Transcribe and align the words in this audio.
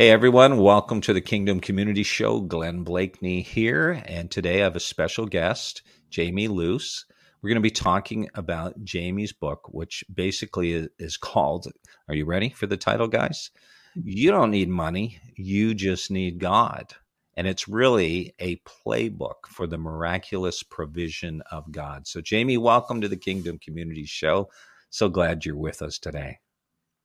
Hey 0.00 0.08
everyone, 0.08 0.56
welcome 0.56 1.02
to 1.02 1.12
the 1.12 1.20
Kingdom 1.20 1.60
Community 1.60 2.04
Show. 2.04 2.40
Glenn 2.40 2.84
Blakeney 2.84 3.42
here, 3.42 4.02
and 4.06 4.30
today 4.30 4.62
I 4.62 4.64
have 4.64 4.74
a 4.74 4.80
special 4.80 5.26
guest, 5.26 5.82
Jaime 6.16 6.48
Luce. 6.48 7.04
We're 7.42 7.50
going 7.50 7.56
to 7.56 7.60
be 7.60 7.70
talking 7.70 8.26
about 8.34 8.76
Jaime's 8.90 9.34
book, 9.34 9.68
which 9.68 10.02
basically 10.10 10.88
is 10.98 11.18
called, 11.18 11.66
Are 12.08 12.14
you 12.14 12.24
ready 12.24 12.48
for 12.48 12.66
the 12.66 12.78
title, 12.78 13.08
guys? 13.08 13.50
You 13.94 14.30
don't 14.30 14.52
need 14.52 14.70
money, 14.70 15.20
you 15.36 15.74
just 15.74 16.10
need 16.10 16.38
God. 16.38 16.94
And 17.36 17.46
it's 17.46 17.68
really 17.68 18.34
a 18.38 18.56
playbook 18.60 19.48
for 19.48 19.66
the 19.66 19.76
miraculous 19.76 20.62
provision 20.62 21.42
of 21.50 21.70
God. 21.70 22.06
So, 22.06 22.22
Jaime, 22.26 22.56
welcome 22.56 23.02
to 23.02 23.08
the 23.08 23.18
Kingdom 23.18 23.58
Community 23.58 24.06
Show. 24.06 24.48
So 24.88 25.10
glad 25.10 25.44
you're 25.44 25.58
with 25.58 25.82
us 25.82 25.98
today. 25.98 26.38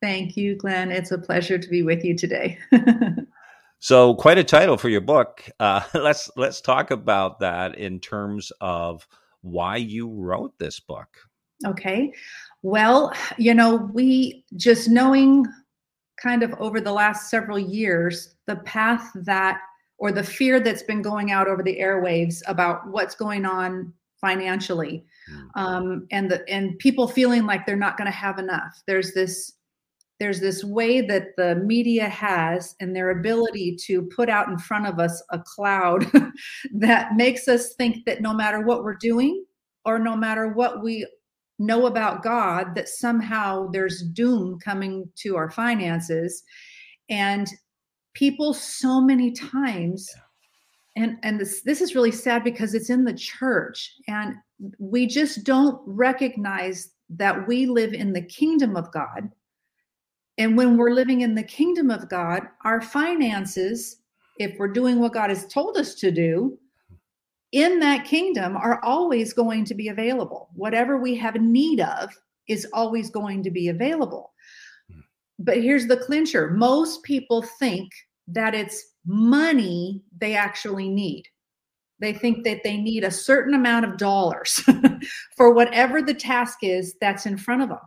Thank 0.05 0.37
you, 0.37 0.55
Glenn. 0.55 0.91
It's 0.91 1.11
a 1.11 1.17
pleasure 1.17 1.57
to 1.57 1.67
be 1.67 1.81
with 1.81 2.05
you 2.05 2.15
today. 2.15 2.59
so, 3.79 4.13
quite 4.13 4.37
a 4.37 4.43
title 4.43 4.77
for 4.77 4.87
your 4.87 5.01
book. 5.01 5.43
Uh, 5.59 5.81
let's 5.95 6.29
let's 6.37 6.61
talk 6.61 6.91
about 6.91 7.39
that 7.39 7.75
in 7.79 7.99
terms 7.99 8.51
of 8.61 9.07
why 9.41 9.77
you 9.77 10.07
wrote 10.07 10.53
this 10.59 10.79
book. 10.79 11.07
Okay. 11.65 12.13
Well, 12.61 13.13
you 13.39 13.55
know, 13.55 13.89
we 13.93 14.45
just 14.55 14.89
knowing 14.89 15.47
kind 16.21 16.43
of 16.43 16.53
over 16.59 16.79
the 16.79 16.93
last 16.93 17.31
several 17.31 17.57
years 17.57 18.35
the 18.45 18.57
path 18.57 19.09
that 19.15 19.59
or 19.97 20.11
the 20.11 20.23
fear 20.23 20.59
that's 20.59 20.83
been 20.83 21.01
going 21.01 21.31
out 21.31 21.47
over 21.47 21.63
the 21.63 21.79
airwaves 21.79 22.43
about 22.45 22.87
what's 22.89 23.15
going 23.15 23.43
on 23.43 23.91
financially 24.21 25.03
mm. 25.31 25.49
um, 25.55 26.05
and 26.11 26.29
the 26.29 26.47
and 26.47 26.77
people 26.77 27.07
feeling 27.07 27.47
like 27.47 27.65
they're 27.65 27.75
not 27.75 27.97
going 27.97 28.05
to 28.05 28.15
have 28.15 28.39
enough 28.39 28.81
there's 28.87 29.13
this 29.13 29.55
there's 30.19 30.39
this 30.39 30.63
way 30.63 31.01
that 31.01 31.35
the 31.37 31.55
media 31.55 32.07
has 32.07 32.75
and 32.79 32.95
their 32.95 33.11
ability 33.11 33.75
to 33.85 34.03
put 34.03 34.29
out 34.29 34.47
in 34.47 34.57
front 34.57 34.87
of 34.87 34.99
us 34.99 35.21
a 35.31 35.39
cloud 35.39 36.09
that 36.73 37.15
makes 37.15 37.47
us 37.47 37.73
think 37.75 38.05
that 38.05 38.21
no 38.21 38.33
matter 38.33 38.61
what 38.61 38.83
we're 38.83 38.95
doing 38.95 39.43
or 39.83 39.99
no 39.99 40.15
matter 40.15 40.49
what 40.49 40.81
we 40.81 41.05
know 41.59 41.85
about 41.85 42.23
God, 42.23 42.75
that 42.75 42.89
somehow 42.89 43.67
there's 43.71 44.03
doom 44.13 44.59
coming 44.59 45.09
to 45.17 45.35
our 45.35 45.49
finances. 45.49 46.43
And 47.09 47.47
people 48.13 48.53
so 48.53 49.01
many 49.01 49.31
times, 49.31 50.09
and, 50.95 51.17
and 51.23 51.39
this, 51.39 51.61
this 51.61 51.81
is 51.81 51.93
really 51.93 52.11
sad 52.11 52.43
because 52.43 52.73
it's 52.73 52.89
in 52.89 53.03
the 53.03 53.13
church 53.13 53.93
and 54.07 54.35
we 54.79 55.07
just 55.07 55.43
don't 55.43 55.81
recognize 55.85 56.91
that 57.09 57.47
we 57.47 57.65
live 57.65 57.93
in 57.93 58.13
the 58.13 58.21
kingdom 58.21 58.75
of 58.77 58.91
God 58.91 59.29
and 60.37 60.57
when 60.57 60.77
we're 60.77 60.91
living 60.91 61.21
in 61.21 61.35
the 61.35 61.43
kingdom 61.43 61.89
of 61.89 62.09
God, 62.09 62.43
our 62.63 62.81
finances, 62.81 63.97
if 64.37 64.57
we're 64.59 64.67
doing 64.67 64.99
what 64.99 65.13
God 65.13 65.29
has 65.29 65.47
told 65.47 65.77
us 65.77 65.95
to 65.95 66.11
do, 66.11 66.57
in 67.51 67.79
that 67.79 68.03
kingdom 68.03 68.57
are 68.57 68.83
always 68.83 69.31
going 69.31 69.63
to 69.65 69.73
be 69.73 69.87
available. 69.87 70.49
Whatever 70.53 70.97
we 70.97 71.15
have 71.15 71.35
need 71.35 71.79
of 71.79 72.09
is 72.49 72.67
always 72.73 73.09
going 73.09 73.43
to 73.43 73.51
be 73.51 73.69
available. 73.69 74.33
But 75.39 75.61
here's 75.61 75.87
the 75.87 75.97
clincher 75.97 76.49
most 76.49 77.03
people 77.03 77.41
think 77.41 77.91
that 78.27 78.53
it's 78.53 78.83
money 79.05 80.03
they 80.17 80.35
actually 80.35 80.89
need. 80.89 81.23
They 81.99 82.11
think 82.11 82.43
that 82.43 82.61
they 82.63 82.75
need 82.75 83.05
a 83.05 83.11
certain 83.11 83.53
amount 83.53 83.85
of 83.85 83.97
dollars 83.97 84.61
for 85.37 85.53
whatever 85.53 86.01
the 86.01 86.13
task 86.13 86.59
is 86.61 86.95
that's 86.99 87.25
in 87.25 87.37
front 87.37 87.61
of 87.61 87.69
them. 87.69 87.79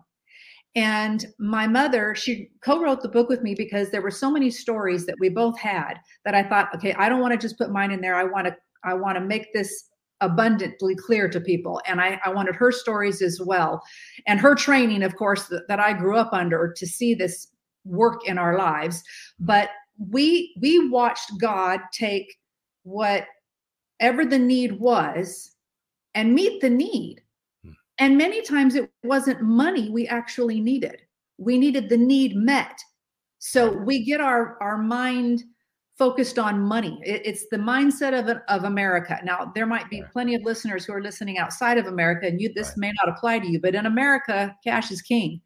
And 0.79 1.27
my 1.41 1.67
mother, 1.67 2.15
she 2.15 2.51
co 2.65 2.81
wrote 2.81 3.03
the 3.03 3.09
book 3.09 3.29
with 3.29 3.43
me 3.43 3.53
because 3.53 3.91
there 3.91 4.01
were 4.01 4.13
so 4.13 4.31
many 4.31 4.49
stories 4.49 5.07
that 5.07 5.17
we 5.19 5.29
both 5.29 5.59
had 5.59 5.95
that 6.25 6.37
I 6.37 6.45
thought, 6.45 6.73
okay, 6.73 6.95
I 6.95 7.09
don't 7.09 7.21
want 7.21 7.33
to 7.33 7.39
just 7.39 7.59
put 7.59 7.73
mine 7.73 7.91
in 7.91 8.01
there. 8.01 8.15
I 8.15 8.23
want 8.23 8.47
to, 8.47 8.57
I 8.85 8.95
want 8.95 9.19
to 9.19 9.21
make 9.21 9.53
this 9.53 9.89
abundantly 10.21 10.95
clear 10.95 11.29
to 11.31 11.41
people. 11.41 11.83
And 11.85 12.01
I, 12.01 12.21
I 12.25 12.29
wanted 12.29 12.55
her 12.55 12.71
stories 12.71 13.23
as 13.23 13.41
well. 13.45 13.83
And 14.29 14.39
her 14.39 14.55
training, 14.55 15.03
of 15.03 15.17
course, 15.17 15.47
that, 15.47 15.67
that 15.67 15.81
I 15.81 15.95
grew 15.95 16.17
up 16.17 16.33
under 16.33 16.73
to 16.77 16.87
see 16.87 17.13
this 17.13 17.49
work 17.85 18.29
in 18.29 18.39
our 18.39 18.57
lives. 18.57 19.03
But 19.41 19.71
we 19.99 20.55
we 20.61 20.89
watched 20.91 21.41
God 21.41 21.81
take 21.93 22.37
whatever 22.85 23.27
the 24.25 24.39
need 24.39 24.79
was 24.79 25.57
and 26.15 26.35
meet 26.35 26.61
the 26.61 26.71
need 26.71 27.21
and 27.99 28.17
many 28.17 28.43
times 28.43 28.75
it 28.75 28.91
wasn't 29.03 29.43
money 29.43 29.91
we 29.91 30.07
actually 30.07 30.61
needed. 30.61 31.03
We 31.39 31.59
needed 31.59 31.89
the 31.89 31.97
need 31.97 32.37
met. 32.37 32.79
So 33.39 33.71
we 33.71 34.05
get 34.05 34.21
our, 34.21 34.57
our 34.61 34.79
mind 34.79 35.45
focused 35.97 36.39
on 36.39 36.61
money. 36.61 37.01
It, 37.05 37.23
it's 37.25 37.47
the 37.51 37.57
mindset 37.57 38.19
of, 38.19 38.41
of 38.49 38.65
America. 38.65 39.21
Now, 39.25 39.53
there 39.55 39.67
might 39.67 39.91
be 39.91 40.03
plenty 40.13 40.35
of 40.35 40.43
listeners 40.43 40.85
who 40.85 40.93
are 40.93 41.03
listening 41.03 41.39
outside 41.39 41.77
of 41.77 41.87
America, 41.87 42.27
and 42.27 42.41
you, 42.41 42.53
this 42.53 42.69
right. 42.69 42.79
may 42.79 42.93
not 43.03 43.17
apply 43.17 43.41
to 43.41 43.49
you, 43.49 43.61
but 43.61 43.75
in 43.75 43.87
America, 43.87 44.55
cash 44.65 44.91
is 44.91 45.03
king. 45.03 45.41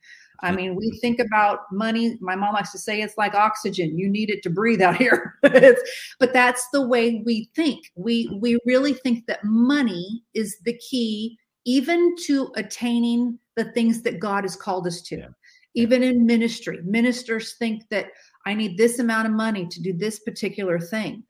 I 0.45 0.51
mean, 0.51 0.75
we 0.75 0.99
think 1.01 1.21
about 1.21 1.61
money. 1.71 2.19
My 2.21 2.35
mom 2.35 2.55
likes 2.55 2.73
to 2.73 2.79
say 2.79 3.01
it's 3.01 3.17
like 3.17 3.33
oxygen. 3.33 3.97
You 3.97 4.09
need 4.09 4.29
it 4.29 4.43
to 4.43 4.51
breathe 4.51 4.83
out 4.83 4.97
here. 4.97 5.37
but 5.43 6.33
that's 6.33 6.67
the 6.73 6.85
way 6.85 7.23
we 7.25 7.49
think. 7.55 7.93
We 7.95 8.29
we 8.41 8.59
really 8.67 8.93
think 8.93 9.27
that 9.27 9.45
money 9.45 10.25
is 10.35 10.57
the 10.65 10.77
key 10.79 11.39
even 11.65 12.15
to 12.27 12.53
attaining 12.57 13.39
the 13.57 13.65
things 13.73 14.03
that 14.03 14.21
God 14.21 14.45
has 14.45 14.57
called 14.57 14.87
us 14.87 15.01
to. 15.03 15.17
Yeah. 15.19 15.29
Even 15.75 16.03
in 16.03 16.27
ministry, 16.27 16.81
ministers 16.85 17.55
think 17.55 17.89
that 17.89 18.07
I 18.45 18.55
need 18.55 18.77
this 18.77 18.99
amount 18.99 19.27
of 19.27 19.33
money 19.33 19.67
to 19.67 19.81
do 19.81 19.93
this 19.93 20.19
particular 20.19 20.79
thing. 20.79 21.23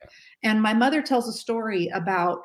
And 0.42 0.60
my 0.60 0.74
mother 0.74 1.00
tells 1.00 1.28
a 1.28 1.32
story 1.32 1.88
about 1.94 2.40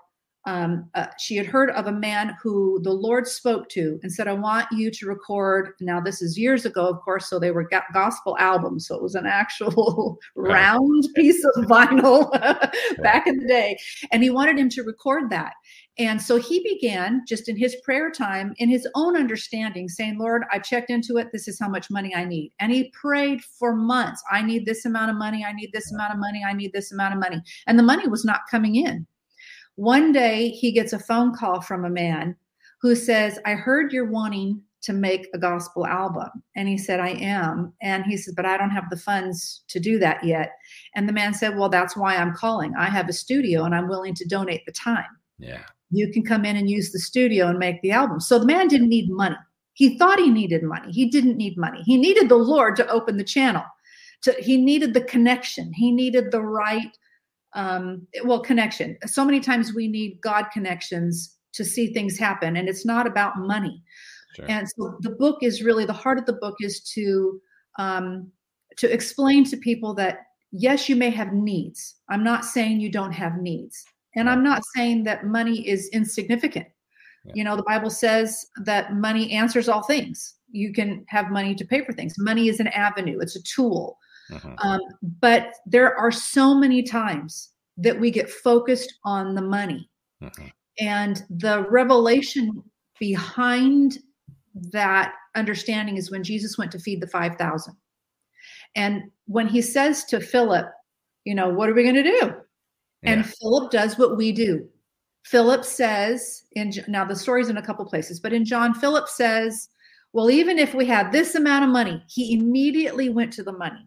um, 0.48 0.90
uh, 0.96 1.08
she 1.20 1.36
had 1.36 1.46
heard 1.46 1.72
of 1.72 1.88
a 1.88 1.92
man 1.92 2.38
who 2.42 2.80
the 2.82 2.92
Lord 2.92 3.28
spoke 3.28 3.68
to 3.70 4.00
and 4.02 4.12
said, 4.12 4.30
I 4.30 4.34
want 4.34 4.66
you 4.72 4.90
to 4.90 5.06
record. 5.06 5.74
Now, 5.82 6.00
this 6.00 6.22
is 6.22 6.38
years 6.38 6.66
ago, 6.66 6.88
of 6.88 7.02
course, 7.02 7.30
so 7.30 7.38
they 7.38 7.52
were 7.52 7.70
gospel 7.94 8.38
albums. 8.40 8.88
So 8.88 8.96
it 8.96 9.02
was 9.02 9.16
an 9.16 9.26
actual 9.26 10.18
round 10.38 11.04
piece 11.16 11.44
of 11.44 11.66
vinyl 11.66 12.32
back 13.04 13.28
in 13.28 13.40
the 13.40 13.48
day. 13.48 13.78
And 14.14 14.24
he 14.24 14.30
wanted 14.30 14.58
him 14.58 14.70
to 14.70 14.84
record 14.84 15.30
that. 15.32 15.52
And 16.00 16.22
so 16.22 16.38
he 16.38 16.62
began 16.62 17.24
just 17.28 17.50
in 17.50 17.58
his 17.58 17.76
prayer 17.78 18.12
time, 18.12 18.54
in 18.58 18.70
his 18.70 18.88
own 18.94 19.18
understanding, 19.18 19.90
saying, 19.90 20.20
Lord, 20.20 20.44
I 20.52 20.60
checked 20.60 20.92
into 20.92 21.18
it. 21.18 21.30
This 21.32 21.48
is 21.48 21.60
how 21.60 21.68
much 21.68 21.90
money 21.90 22.14
I 22.16 22.24
need. 22.24 22.54
And 22.60 22.72
he 22.72 22.92
prayed 22.92 23.44
for 23.44 23.76
months. 23.76 24.22
I 24.32 24.44
need 24.44 24.66
this 24.66 24.86
amount 24.86 25.10
of 25.10 25.18
money. 25.18 25.44
I 25.44 25.54
need 25.54 25.72
this 25.74 25.92
amount 25.92 26.14
of 26.14 26.20
money. 26.20 26.44
I 26.48 26.54
need 26.54 26.72
this 26.72 26.92
amount 26.92 27.16
of 27.16 27.20
money. 27.20 27.42
And 27.66 27.80
the 27.80 27.84
money 27.84 28.08
was 28.08 28.24
not 28.24 28.42
coming 28.50 28.76
in. 28.76 29.08
One 29.76 30.12
day 30.12 30.50
he 30.50 30.72
gets 30.72 30.94
a 30.94 31.00
phone 31.00 31.36
call 31.36 31.62
from 31.62 31.84
a 31.84 31.90
man 31.90 32.36
who 32.82 32.96
says, 32.96 33.40
I 33.46 33.54
heard 33.54 33.92
you're 33.92 34.12
wanting 34.12 34.62
to 34.84 34.94
make 34.94 35.28
a 35.34 35.40
gospel 35.40 35.88
album. 35.88 36.30
And 36.56 36.68
he 36.68 36.78
said, 36.78 37.00
I 37.00 37.10
am. 37.10 37.74
And 37.82 38.06
he 38.06 38.18
said, 38.18 38.36
But 38.36 38.46
I 38.46 38.58
don't 38.58 38.70
have 38.70 38.90
the 38.92 38.98
funds 38.98 39.64
to 39.70 39.80
do 39.80 39.98
that 39.98 40.24
yet. 40.24 40.52
And 40.96 41.10
the 41.10 41.14
man 41.14 41.34
said, 41.34 41.58
Well, 41.58 41.70
that's 41.70 41.98
why 41.98 42.16
I'm 42.16 42.36
calling. 42.36 42.76
I 42.78 42.86
have 42.86 43.10
a 43.10 43.14
studio 43.14 43.64
and 43.64 43.74
I'm 43.74 43.90
willing 43.90 44.14
to 44.14 44.28
donate 44.28 44.64
the 44.68 44.72
time. 44.72 45.06
Yeah 45.40 45.64
you 45.92 46.12
can 46.12 46.24
come 46.24 46.46
in 46.46 46.56
and 46.56 46.70
use 46.70 46.92
the 46.92 47.00
studio 47.00 47.48
and 47.48 47.60
make 47.60 47.82
the 47.82 47.92
album. 47.92 48.20
So 48.20 48.40
the 48.40 48.46
man 48.46 48.68
didn't 48.68 48.90
need 48.90 49.10
money. 49.10 49.38
He 49.74 49.98
thought 49.98 50.20
he 50.20 50.30
needed 50.30 50.64
money. 50.64 50.92
He 50.92 51.10
didn't 51.10 51.38
need 51.38 51.58
money. 51.58 51.82
He 51.84 51.98
needed 51.98 52.30
the 52.30 52.36
Lord 52.36 52.76
to 52.78 52.88
open 52.90 53.18
the 53.18 53.24
channel. 53.24 53.64
To, 54.24 54.34
he 54.40 54.58
needed 54.58 54.94
the 54.94 55.02
connection. 55.02 55.72
He 55.74 55.92
needed 55.92 56.32
the 56.32 56.42
right, 56.42 56.98
um, 57.54 58.08
well, 58.24 58.40
connection. 58.40 58.98
So 59.06 59.24
many 59.24 59.40
times 59.40 59.74
we 59.74 59.88
need 59.88 60.20
God 60.22 60.46
connections 60.52 61.36
to 61.54 61.64
see 61.64 61.94
things 61.94 62.18
happen, 62.18 62.58
and 62.58 62.68
it's 62.68 62.86
not 62.86 63.06
about 63.06 63.38
money. 63.38 63.82
Sure. 64.36 64.46
And 64.50 64.68
so 64.68 64.98
the 65.02 65.12
book 65.12 65.38
is 65.42 65.64
really 65.64 65.86
the 65.86 65.94
heart 65.94 66.18
of 66.18 66.26
the 66.26 66.34
book 66.34 66.56
is 66.60 66.82
to 66.96 67.40
um, 67.78 68.32
to 68.78 68.92
explain 68.92 69.44
to 69.46 69.58
people 69.58 69.94
that 69.96 70.26
yes, 70.52 70.90
you 70.90 70.96
may 70.96 71.12
have 71.12 71.34
needs. 71.34 71.96
I'm 72.10 72.24
not 72.24 72.46
saying 72.46 72.80
you 72.80 72.92
don't 72.92 73.12
have 73.12 73.38
needs 73.38 73.86
and 74.18 74.30
I'm 74.30 74.44
not 74.44 74.64
saying 74.76 75.04
that 75.04 75.26
money 75.26 75.68
is 75.68 75.90
insignificant. 75.90 76.68
Yeah. 77.24 77.34
You 77.36 77.44
know, 77.44 77.56
the 77.56 77.64
Bible 77.64 77.90
says 77.90 78.46
that 78.64 78.94
money 78.94 79.32
answers 79.32 79.70
all 79.70 79.84
things. 79.84 80.36
You 80.52 80.74
can 80.74 81.06
have 81.08 81.30
money 81.30 81.54
to 81.56 81.66
pay 81.66 81.84
for 81.86 81.94
things. 81.94 82.16
Money 82.18 82.48
is 82.48 82.60
an 82.60 82.68
avenue, 82.68 83.20
it's 83.20 83.36
a 83.36 83.44
tool. 83.44 83.98
Mm-hmm. 84.32 84.56
Um, 84.60 84.82
but 85.22 85.54
there 85.66 85.96
are 85.96 86.12
so 86.12 86.54
many 86.54 86.84
times 86.84 87.52
that 87.78 87.98
we 87.98 88.12
get 88.12 88.30
focused 88.30 88.94
on 89.06 89.36
the 89.36 89.42
money. 89.42 89.90
Mm-hmm. 90.22 90.48
And 90.80 91.24
the 91.30 91.66
revelation 91.70 92.64
behind 93.00 94.00
that 94.72 95.14
understanding 95.36 95.98
is 95.98 96.12
when 96.12 96.24
Jesus 96.24 96.58
went 96.58 96.72
to 96.72 96.80
feed 96.80 97.02
the 97.02 97.08
5,000. 97.08 97.76
And 98.76 99.04
when 99.26 99.48
he 99.48 99.62
says 99.62 100.04
to 100.06 100.20
Philip, 100.20 100.68
you 101.24 101.36
know, 101.36 101.50
what 101.50 101.70
are 101.70 101.74
we 101.74 101.84
going 101.84 101.96
to 101.96 102.04
do? 102.04 102.34
Yeah. 103.08 103.14
And 103.14 103.26
Philip 103.26 103.72
does 103.72 103.98
what 103.98 104.18
we 104.18 104.32
do. 104.32 104.68
Philip 105.26 105.66
says, 105.66 106.44
in 106.54 106.72
now 106.88 107.04
the 107.04 107.16
story's 107.16 107.50
in 107.50 107.58
a 107.58 107.62
couple 107.62 107.86
places, 107.86 108.20
but 108.20 108.34
in 108.34 108.46
John, 108.46 108.74
Philip 108.74 109.08
says, 109.08 109.70
well, 110.14 110.30
even 110.30 110.58
if 110.58 110.74
we 110.74 110.86
had 110.86 111.12
this 111.12 111.36
amount 111.36 111.66
of 111.66 111.70
money, 111.70 112.02
he 112.08 112.34
immediately 112.34 113.10
went 113.10 113.34
to 113.34 113.44
the 113.44 113.52
money. 113.52 113.86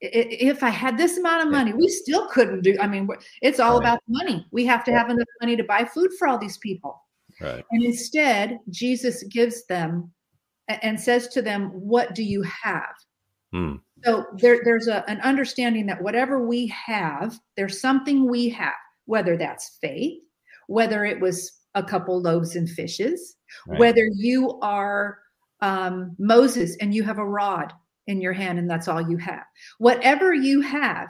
If 0.00 0.62
I 0.62 0.68
had 0.68 0.98
this 0.98 1.16
amount 1.16 1.46
of 1.46 1.52
money, 1.52 1.72
we 1.72 1.88
still 1.88 2.26
couldn't 2.28 2.62
do. 2.62 2.76
I 2.80 2.86
mean, 2.86 3.08
it's 3.40 3.60
all 3.60 3.78
right. 3.78 3.84
about 3.84 4.00
money. 4.08 4.46
We 4.50 4.66
have 4.66 4.84
to 4.84 4.92
have 4.92 5.10
enough 5.10 5.28
money 5.40 5.56
to 5.56 5.64
buy 5.64 5.84
food 5.84 6.10
for 6.18 6.28
all 6.28 6.38
these 6.38 6.58
people. 6.58 7.00
Right. 7.40 7.64
And 7.70 7.82
instead, 7.82 8.58
Jesus 8.68 9.22
gives 9.24 9.64
them 9.66 10.12
and 10.68 11.00
says 11.00 11.28
to 11.28 11.42
them, 11.42 11.68
What 11.68 12.14
do 12.14 12.22
you 12.22 12.42
have? 12.42 12.94
Hmm. 13.52 13.76
So 14.04 14.26
there, 14.38 14.60
there's 14.64 14.88
a, 14.88 15.08
an 15.08 15.20
understanding 15.20 15.86
that 15.86 16.02
whatever 16.02 16.46
we 16.46 16.66
have, 16.68 17.38
there's 17.56 17.80
something 17.80 18.28
we 18.28 18.48
have, 18.50 18.72
whether 19.06 19.36
that's 19.36 19.78
faith, 19.80 20.20
whether 20.66 21.04
it 21.04 21.20
was 21.20 21.52
a 21.74 21.82
couple 21.82 22.20
loaves 22.20 22.56
and 22.56 22.68
fishes, 22.68 23.36
right. 23.66 23.78
whether 23.78 24.08
you 24.14 24.58
are 24.60 25.18
um, 25.60 26.14
Moses 26.18 26.76
and 26.80 26.94
you 26.94 27.02
have 27.04 27.18
a 27.18 27.26
rod 27.26 27.72
in 28.06 28.20
your 28.20 28.32
hand 28.32 28.58
and 28.58 28.68
that's 28.68 28.88
all 28.88 29.00
you 29.00 29.16
have. 29.18 29.44
Whatever 29.78 30.34
you 30.34 30.60
have, 30.60 31.08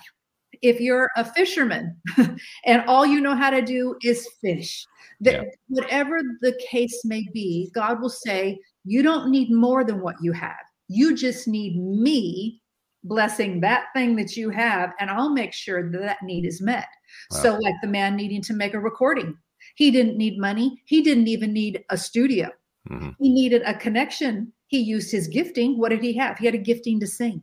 if 0.61 0.81
you're 0.81 1.09
a 1.17 1.25
fisherman 1.25 1.97
and 2.67 2.85
all 2.87 3.07
you 3.07 3.21
know 3.21 3.35
how 3.35 3.51
to 3.51 3.63
do 3.63 3.97
is 4.03 4.29
fish, 4.41 4.85
that 5.21 5.35
yeah. 5.35 5.43
whatever 5.69 6.21
the 6.43 6.59
case 6.69 7.03
may 7.05 7.27
be, 7.33 7.71
God 7.75 8.01
will 8.01 8.11
say, 8.11 8.59
You 8.85 9.03
don't 9.03 9.31
need 9.31 9.51
more 9.51 9.85
than 9.85 10.01
what 10.01 10.17
you 10.21 10.33
have. 10.33 10.57
You 10.89 11.17
just 11.17 11.49
need 11.49 11.77
me 11.77 12.62
blessing 13.05 13.61
that 13.61 13.87
thing 13.95 14.17
that 14.17 14.37
you 14.37 14.51
have, 14.51 14.93
and 15.01 15.11
I'll 15.11 15.33
make 15.33 15.53
sure 15.53 15.91
that 15.91 15.99
that 15.99 16.23
need 16.23 16.47
is 16.47 16.61
met. 16.61 16.87
Wow. 17.31 17.39
So, 17.39 17.59
like 17.59 17.75
the 17.83 17.89
man 17.89 18.17
needing 18.17 18.43
to 18.43 18.55
make 18.55 18.75
a 18.75 18.81
recording, 18.81 19.37
he 19.75 19.91
didn't 19.91 20.17
need 20.17 20.39
money, 20.39 20.83
he 20.87 21.03
didn't 21.03 21.29
even 21.29 21.53
need 21.53 21.85
a 21.91 21.97
studio. 21.97 22.51
Mm-hmm. 22.91 23.11
He 23.19 23.33
needed 23.33 23.63
a 23.65 23.75
connection. 23.75 24.53
He 24.67 24.79
used 24.79 25.13
his 25.13 25.29
gifting. 25.29 25.79
What 25.79 25.91
did 25.91 26.03
he 26.03 26.15
have? 26.15 26.39
He 26.39 26.47
had 26.47 26.55
a 26.55 26.59
gifting 26.59 26.99
to 27.01 27.07
sing. 27.07 27.43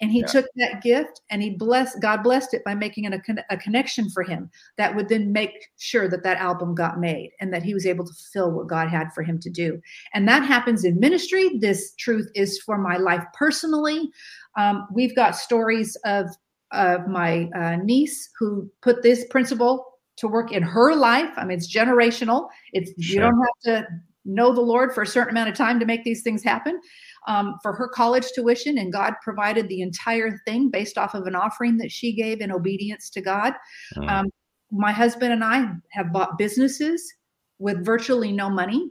And 0.00 0.10
he 0.10 0.20
yeah. 0.20 0.26
took 0.26 0.46
that 0.56 0.82
gift 0.82 1.20
and 1.30 1.40
he 1.40 1.50
blessed, 1.50 2.00
God 2.00 2.22
blessed 2.22 2.52
it 2.52 2.64
by 2.64 2.74
making 2.74 3.04
it 3.04 3.14
a, 3.14 3.44
a 3.50 3.56
connection 3.56 4.10
for 4.10 4.22
him 4.22 4.50
that 4.76 4.94
would 4.94 5.08
then 5.08 5.32
make 5.32 5.70
sure 5.78 6.08
that 6.08 6.24
that 6.24 6.38
album 6.38 6.74
got 6.74 6.98
made 6.98 7.30
and 7.40 7.52
that 7.54 7.62
he 7.62 7.74
was 7.74 7.86
able 7.86 8.04
to 8.04 8.12
fulfill 8.12 8.50
what 8.50 8.66
God 8.66 8.88
had 8.88 9.12
for 9.12 9.22
him 9.22 9.38
to 9.40 9.50
do. 9.50 9.80
And 10.12 10.28
that 10.28 10.44
happens 10.44 10.84
in 10.84 10.98
ministry. 10.98 11.58
This 11.58 11.94
truth 11.94 12.28
is 12.34 12.60
for 12.60 12.76
my 12.76 12.96
life 12.96 13.24
personally. 13.34 14.10
Um, 14.56 14.88
we've 14.92 15.14
got 15.14 15.36
stories 15.36 15.96
of, 16.04 16.26
of 16.72 17.06
my 17.06 17.48
uh, 17.56 17.76
niece 17.76 18.30
who 18.38 18.68
put 18.82 19.02
this 19.02 19.24
principle 19.26 19.86
to 20.16 20.28
work 20.28 20.52
in 20.52 20.62
her 20.62 20.94
life. 20.94 21.30
I 21.36 21.44
mean, 21.44 21.56
it's 21.56 21.72
generational. 21.72 22.48
It's 22.72 22.90
sure. 23.02 23.14
you 23.14 23.20
don't 23.20 23.40
have 23.40 23.82
to 23.82 23.86
know 24.24 24.54
the 24.54 24.60
Lord 24.60 24.94
for 24.94 25.02
a 25.02 25.06
certain 25.06 25.30
amount 25.30 25.50
of 25.50 25.54
time 25.56 25.78
to 25.78 25.86
make 25.86 26.02
these 26.02 26.22
things 26.22 26.42
happen 26.42 26.80
um, 27.26 27.56
for 27.62 27.72
her 27.72 27.88
college 27.88 28.26
tuition, 28.34 28.78
and 28.78 28.92
God 28.92 29.14
provided 29.22 29.68
the 29.68 29.82
entire 29.82 30.40
thing 30.46 30.70
based 30.70 30.98
off 30.98 31.14
of 31.14 31.26
an 31.26 31.34
offering 31.34 31.76
that 31.78 31.90
she 31.90 32.12
gave 32.14 32.40
in 32.40 32.52
obedience 32.52 33.10
to 33.10 33.20
God. 33.20 33.54
Mm. 33.96 34.10
Um, 34.10 34.26
my 34.70 34.92
husband 34.92 35.32
and 35.32 35.44
I 35.44 35.72
have 35.92 36.12
bought 36.12 36.38
businesses 36.38 37.12
with 37.58 37.84
virtually 37.84 38.32
no 38.32 38.50
money. 38.50 38.90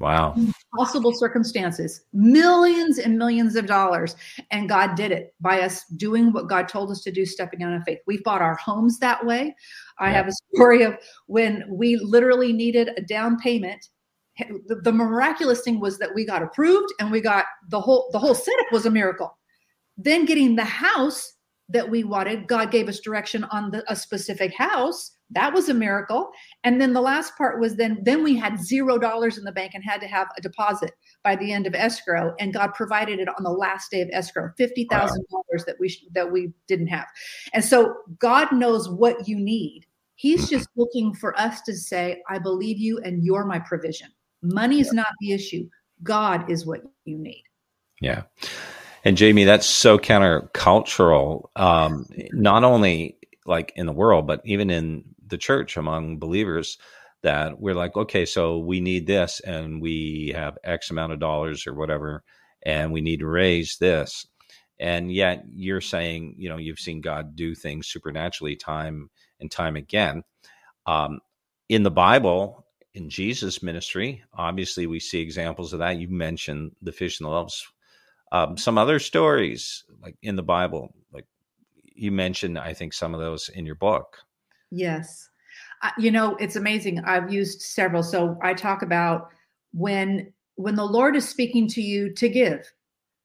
Wow. 0.00 0.36
Possible 0.76 1.12
circumstances, 1.12 2.02
millions 2.12 2.98
and 2.98 3.18
millions 3.18 3.56
of 3.56 3.66
dollars. 3.66 4.14
And 4.52 4.68
God 4.68 4.94
did 4.94 5.10
it 5.10 5.34
by 5.40 5.62
us 5.62 5.84
doing 5.96 6.32
what 6.32 6.48
God 6.48 6.68
told 6.68 6.92
us 6.92 7.02
to 7.02 7.10
do, 7.10 7.26
stepping 7.26 7.64
out 7.64 7.72
in 7.72 7.82
faith. 7.82 7.98
We've 8.06 8.22
bought 8.22 8.40
our 8.40 8.54
homes 8.54 9.00
that 9.00 9.24
way. 9.26 9.56
I 9.98 10.06
yeah. 10.06 10.12
have 10.12 10.28
a 10.28 10.32
story 10.54 10.82
of 10.82 10.96
when 11.26 11.64
we 11.68 11.96
literally 11.96 12.52
needed 12.52 12.90
a 12.96 13.02
down 13.02 13.38
payment 13.38 13.88
the, 14.38 14.80
the 14.82 14.92
miraculous 14.92 15.62
thing 15.62 15.80
was 15.80 15.98
that 15.98 16.14
we 16.14 16.24
got 16.24 16.42
approved 16.42 16.92
and 17.00 17.10
we 17.10 17.20
got 17.20 17.46
the 17.68 17.80
whole 17.80 18.08
the 18.12 18.18
whole 18.18 18.34
setup 18.34 18.72
was 18.72 18.86
a 18.86 18.90
miracle. 18.90 19.36
Then 19.96 20.24
getting 20.24 20.54
the 20.54 20.64
house 20.64 21.34
that 21.70 21.90
we 21.90 22.02
wanted 22.02 22.48
god 22.48 22.70
gave 22.70 22.88
us 22.88 23.00
direction 23.00 23.44
on 23.44 23.70
the, 23.70 23.84
a 23.90 23.96
specific 23.96 24.54
house. 24.54 25.12
That 25.30 25.52
was 25.52 25.68
a 25.68 25.74
miracle. 25.74 26.30
And 26.64 26.80
then 26.80 26.94
the 26.94 27.02
last 27.02 27.36
part 27.36 27.60
was 27.60 27.76
then 27.76 27.98
then 28.02 28.22
we 28.22 28.36
had 28.36 28.60
zero 28.60 28.96
dollars 28.96 29.38
in 29.38 29.44
the 29.44 29.52
bank 29.52 29.72
and 29.74 29.84
had 29.84 30.00
to 30.00 30.06
have 30.06 30.28
a 30.36 30.40
deposit 30.40 30.92
by 31.24 31.36
the 31.36 31.52
end 31.52 31.66
of 31.66 31.74
escrow. 31.74 32.34
And 32.38 32.54
god 32.54 32.74
provided 32.74 33.18
it 33.18 33.28
on 33.28 33.42
the 33.42 33.50
last 33.50 33.90
day 33.90 34.02
of 34.02 34.08
escrow 34.12 34.50
$50000 34.58 34.88
wow. 34.90 35.42
that 35.66 35.76
we 35.80 35.94
that 36.12 36.30
we 36.30 36.52
didn't 36.68 36.88
have. 36.88 37.06
And 37.52 37.64
so 37.64 37.96
god 38.18 38.52
knows 38.52 38.88
what 38.88 39.26
you 39.26 39.38
need. 39.38 39.84
He's 40.14 40.46
mm-hmm. 40.46 40.56
just 40.56 40.68
looking 40.76 41.12
for 41.12 41.38
us 41.38 41.60
to 41.62 41.74
say 41.74 42.22
i 42.28 42.38
believe 42.38 42.78
you 42.78 42.98
and 43.00 43.24
you're 43.24 43.44
my 43.44 43.58
provision 43.58 44.08
Money 44.42 44.80
is 44.80 44.92
not 44.92 45.08
the 45.20 45.32
issue. 45.32 45.68
God 46.02 46.50
is 46.50 46.66
what 46.66 46.82
you 47.04 47.18
need. 47.18 47.42
Yeah. 48.00 48.22
And 49.04 49.18
Jaime, 49.18 49.44
that's 49.44 49.66
so 49.66 49.98
countercultural, 49.98 51.48
um, 51.56 52.06
not 52.32 52.64
only 52.64 53.16
like 53.46 53.72
in 53.76 53.86
the 53.86 53.92
world, 53.92 54.26
but 54.26 54.40
even 54.44 54.70
in 54.70 55.04
the 55.26 55.38
church 55.38 55.76
among 55.76 56.18
believers 56.18 56.78
that 57.22 57.60
we're 57.60 57.74
like, 57.74 57.96
okay, 57.96 58.24
so 58.24 58.58
we 58.58 58.80
need 58.80 59.06
this 59.06 59.40
and 59.40 59.80
we 59.82 60.32
have 60.34 60.58
X 60.62 60.90
amount 60.90 61.12
of 61.12 61.20
dollars 61.20 61.66
or 61.66 61.74
whatever, 61.74 62.22
and 62.64 62.92
we 62.92 63.00
need 63.00 63.20
to 63.20 63.26
raise 63.26 63.76
this. 63.78 64.26
And 64.78 65.12
yet 65.12 65.44
you're 65.52 65.80
saying, 65.80 66.36
you 66.38 66.48
know, 66.48 66.56
you've 66.56 66.78
seen 66.78 67.00
God 67.00 67.34
do 67.34 67.54
things 67.54 67.88
supernaturally 67.88 68.54
time 68.54 69.10
and 69.40 69.50
time 69.50 69.74
again. 69.74 70.22
Um, 70.86 71.20
in 71.68 71.82
the 71.82 71.90
Bible, 71.90 72.64
in 72.98 73.08
Jesus' 73.08 73.62
ministry. 73.62 74.22
Obviously, 74.34 74.86
we 74.86 74.98
see 74.98 75.20
examples 75.20 75.72
of 75.72 75.78
that. 75.78 75.98
You 75.98 76.08
mentioned 76.08 76.72
the 76.82 76.92
fish 76.92 77.20
and 77.20 77.26
the 77.26 77.30
loaves. 77.30 77.66
Um, 78.32 78.58
some 78.58 78.76
other 78.76 78.98
stories, 78.98 79.84
like 80.02 80.16
in 80.22 80.36
the 80.36 80.42
Bible, 80.42 80.92
like 81.12 81.24
you 81.82 82.10
mentioned, 82.10 82.58
I 82.58 82.74
think 82.74 82.92
some 82.92 83.14
of 83.14 83.20
those 83.20 83.48
in 83.50 83.64
your 83.64 83.76
book. 83.76 84.18
Yes. 84.70 85.30
Uh, 85.82 85.90
you 85.96 86.10
know, 86.10 86.36
it's 86.36 86.56
amazing. 86.56 86.98
I've 87.04 87.32
used 87.32 87.62
several. 87.62 88.02
So 88.02 88.36
I 88.42 88.52
talk 88.52 88.82
about 88.82 89.28
when 89.72 90.32
when 90.56 90.74
the 90.74 90.84
Lord 90.84 91.14
is 91.14 91.26
speaking 91.26 91.68
to 91.68 91.80
you 91.80 92.12
to 92.14 92.28
give. 92.28 92.70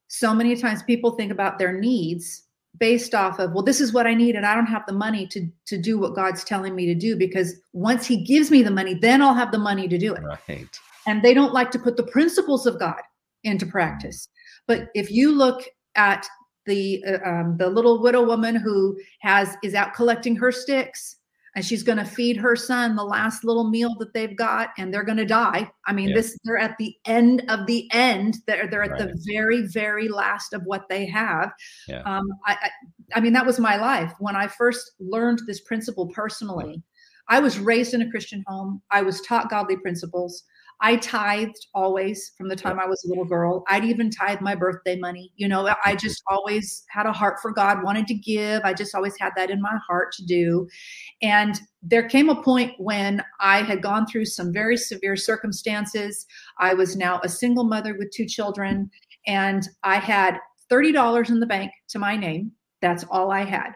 So 0.06 0.32
many 0.32 0.54
times 0.54 0.84
people 0.84 1.10
think 1.10 1.32
about 1.32 1.58
their 1.58 1.72
needs 1.72 2.44
based 2.78 3.14
off 3.14 3.38
of 3.38 3.52
well 3.52 3.62
this 3.62 3.80
is 3.80 3.92
what 3.92 4.06
i 4.06 4.14
need 4.14 4.34
and 4.34 4.44
i 4.44 4.54
don't 4.54 4.66
have 4.66 4.84
the 4.86 4.92
money 4.92 5.26
to 5.26 5.46
to 5.64 5.78
do 5.78 5.98
what 5.98 6.14
god's 6.14 6.42
telling 6.42 6.74
me 6.74 6.86
to 6.86 6.94
do 6.94 7.16
because 7.16 7.54
once 7.72 8.06
he 8.06 8.24
gives 8.24 8.50
me 8.50 8.62
the 8.62 8.70
money 8.70 8.94
then 8.94 9.22
i'll 9.22 9.34
have 9.34 9.52
the 9.52 9.58
money 9.58 9.86
to 9.88 9.98
do 9.98 10.14
it. 10.14 10.22
Right. 10.48 10.80
And 11.06 11.22
they 11.22 11.34
don't 11.34 11.52
like 11.52 11.70
to 11.72 11.78
put 11.78 11.96
the 11.96 12.02
principles 12.04 12.66
of 12.66 12.78
god 12.78 13.00
into 13.44 13.66
practice. 13.66 14.28
But 14.66 14.88
if 14.94 15.10
you 15.10 15.32
look 15.32 15.64
at 15.96 16.26
the 16.66 17.04
uh, 17.06 17.28
um, 17.28 17.56
the 17.58 17.68
little 17.68 18.00
widow 18.00 18.24
woman 18.24 18.56
who 18.56 18.98
has 19.20 19.56
is 19.62 19.74
out 19.74 19.94
collecting 19.94 20.34
her 20.36 20.50
sticks 20.50 21.16
and 21.54 21.64
she's 21.64 21.82
going 21.82 21.98
to 21.98 22.04
feed 22.04 22.36
her 22.36 22.56
son 22.56 22.96
the 22.96 23.04
last 23.04 23.44
little 23.44 23.70
meal 23.70 23.94
that 23.98 24.12
they've 24.12 24.36
got 24.36 24.70
and 24.78 24.92
they're 24.92 25.04
going 25.04 25.18
to 25.18 25.24
die 25.24 25.70
i 25.86 25.92
mean 25.92 26.08
yeah. 26.08 26.16
this 26.16 26.38
they're 26.44 26.58
at 26.58 26.76
the 26.78 26.94
end 27.06 27.42
of 27.48 27.66
the 27.66 27.88
end 27.92 28.38
they're, 28.46 28.68
they're 28.68 28.82
at 28.82 28.90
right. 28.90 29.00
the 29.00 29.24
very 29.32 29.62
very 29.68 30.08
last 30.08 30.52
of 30.52 30.62
what 30.64 30.88
they 30.88 31.06
have 31.06 31.52
yeah. 31.88 32.02
um, 32.02 32.26
I, 32.46 32.56
I, 32.62 32.70
I 33.16 33.20
mean 33.20 33.32
that 33.32 33.46
was 33.46 33.58
my 33.58 33.76
life 33.76 34.12
when 34.18 34.36
i 34.36 34.46
first 34.46 34.92
learned 34.98 35.40
this 35.46 35.60
principle 35.60 36.08
personally 36.08 36.82
i 37.28 37.40
was 37.40 37.58
raised 37.58 37.94
in 37.94 38.02
a 38.02 38.10
christian 38.10 38.42
home 38.46 38.82
i 38.90 39.02
was 39.02 39.20
taught 39.22 39.50
godly 39.50 39.76
principles 39.76 40.44
I 40.80 40.96
tithed 40.96 41.66
always 41.74 42.32
from 42.36 42.48
the 42.48 42.56
time 42.56 42.78
I 42.78 42.86
was 42.86 43.02
a 43.04 43.08
little 43.08 43.24
girl. 43.24 43.64
I'd 43.68 43.84
even 43.84 44.10
tithe 44.10 44.40
my 44.40 44.54
birthday 44.54 44.96
money. 44.96 45.32
You 45.36 45.48
know, 45.48 45.66
I 45.66 45.72
mm-hmm. 45.72 45.96
just 45.98 46.22
always 46.28 46.84
had 46.90 47.06
a 47.06 47.12
heart 47.12 47.38
for 47.40 47.52
God, 47.52 47.82
wanted 47.82 48.06
to 48.08 48.14
give. 48.14 48.62
I 48.64 48.74
just 48.74 48.94
always 48.94 49.14
had 49.18 49.32
that 49.36 49.50
in 49.50 49.62
my 49.62 49.78
heart 49.86 50.12
to 50.14 50.26
do. 50.26 50.68
And 51.22 51.60
there 51.82 52.08
came 52.08 52.28
a 52.28 52.42
point 52.42 52.72
when 52.78 53.22
I 53.40 53.62
had 53.62 53.82
gone 53.82 54.06
through 54.06 54.26
some 54.26 54.52
very 54.52 54.76
severe 54.76 55.16
circumstances. 55.16 56.26
I 56.58 56.74
was 56.74 56.96
now 56.96 57.20
a 57.22 57.28
single 57.28 57.64
mother 57.64 57.96
with 57.98 58.10
two 58.10 58.26
children, 58.26 58.90
and 59.26 59.68
I 59.82 59.96
had 59.96 60.38
$30 60.70 61.30
in 61.30 61.40
the 61.40 61.46
bank 61.46 61.72
to 61.88 61.98
my 61.98 62.16
name. 62.16 62.52
That's 62.80 63.04
all 63.10 63.30
I 63.30 63.44
had. 63.44 63.72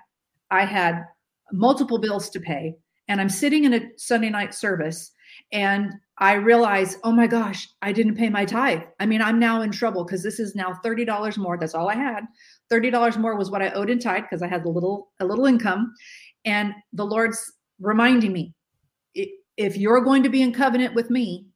I 0.51 0.65
had 0.65 1.05
multiple 1.53 1.99
bills 1.99 2.29
to 2.31 2.41
pay, 2.41 2.75
and 3.09 3.21
I'm 3.21 3.29
sitting 3.29 3.65
in 3.65 3.75
a 3.75 3.81
Sunday 3.97 4.31
night 4.31 4.55
service 4.55 5.13
and 5.53 5.93
I 6.21 6.35
realized, 6.35 6.99
oh 7.05 7.13
my 7.13 7.27
gosh, 7.27 7.69
I 7.81 7.93
didn't 7.93 8.17
pay 8.17 8.29
my 8.29 8.45
tithe. 8.45 8.83
I 8.99 9.07
mean, 9.07 9.23
I'm 9.23 9.39
now 9.39 9.63
in 9.63 9.71
trouble 9.71 10.05
because 10.05 10.23
this 10.23 10.41
is 10.41 10.55
now 10.55 10.79
$30 10.85 11.39
more. 11.39 11.57
That's 11.57 11.75
all 11.75 11.89
I 11.89 11.95
had. 11.95 12.25
$30 12.73 13.17
more 13.19 13.37
was 13.37 13.51
what 13.51 13.63
I 13.63 13.71
owed 13.71 13.89
in 13.89 13.99
tithe 13.99 14.25
because 14.25 14.43
I 14.43 14.49
had 14.49 14.65
a 14.65 14.69
little 14.69 15.11
a 15.21 15.25
little 15.25 15.47
income. 15.47 15.95
And 16.45 16.75
the 16.93 17.05
Lord's 17.05 17.53
reminding 17.81 18.33
me, 18.33 18.55
if 19.15 19.77
you're 19.77 20.01
going 20.01 20.23
to 20.23 20.29
be 20.29 20.43
in 20.43 20.53
covenant 20.53 20.95
with 20.95 21.11
me, 21.11 21.47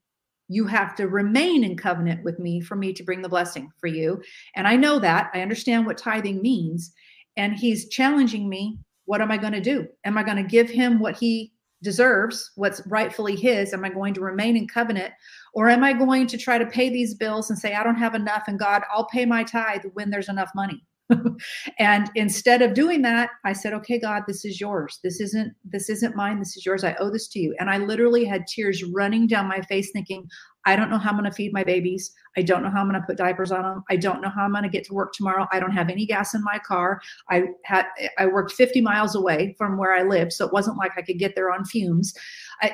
you 0.48 0.66
have 0.66 0.94
to 0.96 1.08
remain 1.08 1.64
in 1.64 1.76
covenant 1.76 2.22
with 2.24 2.38
me 2.38 2.60
for 2.60 2.76
me 2.76 2.92
to 2.92 3.02
bring 3.02 3.22
the 3.22 3.28
blessing 3.28 3.70
for 3.80 3.86
you. 3.86 4.22
And 4.54 4.68
I 4.68 4.76
know 4.76 4.98
that. 4.98 5.30
I 5.34 5.40
understand 5.40 5.86
what 5.86 5.98
tithing 5.98 6.42
means. 6.42 6.92
And 7.36 7.54
he's 7.54 7.88
challenging 7.88 8.48
me. 8.48 8.78
What 9.06 9.20
am 9.20 9.30
I 9.30 9.38
going 9.38 9.54
to 9.54 9.60
do? 9.60 9.88
Am 10.04 10.18
I 10.18 10.22
going 10.22 10.36
to 10.36 10.42
give 10.42 10.68
him 10.68 11.00
what 11.00 11.16
he 11.16 11.52
deserves, 11.82 12.52
what's 12.54 12.80
rightfully 12.86 13.36
his? 13.36 13.72
Am 13.74 13.84
I 13.84 13.88
going 13.88 14.14
to 14.14 14.20
remain 14.20 14.56
in 14.56 14.66
covenant? 14.66 15.12
Or 15.54 15.68
am 15.68 15.84
I 15.84 15.92
going 15.92 16.26
to 16.28 16.38
try 16.38 16.56
to 16.58 16.66
pay 16.66 16.88
these 16.88 17.14
bills 17.14 17.50
and 17.50 17.58
say, 17.58 17.74
I 17.74 17.84
don't 17.84 17.96
have 17.96 18.14
enough, 18.14 18.44
and 18.46 18.58
God, 18.58 18.82
I'll 18.90 19.06
pay 19.06 19.26
my 19.26 19.44
tithe 19.44 19.84
when 19.94 20.10
there's 20.10 20.28
enough 20.28 20.50
money? 20.54 20.82
and 21.78 22.10
instead 22.14 22.62
of 22.62 22.74
doing 22.74 23.02
that 23.02 23.30
i 23.44 23.52
said 23.52 23.72
okay 23.72 23.98
god 23.98 24.22
this 24.26 24.44
is 24.44 24.60
yours. 24.60 24.98
This 25.02 25.20
isn't 25.20 25.52
this 25.64 25.88
isn't 25.88 26.16
mine. 26.16 26.38
This 26.38 26.56
is 26.56 26.64
yours. 26.64 26.84
I 26.84 26.94
owe 26.94 27.10
this 27.10 27.28
to 27.28 27.38
you. 27.38 27.54
And 27.58 27.68
i 27.70 27.78
literally 27.78 28.24
had 28.24 28.46
tears 28.46 28.82
running 28.84 29.26
down 29.26 29.48
my 29.48 29.60
face 29.62 29.90
thinking 29.92 30.28
i 30.64 30.76
don't 30.76 30.90
know 30.90 30.98
how 30.98 31.10
i'm 31.10 31.18
going 31.18 31.28
to 31.28 31.34
feed 31.34 31.52
my 31.52 31.64
babies. 31.64 32.12
I 32.36 32.42
don't 32.42 32.62
know 32.62 32.70
how 32.70 32.80
i'm 32.80 32.88
going 32.88 33.00
to 33.00 33.06
put 33.06 33.18
diapers 33.18 33.52
on 33.52 33.62
them 33.62 33.84
i 33.90 33.96
don't 33.96 34.22
know 34.22 34.30
how 34.30 34.44
i'm 34.44 34.52
going 34.52 34.62
to 34.62 34.68
get 34.68 34.84
to 34.84 34.94
work 34.94 35.12
tomorrow. 35.12 35.46
I 35.52 35.60
don't 35.60 35.72
have 35.72 35.90
any 35.90 36.06
gas 36.06 36.34
in 36.34 36.42
my 36.42 36.58
car. 36.66 37.00
I 37.30 37.44
had 37.64 37.86
i 38.18 38.26
worked 38.26 38.52
50 38.52 38.80
miles 38.80 39.14
away 39.14 39.54
from 39.58 39.76
where 39.76 39.92
i 39.92 40.02
lived 40.02 40.32
so 40.32 40.46
it 40.46 40.52
wasn't 40.52 40.78
like 40.78 40.92
i 40.96 41.02
could 41.02 41.18
get 41.18 41.34
there 41.34 41.52
on 41.52 41.64
fumes. 41.64 42.14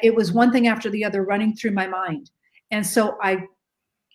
It 0.02 0.14
was 0.14 0.32
one 0.32 0.52
thing 0.52 0.68
after 0.68 0.90
the 0.90 1.04
other 1.04 1.24
running 1.24 1.56
through 1.56 1.72
my 1.72 1.86
mind. 1.86 2.30
And 2.70 2.86
so 2.86 3.16
i 3.22 3.42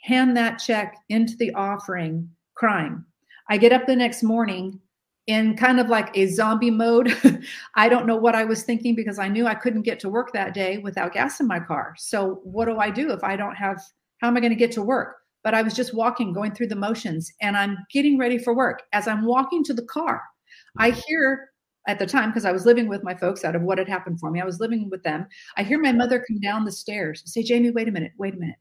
hand 0.04 0.36
that 0.38 0.58
check 0.60 0.96
into 1.10 1.36
the 1.38 1.54
offering 1.54 2.30
crying 2.56 3.04
I 3.50 3.58
get 3.58 3.74
up 3.74 3.86
the 3.86 3.96
next 3.96 4.24
morning 4.24 4.80
in 5.28 5.56
kind 5.56 5.80
of 5.80 5.88
like 5.88 6.16
a 6.18 6.28
zombie 6.28 6.72
mode. 6.72 7.16
I 7.76 7.90
don't 7.90 8.06
know 8.06 8.16
what 8.16 8.36
I 8.36 8.44
was 8.44 8.64
thinking 8.64 8.96
because 8.96 9.20
I 9.20 9.28
knew 9.28 9.48
I 9.48 9.56
couldn't 9.56 9.84
get 9.84 10.00
to 10.02 10.10
work 10.10 10.34
that 10.34 10.54
day 10.54 10.80
without 10.80 11.14
gas 11.14 11.40
in 11.40 11.48
my 11.48 11.60
car. 11.60 11.96
So, 11.98 12.42
what 12.44 12.66
do 12.66 12.78
I 12.78 12.90
do 12.90 13.12
if 13.12 13.24
I 13.24 13.36
don't 13.36 13.56
have, 13.56 13.82
how 14.20 14.28
am 14.28 14.38
I 14.38 14.42
going 14.42 14.52
to 14.52 14.58
get 14.58 14.72
to 14.74 14.82
work? 14.82 15.18
But 15.44 15.54
I 15.54 15.62
was 15.62 15.74
just 15.74 15.94
walking, 15.94 16.34
going 16.34 16.54
through 16.54 16.68
the 16.68 16.76
motions, 16.76 17.32
and 17.42 17.58
I'm 17.58 17.78
getting 17.92 18.18
ready 18.18 18.38
for 18.38 18.56
work. 18.56 18.84
As 18.94 19.08
I'm 19.08 19.26
walking 19.26 19.64
to 19.66 19.74
the 19.74 19.86
car, 19.86 20.22
I 20.78 20.92
mm-hmm. 20.92 21.00
hear 21.08 21.50
at 21.88 22.00
the 22.00 22.06
time, 22.06 22.30
because 22.30 22.46
I 22.46 22.52
was 22.54 22.66
living 22.66 22.88
with 22.88 23.04
my 23.04 23.14
folks 23.14 23.44
out 23.44 23.56
of 23.56 23.62
what 23.62 23.78
had 23.78 23.90
happened 23.90 24.20
for 24.20 24.32
me, 24.32 24.40
I 24.40 24.46
was 24.46 24.62
living 24.62 24.90
with 24.90 25.04
them. 25.04 25.28
I 25.58 25.64
hear 25.64 25.80
my 25.80 25.92
mother 25.92 26.24
come 26.26 26.40
down 26.40 26.64
the 26.64 26.72
stairs 26.72 27.22
and 27.22 27.30
say, 27.30 27.44
Jaime, 27.46 27.72
wait 27.72 27.90
a 27.90 27.92
minute, 27.92 28.14
wait 28.18 28.36
a 28.36 28.38
minute. 28.38 28.56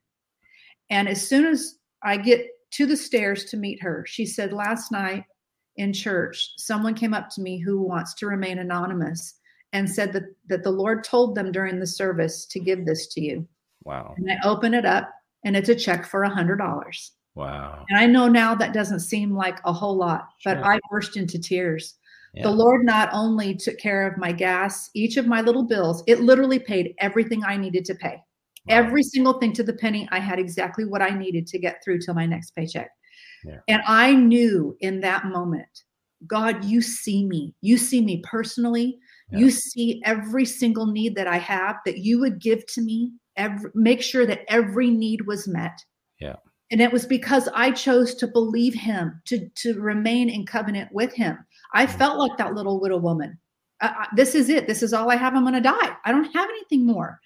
And 0.91 1.09
as 1.09 1.27
soon 1.27 1.47
as 1.47 1.79
I 2.03 2.17
get 2.17 2.47
to 2.73 2.87
the 2.87 2.97
stairs 2.97 3.45
to 3.47 3.57
meet 3.57 3.83
her. 3.83 4.05
She 4.07 4.27
said, 4.27 4.53
Last 4.53 4.93
night 4.93 5.25
in 5.77 5.93
church, 5.93 6.53
someone 6.57 6.95
came 6.95 7.15
up 7.15 7.29
to 7.31 7.41
me 7.41 7.59
who 7.59 7.81
wants 7.83 8.15
to 8.15 8.27
remain 8.27 8.59
anonymous 8.59 9.35
and 9.73 9.89
said 9.89 10.13
that, 10.13 10.25
that 10.49 10.63
the 10.63 10.71
Lord 10.71 11.05
told 11.05 11.35
them 11.35 11.51
during 11.51 11.79
the 11.79 11.87
service 11.87 12.45
to 12.47 12.61
give 12.61 12.85
this 12.85 13.07
to 13.09 13.21
you. 13.21 13.47
Wow. 13.85 14.15
And 14.17 14.31
I 14.31 14.37
open 14.47 14.75
it 14.75 14.85
up 14.85 15.11
and 15.45 15.57
it's 15.57 15.69
a 15.69 15.75
check 15.75 16.07
for 16.07 16.25
a 16.25 16.31
hundred 16.31 16.57
dollars. 16.57 17.13
Wow. 17.35 17.85
And 17.89 17.99
I 17.99 18.07
know 18.07 18.29
now 18.29 18.55
that 18.55 18.75
doesn't 18.75 19.01
seem 19.01 19.35
like 19.35 19.59
a 19.65 19.73
whole 19.73 19.97
lot, 19.97 20.29
but 20.45 20.59
sure. 20.59 20.75
I 20.75 20.79
burst 20.91 21.17
into 21.17 21.39
tears. 21.39 21.95
Yeah. 22.35 22.45
The 22.45 22.51
Lord 22.51 22.85
not 22.85 23.09
only 23.13 23.55
took 23.55 23.79
care 23.79 24.07
of 24.07 24.19
my 24.19 24.33
gas, 24.33 24.91
each 24.95 25.17
of 25.17 25.27
my 25.27 25.41
little 25.41 25.65
bills, 25.65 26.03
it 26.07 26.21
literally 26.21 26.59
paid 26.59 26.95
everything 26.99 27.43
I 27.45 27.57
needed 27.57 27.85
to 27.87 27.95
pay. 27.95 28.23
Every 28.69 29.03
single 29.03 29.35
thing 29.35 29.53
to 29.55 29.63
the 29.63 29.73
penny, 29.73 30.09
I 30.13 30.19
had 30.21 30.39
exactly 30.39 30.85
what 30.85 31.03
I 31.03 31.11
needed 31.11 31.47
to 31.49 31.59
get 31.59 31.83
through 31.85 32.01
till 32.01 32.15
my 32.15 32.27
next 32.27 32.53
paycheck. 32.53 32.91
Yeah. 33.45 33.59
And 33.69 33.83
I 33.87 34.15
knew 34.15 34.77
in 34.81 35.01
that 35.01 35.27
moment, 35.27 35.83
God, 36.27 36.65
you 36.65 36.81
see 36.81 37.27
me. 37.27 37.55
You 37.61 37.77
see 37.77 38.01
me 38.01 38.23
personally. 38.25 38.99
Yeah. 39.31 39.41
You 39.41 39.51
see 39.51 40.01
every 40.05 40.45
single 40.45 40.87
need 40.87 41.17
that 41.17 41.27
I 41.27 41.39
have 41.39 41.77
that 41.85 41.99
you 41.99 42.21
would 42.21 42.41
give 42.41 42.65
to 42.75 42.81
me. 42.81 43.11
Every, 43.37 43.71
make 43.75 44.03
sure 44.03 44.27
that 44.27 44.43
every 44.49 44.91
need 44.91 45.27
was 45.27 45.49
met. 45.49 45.77
Yeah. 46.21 46.37
And 46.71 46.81
it 46.81 46.93
was 46.93 47.05
because 47.05 47.49
I 47.55 47.71
chose 47.71 48.15
to 48.17 48.27
believe 48.27 48.75
him, 48.75 49.21
to, 49.27 49.49
to 49.57 49.81
remain 49.81 50.29
in 50.29 50.47
covenant 50.47 50.91
with 50.93 51.13
him. 51.13 51.39
I 51.75 51.87
mm-hmm. 51.87 51.99
felt 51.99 52.19
like 52.19 52.39
that 52.39 52.55
little 52.55 52.81
widow 52.81 52.99
woman. 52.99 53.39
Uh, 53.81 54.05
this 54.15 54.37
is 54.37 54.49
it. 54.49 54.69
This 54.69 54.83
is 54.83 54.93
all 54.93 55.11
I 55.11 55.17
have. 55.17 55.35
I'm 55.35 55.43
going 55.43 55.55
to 55.55 55.61
die. 55.61 55.97
I 56.05 56.13
don't 56.13 56.33
have 56.33 56.49
anything 56.49 56.87
more. 56.87 57.19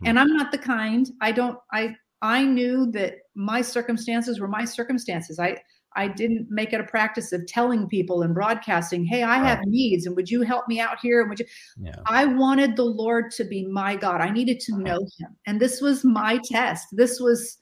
Hmm. 0.00 0.08
And 0.08 0.18
I'm 0.18 0.32
not 0.32 0.52
the 0.52 0.58
kind, 0.58 1.10
I 1.20 1.32
don't, 1.32 1.58
I, 1.72 1.96
I 2.22 2.44
knew 2.44 2.90
that 2.92 3.16
my 3.34 3.60
circumstances 3.60 4.40
were 4.40 4.48
my 4.48 4.64
circumstances. 4.64 5.38
I, 5.38 5.58
I 5.96 6.08
didn't 6.08 6.48
make 6.50 6.72
it 6.72 6.80
a 6.80 6.84
practice 6.84 7.32
of 7.32 7.46
telling 7.46 7.88
people 7.88 8.22
and 8.22 8.34
broadcasting, 8.34 9.04
"Hey, 9.04 9.22
I 9.22 9.38
have 9.38 9.60
needs, 9.64 10.06
and 10.06 10.16
would 10.16 10.30
you 10.30 10.42
help 10.42 10.66
me 10.68 10.80
out 10.80 10.98
here?" 11.00 11.20
And 11.20 11.30
would 11.30 11.38
you? 11.38 11.46
Yeah. 11.76 11.94
I 12.06 12.24
wanted 12.24 12.76
the 12.76 12.84
Lord 12.84 13.30
to 13.32 13.44
be 13.44 13.66
my 13.66 13.96
God. 13.96 14.20
I 14.20 14.30
needed 14.30 14.60
to 14.60 14.78
know 14.78 14.98
Him, 15.18 15.36
and 15.46 15.60
this 15.60 15.80
was 15.80 16.04
my 16.04 16.40
test. 16.44 16.88
This 16.92 17.20
was 17.20 17.58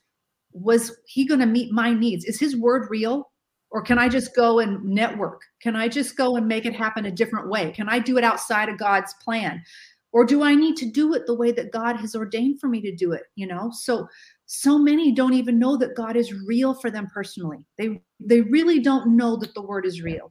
was 0.52 0.96
He 1.06 1.26
going 1.26 1.40
to 1.40 1.46
meet 1.46 1.72
my 1.72 1.92
needs? 1.92 2.24
Is 2.24 2.40
His 2.40 2.56
word 2.56 2.86
real, 2.90 3.30
or 3.70 3.82
can 3.82 3.98
I 3.98 4.08
just 4.08 4.34
go 4.34 4.60
and 4.60 4.82
network? 4.84 5.42
Can 5.62 5.76
I 5.76 5.88
just 5.88 6.16
go 6.16 6.36
and 6.36 6.46
make 6.46 6.64
it 6.64 6.74
happen 6.74 7.06
a 7.06 7.10
different 7.10 7.50
way? 7.50 7.70
Can 7.72 7.88
I 7.88 7.98
do 7.98 8.16
it 8.16 8.24
outside 8.24 8.68
of 8.68 8.78
God's 8.78 9.14
plan? 9.22 9.62
Or 10.12 10.24
do 10.24 10.42
i 10.42 10.54
need 10.54 10.76
to 10.76 10.86
do 10.86 11.14
it 11.14 11.26
the 11.26 11.34
way 11.34 11.50
that 11.50 11.72
god 11.72 11.96
has 11.96 12.14
ordained 12.14 12.60
for 12.60 12.68
me 12.68 12.80
to 12.80 12.94
do 12.94 13.12
it 13.12 13.24
you 13.34 13.46
know? 13.46 13.70
So 13.72 14.06
so 14.46 14.78
many 14.78 15.12
don't 15.12 15.32
even 15.32 15.58
know 15.58 15.78
that 15.78 15.96
god 15.96 16.14
is 16.14 16.34
real 16.46 16.74
for 16.74 16.90
them 16.90 17.08
personally. 17.12 17.64
They 17.78 18.02
they 18.20 18.42
really 18.42 18.80
don't 18.80 19.16
know 19.16 19.36
that 19.36 19.54
the 19.54 19.62
word 19.62 19.86
is 19.86 20.02
real 20.02 20.30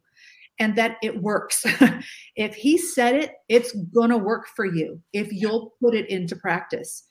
and 0.60 0.76
that 0.76 0.98
it 1.02 1.22
works. 1.22 1.66
If 2.36 2.56
he 2.56 2.78
said 2.78 3.16
it 3.16 3.32
it's 3.50 3.74
gonna 3.94 4.18
work 4.18 4.48
for 4.56 4.66
you 4.66 5.02
if 5.12 5.32
you'll 5.32 5.74
put 5.82 5.96
it 5.96 6.10
into 6.10 6.36
practice. 6.36 7.04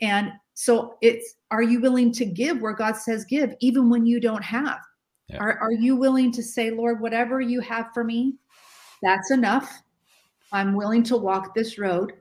And 0.00 0.32
so 0.54 0.96
it's 1.02 1.36
are 1.50 1.62
you 1.62 1.80
willing 1.80 2.12
to 2.12 2.24
give 2.24 2.60
where 2.60 2.74
god 2.74 2.96
says 2.96 3.24
give 3.24 3.54
even 3.60 3.90
when 3.90 4.06
you 4.06 4.20
don't 4.20 4.44
have? 4.44 4.80
Yeah. 5.28 5.38
are, 5.38 5.58
are 5.58 5.72
you 5.72 5.96
willing 5.96 6.30
to 6.32 6.42
say 6.42 6.70
lord 6.70 7.00
whatever 7.00 7.40
you 7.40 7.60
have 7.60 7.88
for 7.94 8.04
me 8.04 8.34
that's 9.02 9.30
enough 9.30 9.82
I'm 10.54 10.74
willing 10.74 11.02
to 11.04 11.16
walk 11.16 11.54
this 11.54 11.78
road 11.78 12.14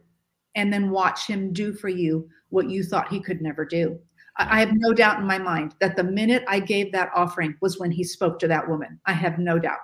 and 0.55 0.73
then 0.73 0.89
watch 0.89 1.27
him 1.27 1.53
do 1.53 1.71
for 1.71 1.87
you 1.87 2.27
what 2.49 2.69
you 2.69 2.83
thought 2.83 3.07
he 3.07 3.21
could 3.21 3.41
never 3.41 3.63
do. 3.63 3.99
I 4.37 4.59
have 4.59 4.71
no 4.73 4.93
doubt 4.93 5.19
in 5.19 5.27
my 5.27 5.37
mind 5.37 5.75
that 5.79 5.95
the 5.95 6.03
minute 6.03 6.43
I 6.47 6.59
gave 6.59 6.91
that 6.91 7.11
offering 7.15 7.55
was 7.61 7.79
when 7.79 7.91
he 7.91 8.03
spoke 8.03 8.39
to 8.39 8.47
that 8.47 8.67
woman. 8.67 8.99
I 9.05 9.13
have 9.13 9.37
no 9.37 9.59
doubt. 9.59 9.77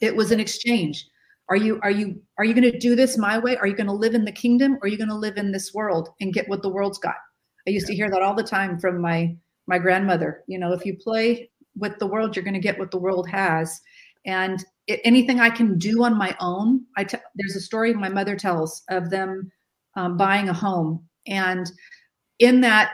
It 0.00 0.16
was 0.16 0.32
an 0.32 0.40
exchange. 0.40 1.06
Are 1.50 1.56
you 1.56 1.78
are 1.82 1.90
you 1.90 2.22
are 2.38 2.46
you 2.46 2.54
going 2.54 2.72
to 2.72 2.78
do 2.78 2.96
this 2.96 3.18
my 3.18 3.38
way? 3.38 3.58
Are 3.58 3.66
you 3.66 3.76
going 3.76 3.86
to 3.86 3.92
live 3.92 4.14
in 4.14 4.24
the 4.24 4.32
kingdom 4.32 4.76
or 4.76 4.84
are 4.84 4.88
you 4.88 4.96
going 4.96 5.10
to 5.10 5.14
live 5.14 5.36
in 5.36 5.52
this 5.52 5.74
world 5.74 6.08
and 6.20 6.32
get 6.32 6.48
what 6.48 6.62
the 6.62 6.70
world's 6.70 6.98
got? 6.98 7.16
I 7.66 7.70
used 7.70 7.86
to 7.88 7.94
hear 7.94 8.10
that 8.10 8.22
all 8.22 8.34
the 8.34 8.42
time 8.42 8.78
from 8.78 9.00
my 9.00 9.36
my 9.66 9.78
grandmother. 9.78 10.44
You 10.46 10.58
know, 10.58 10.72
if 10.72 10.86
you 10.86 10.96
play 10.96 11.50
with 11.76 11.98
the 11.98 12.06
world, 12.06 12.34
you're 12.34 12.44
going 12.44 12.54
to 12.54 12.60
get 12.60 12.78
what 12.78 12.90
the 12.90 12.98
world 12.98 13.28
has. 13.28 13.78
And 14.24 14.64
anything 14.88 15.40
I 15.40 15.50
can 15.50 15.78
do 15.78 16.02
on 16.02 16.16
my 16.16 16.36
own. 16.40 16.84
I 16.96 17.04
t- 17.04 17.18
there's 17.34 17.56
a 17.56 17.60
story 17.60 17.94
my 17.94 18.08
mother 18.08 18.36
tells 18.36 18.82
of 18.90 19.10
them 19.10 19.50
um, 19.96 20.16
buying 20.16 20.48
a 20.48 20.54
home, 20.54 21.06
and 21.26 21.70
in 22.38 22.60
that 22.62 22.92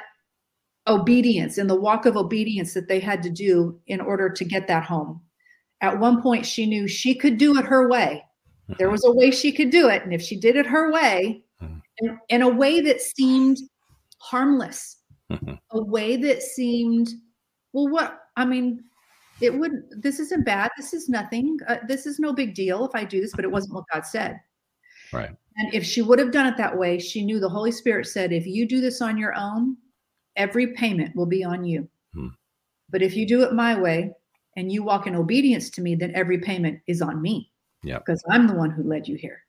obedience, 0.86 1.58
in 1.58 1.66
the 1.66 1.78
walk 1.78 2.06
of 2.06 2.16
obedience 2.16 2.74
that 2.74 2.88
they 2.88 2.98
had 2.98 3.22
to 3.22 3.30
do 3.30 3.78
in 3.86 4.00
order 4.00 4.28
to 4.30 4.44
get 4.44 4.66
that 4.68 4.84
home. 4.84 5.20
At 5.80 6.00
one 6.00 6.22
point, 6.22 6.44
she 6.44 6.66
knew 6.66 6.88
she 6.88 7.14
could 7.14 7.38
do 7.38 7.56
it 7.58 7.64
her 7.64 7.88
way. 7.88 8.24
There 8.78 8.90
was 8.90 9.04
a 9.04 9.12
way 9.12 9.30
she 9.30 9.52
could 9.52 9.70
do 9.70 9.88
it, 9.88 10.02
and 10.02 10.12
if 10.12 10.20
she 10.20 10.38
did 10.38 10.56
it 10.56 10.66
her 10.66 10.92
way, 10.92 11.44
mm-hmm. 11.62 11.78
in, 11.98 12.18
in 12.28 12.42
a 12.42 12.48
way 12.48 12.80
that 12.80 13.00
seemed 13.00 13.58
harmless, 14.18 14.98
mm-hmm. 15.30 15.54
a 15.70 15.84
way 15.84 16.16
that 16.16 16.42
seemed, 16.42 17.08
well, 17.72 17.88
what 17.88 18.18
I 18.36 18.44
mean, 18.44 18.82
it 19.40 19.54
wouldn't 19.54 20.02
this 20.02 20.18
isn't 20.18 20.44
bad 20.44 20.70
this 20.76 20.92
is 20.92 21.08
nothing 21.08 21.58
uh, 21.68 21.76
this 21.86 22.06
is 22.06 22.18
no 22.18 22.32
big 22.32 22.54
deal 22.54 22.84
if 22.84 22.94
i 22.94 23.04
do 23.04 23.20
this 23.20 23.32
but 23.34 23.44
it 23.44 23.50
wasn't 23.50 23.74
what 23.74 23.84
god 23.92 24.04
said. 24.04 24.40
Right. 25.12 25.30
And 25.56 25.74
if 25.74 25.84
she 25.84 26.02
would 26.02 26.18
have 26.18 26.32
done 26.32 26.46
it 26.46 26.56
that 26.56 26.76
way 26.76 26.98
she 26.98 27.24
knew 27.24 27.40
the 27.40 27.48
holy 27.48 27.72
spirit 27.72 28.06
said 28.06 28.32
if 28.32 28.46
you 28.46 28.66
do 28.66 28.80
this 28.80 29.00
on 29.00 29.16
your 29.16 29.34
own 29.34 29.76
every 30.36 30.68
payment 30.74 31.14
will 31.16 31.26
be 31.26 31.44
on 31.44 31.64
you. 31.64 31.88
Hmm. 32.14 32.28
but 32.90 33.02
if 33.02 33.14
you 33.14 33.26
do 33.26 33.42
it 33.42 33.52
my 33.52 33.78
way 33.78 34.12
and 34.56 34.72
you 34.72 34.82
walk 34.82 35.06
in 35.06 35.14
obedience 35.14 35.70
to 35.70 35.82
me 35.82 35.94
then 35.94 36.12
every 36.14 36.38
payment 36.38 36.80
is 36.86 37.02
on 37.02 37.20
me. 37.22 37.50
Yeah. 37.82 37.98
Because 37.98 38.22
i'm 38.30 38.46
the 38.46 38.54
one 38.54 38.70
who 38.70 38.82
led 38.82 39.08
you 39.08 39.16
here. 39.16 39.42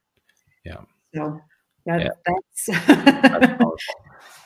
Yeah. 0.65 0.81
So 1.15 1.41
that, 1.85 2.01
yeah. 2.01 2.09
that's, 2.25 2.85
that's 2.87 3.87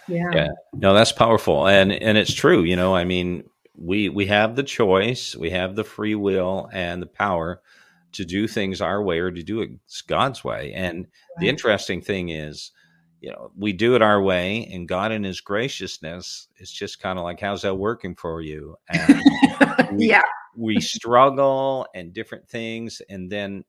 yeah. 0.08 0.30
Yeah. 0.34 0.48
No 0.74 0.94
that's 0.94 1.12
powerful. 1.12 1.68
And 1.68 1.92
and 1.92 2.18
it's 2.18 2.34
true 2.34 2.64
you 2.64 2.76
know 2.76 2.96
i 2.96 3.04
mean 3.04 3.44
we 3.76 4.10
we 4.10 4.28
have 4.28 4.56
the 4.56 4.64
choice, 4.64 5.36
we 5.36 5.50
have 5.50 5.76
the 5.76 5.84
free 5.84 6.16
will 6.16 6.70
and 6.72 7.02
the 7.02 7.08
power 7.08 7.62
to 8.14 8.26
do 8.26 8.48
things 8.48 8.82
our 8.82 9.02
way 9.02 9.20
or 9.20 9.32
to 9.32 9.44
do 9.44 9.62
it 9.62 9.72
God's 10.08 10.44
way. 10.44 10.72
And 10.74 11.00
right. 11.00 11.08
the 11.40 11.50
interesting 11.50 12.02
thing 12.02 12.30
is, 12.30 12.72
you 13.22 13.32
know, 13.32 13.52
we 13.58 13.74
do 13.74 13.96
it 13.96 14.02
our 14.02 14.22
way, 14.22 14.70
and 14.72 14.88
God 14.88 15.12
in 15.12 15.24
His 15.24 15.42
graciousness 15.42 16.48
is 16.58 16.72
just 16.72 17.02
kind 17.02 17.18
of 17.18 17.24
like, 17.24 17.40
"How's 17.40 17.62
that 17.64 17.76
working 17.76 18.16
for 18.16 18.42
you?" 18.42 18.76
And 18.90 19.22
we, 19.94 20.10
yeah, 20.10 20.22
we 20.56 20.80
struggle 20.80 21.88
and 21.96 22.14
different 22.14 22.48
things, 22.48 23.02
and 23.10 23.32
then 23.32 23.64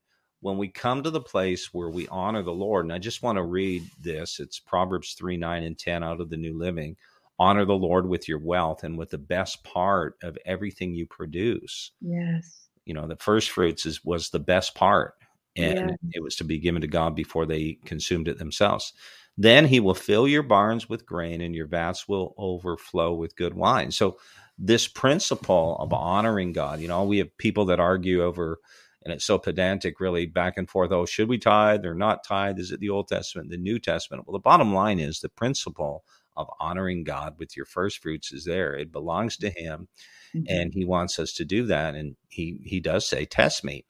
when 0.44 0.58
we 0.58 0.68
come 0.68 1.02
to 1.02 1.10
the 1.10 1.22
place 1.22 1.72
where 1.72 1.88
we 1.88 2.06
honor 2.08 2.42
the 2.42 2.52
Lord, 2.52 2.84
and 2.84 2.92
I 2.92 2.98
just 2.98 3.22
want 3.22 3.36
to 3.36 3.42
read 3.42 3.82
this, 3.98 4.40
it's 4.40 4.58
Proverbs 4.58 5.14
3 5.14 5.38
9 5.38 5.62
and 5.62 5.78
10 5.78 6.04
out 6.04 6.20
of 6.20 6.28
the 6.28 6.36
New 6.36 6.58
Living. 6.58 6.96
Honor 7.38 7.64
the 7.64 7.74
Lord 7.74 8.08
with 8.08 8.28
your 8.28 8.38
wealth 8.38 8.84
and 8.84 8.96
with 8.96 9.10
the 9.10 9.18
best 9.18 9.64
part 9.64 10.16
of 10.22 10.38
everything 10.46 10.94
you 10.94 11.06
produce. 11.06 11.90
Yes. 12.00 12.68
You 12.84 12.94
know, 12.94 13.06
the 13.06 13.16
first 13.16 13.50
fruits 13.50 13.86
is 13.86 14.04
was 14.04 14.30
the 14.30 14.38
best 14.38 14.74
part, 14.74 15.14
and 15.56 15.90
Yeah. 15.90 15.96
it 16.12 16.22
was 16.22 16.36
to 16.36 16.44
be 16.44 16.58
given 16.58 16.82
to 16.82 16.86
God 16.88 17.14
before 17.16 17.46
they 17.46 17.78
consumed 17.84 18.28
it 18.28 18.38
themselves. 18.38 18.92
Then 19.36 19.66
he 19.66 19.80
will 19.80 19.94
fill 19.94 20.28
your 20.28 20.44
barns 20.44 20.88
with 20.88 21.06
grain, 21.06 21.40
and 21.40 21.54
your 21.54 21.66
vats 21.66 22.06
will 22.08 22.34
overflow 22.38 23.14
with 23.14 23.36
good 23.36 23.54
wine. 23.54 23.90
So, 23.90 24.18
this 24.56 24.86
principle 24.86 25.76
of 25.80 25.92
honoring 25.92 26.52
God, 26.52 26.80
you 26.80 26.86
know, 26.86 27.02
we 27.02 27.18
have 27.18 27.36
people 27.38 27.64
that 27.66 27.80
argue 27.80 28.22
over 28.22 28.60
and 29.04 29.12
it's 29.12 29.24
so 29.24 29.38
pedantic, 29.38 30.00
really 30.00 30.26
back 30.26 30.56
and 30.56 30.68
forth. 30.68 30.90
Oh, 30.90 31.04
should 31.04 31.28
we 31.28 31.38
tithe 31.38 31.84
or 31.84 31.94
not 31.94 32.24
tithe? 32.24 32.58
Is 32.58 32.72
it 32.72 32.80
the 32.80 32.88
Old 32.90 33.08
Testament, 33.08 33.50
the 33.50 33.56
New 33.58 33.78
Testament? 33.78 34.26
Well, 34.26 34.32
the 34.32 34.38
bottom 34.38 34.72
line 34.72 34.98
is 34.98 35.20
the 35.20 35.28
principle 35.28 36.04
of 36.36 36.48
honoring 36.60 37.04
God 37.04 37.36
with 37.38 37.56
your 37.56 37.66
first 37.66 38.02
fruits 38.02 38.32
is 38.32 38.44
there. 38.44 38.74
It 38.76 38.92
belongs 38.92 39.36
to 39.38 39.50
Him, 39.50 39.88
Mhm. 40.34 40.46
and 40.48 40.74
He 40.74 40.84
wants 40.84 41.18
us 41.18 41.32
to 41.34 41.44
do 41.44 41.66
that. 41.66 41.94
And 41.94 42.16
He 42.28 42.60
He 42.64 42.80
does 42.80 43.08
say, 43.08 43.24
"Test 43.26 43.64
me," 43.64 43.84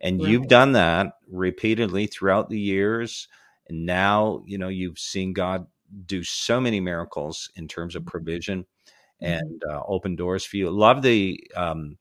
and 0.00 0.20
Right. 0.20 0.30
you've 0.30 0.48
done 0.48 0.72
that 0.72 1.14
repeatedly 1.28 2.06
throughout 2.06 2.48
the 2.50 2.60
years. 2.60 3.28
And 3.68 3.86
now, 3.86 4.42
you 4.46 4.58
know, 4.58 4.68
you've 4.68 4.98
seen 4.98 5.32
God 5.32 5.66
do 6.06 6.22
so 6.24 6.60
many 6.60 6.80
miracles 6.80 7.50
in 7.56 7.68
terms 7.68 7.96
of 7.96 8.06
provision 8.06 8.66
Mhm. 9.22 9.40
and 9.40 9.62
uh, 9.70 9.82
open 9.86 10.16
doors 10.16 10.44
for 10.44 10.56
you. 10.56 10.70
Love 10.70 11.02
the 11.02 11.40
um, 11.56 11.98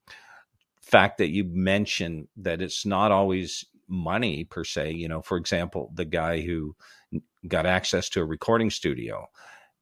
fact 0.82 1.18
that 1.20 1.30
you 1.30 1.44
mentioned 1.46 2.28
that 2.38 2.62
it's 2.62 2.86
not 2.86 3.12
always 3.12 3.66
money 3.88 4.46
per 4.46 4.64
se. 4.64 4.92
You 4.94 5.08
know, 5.08 5.22
for 5.22 5.38
example, 5.38 5.92
the 5.94 6.06
guy 6.06 6.42
who 6.42 6.76
got 7.48 7.66
access 7.66 8.10
to 8.10 8.22
a 8.22 8.26
recording 8.26 8.70
studio. 8.70 9.28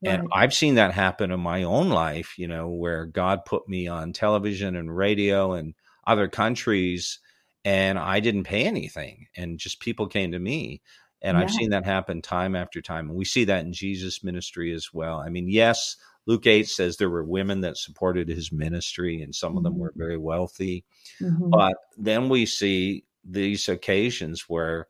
And 0.03 0.27
I've 0.33 0.53
seen 0.53 0.75
that 0.75 0.93
happen 0.93 1.31
in 1.31 1.39
my 1.39 1.63
own 1.63 1.89
life, 1.89 2.37
you 2.37 2.47
know, 2.47 2.69
where 2.69 3.05
God 3.05 3.45
put 3.45 3.67
me 3.67 3.87
on 3.87 4.13
television 4.13 4.75
and 4.75 4.95
radio 4.95 5.53
and 5.53 5.73
other 6.05 6.27
countries 6.27 7.19
and 7.65 7.99
I 7.99 8.19
didn't 8.21 8.45
pay 8.45 8.63
anything 8.63 9.27
and 9.35 9.59
just 9.59 9.79
people 9.81 10.07
came 10.07 10.31
to 10.31 10.39
me. 10.39 10.81
And 11.21 11.35
I've 11.35 11.49
seen 11.51 11.71
that 11.71 11.83
happen 11.83 12.21
time 12.21 12.55
after 12.55 12.81
time. 12.81 13.09
And 13.09 13.17
we 13.17 13.25
see 13.25 13.43
that 13.45 13.65
in 13.65 13.73
Jesus' 13.73 14.23
ministry 14.23 14.71
as 14.71 14.93
well. 14.93 15.19
I 15.19 15.29
mean, 15.29 15.49
yes, 15.49 15.97
Luke 16.27 16.45
8 16.45 16.67
says 16.67 16.95
there 16.97 17.09
were 17.09 17.23
women 17.23 17.61
that 17.61 17.77
supported 17.77 18.29
his 18.29 18.51
ministry 18.51 19.21
and 19.21 19.33
some 19.33 19.57
of 19.57 19.63
them 19.63 19.73
Mhm. 19.73 19.77
were 19.79 19.93
very 19.95 20.17
wealthy. 20.17 20.85
Mhm. 21.19 21.49
But 21.51 21.75
then 21.97 22.29
we 22.29 22.45
see 22.45 23.03
these 23.23 23.67
occasions 23.67 24.47
where 24.47 24.87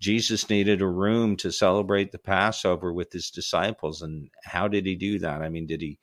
Jesus 0.00 0.48
needed 0.48 0.80
a 0.80 0.86
room 0.86 1.36
to 1.36 1.50
celebrate 1.50 2.12
the 2.12 2.18
Passover 2.18 2.92
with 2.92 3.12
his 3.12 3.30
disciples. 3.30 4.02
And 4.02 4.30
how 4.44 4.68
did 4.68 4.86
he 4.86 4.94
do 4.94 5.18
that? 5.18 5.42
I 5.42 5.48
mean, 5.48 5.66
did 5.66 5.80
he 5.80 5.98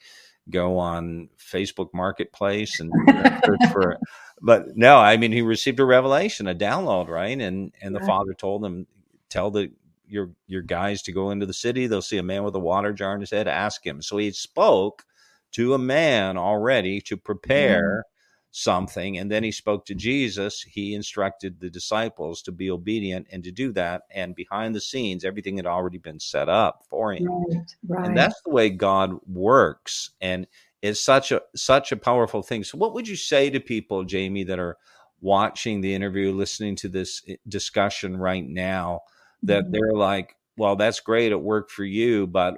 go 0.49 0.77
on 0.77 1.29
Facebook 1.39 1.89
Marketplace 1.93 2.79
and 2.79 2.91
search 3.45 3.71
for 3.71 3.97
but 4.41 4.75
no, 4.75 4.97
I 4.97 5.17
mean 5.17 5.31
he 5.31 5.41
received 5.41 5.79
a 5.79 5.85
revelation, 5.85 6.47
a 6.47 6.55
download, 6.55 7.07
right? 7.07 7.39
And 7.39 7.71
and 7.81 7.95
the 7.95 7.99
Right. 7.99 8.07
father 8.07 8.33
told 8.33 8.65
him, 8.65 8.85
tell 9.29 9.49
the 9.49 9.71
your 10.07 10.31
your 10.47 10.61
guys 10.61 11.01
to 11.03 11.11
go 11.11 11.31
into 11.31 11.45
the 11.45 11.53
city, 11.53 11.87
they'll 11.87 12.01
see 12.01 12.17
a 12.17 12.23
man 12.23 12.43
with 12.43 12.55
a 12.55 12.59
water 12.59 12.93
jar 12.93 13.15
in 13.15 13.21
his 13.21 13.31
head, 13.31 13.47
ask 13.47 13.85
him. 13.85 14.01
So 14.01 14.17
he 14.17 14.31
spoke 14.31 15.05
to 15.53 15.73
a 15.73 15.79
man 15.79 16.37
already 16.37 16.99
to 17.01 17.15
mm-hmm. 17.15 17.23
prepare 17.23 18.03
something 18.57 19.17
and 19.17 19.29
then 19.29 19.43
he 19.43 19.51
spoke 19.51 19.85
to 19.85 19.93
Jesus 19.93 20.61
he 20.61 20.93
instructed 20.95 21.59
the 21.59 21.69
disciples 21.69 22.41
to 22.43 22.53
be 22.53 22.71
obedient 22.71 23.27
and 23.29 23.43
to 23.43 23.51
do 23.51 23.73
that 23.73 24.03
and 24.11 24.33
behind 24.33 24.73
the 24.73 24.79
scenes 24.79 25.25
everything 25.25 25.57
had 25.57 25.65
already 25.65 25.97
been 25.97 26.21
set 26.21 26.47
up 26.47 26.81
for 26.89 27.11
him 27.11 27.25
Right. 27.27 27.75
Right. 27.85 28.05
and 28.07 28.17
that's 28.17 28.41
the 28.45 28.51
way 28.51 28.69
God 28.69 29.11
works 29.27 30.11
and 30.21 30.47
it's 30.81 31.01
such 31.01 31.33
a 31.33 31.41
such 31.53 31.91
a 31.91 31.97
powerful 31.97 32.41
thing 32.41 32.63
so 32.63 32.77
what 32.77 32.93
would 32.93 33.09
you 33.09 33.17
say 33.17 33.49
to 33.49 33.59
people 33.59 34.05
Jaime 34.09 34.45
that 34.45 34.57
are 34.59 34.77
watching 35.19 35.81
the 35.81 35.93
interview 35.93 36.31
listening 36.31 36.77
to 36.77 36.87
this 36.87 37.23
eh, 37.27 37.35
discussion 37.49 38.15
right 38.15 38.47
now 38.47 39.01
that 39.43 39.65
Mhm. 39.65 39.71
they're 39.73 39.97
like 39.97 40.33
well 40.55 40.77
that's 40.77 41.01
great 41.01 41.33
it 41.33 41.41
worked 41.41 41.71
for 41.71 41.83
you 41.83 42.25
but 42.25 42.55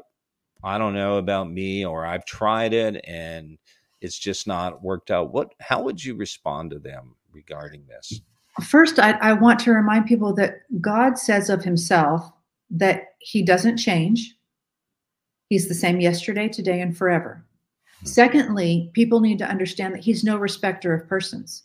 I 0.63 0.77
don't 0.77 0.93
know 0.93 1.17
about 1.17 1.49
me 1.49 1.85
or 1.85 2.05
I've 2.05 2.25
tried 2.25 2.73
it 2.73 3.03
and 3.07 3.57
it's 4.01 4.17
just 4.17 4.47
not 4.47 4.83
worked 4.83 5.11
out 5.11 5.33
what 5.33 5.53
how 5.59 5.81
would 5.81 6.03
you 6.03 6.15
respond 6.15 6.71
to 6.71 6.79
them 6.79 7.15
regarding 7.31 7.85
this 7.87 8.21
First, 8.63 8.97
I, 8.97 9.11
I 9.11 9.33
want 9.33 9.59
to 9.61 9.71
remind 9.71 10.07
people 10.07 10.33
that 10.33 10.61
God 10.81 11.17
says 11.17 11.49
of 11.49 11.63
himself 11.63 12.31
that 12.71 13.09
he 13.19 13.43
doesn't 13.43 13.77
change. 13.77 14.35
He's 15.49 15.67
the 15.67 15.75
same 15.75 15.99
yesterday, 15.99 16.47
today, 16.49 16.81
and 16.81 16.97
forever. 16.97 17.45
Mhm. 18.03 18.07
Secondly, 18.07 18.89
people 18.93 19.19
need 19.19 19.37
to 19.39 19.47
understand 19.47 19.93
that 19.93 20.03
he's 20.03 20.23
no 20.23 20.37
respecter 20.37 20.93
of 20.93 21.07
persons. 21.07 21.63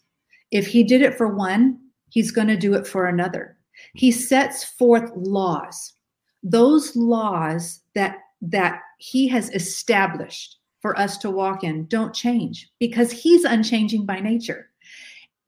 If 0.51 0.67
he 0.67 0.85
did 0.85 1.01
it 1.01 1.17
for 1.17 1.35
one, 1.35 1.79
he's 2.11 2.31
going 2.31 2.49
to 2.49 2.57
do 2.57 2.75
it 2.75 2.87
for 2.87 3.07
another. 3.07 3.57
He 3.95 4.13
sets 4.13 4.63
forth 4.65 5.11
laws. 5.17 5.95
Those 6.43 6.95
laws 6.95 7.81
that 7.95 8.19
that 8.43 8.81
he 8.99 9.29
has 9.29 9.51
established 9.51 10.59
for 10.83 10.99
us 10.99 11.17
to 11.19 11.31
walk 11.31 11.65
in 11.65 11.87
don't 11.87 12.13
change 12.13 12.69
because 12.79 13.11
he's 13.11 13.45
unchanging 13.45 14.05
by 14.05 14.21
nature. 14.21 14.69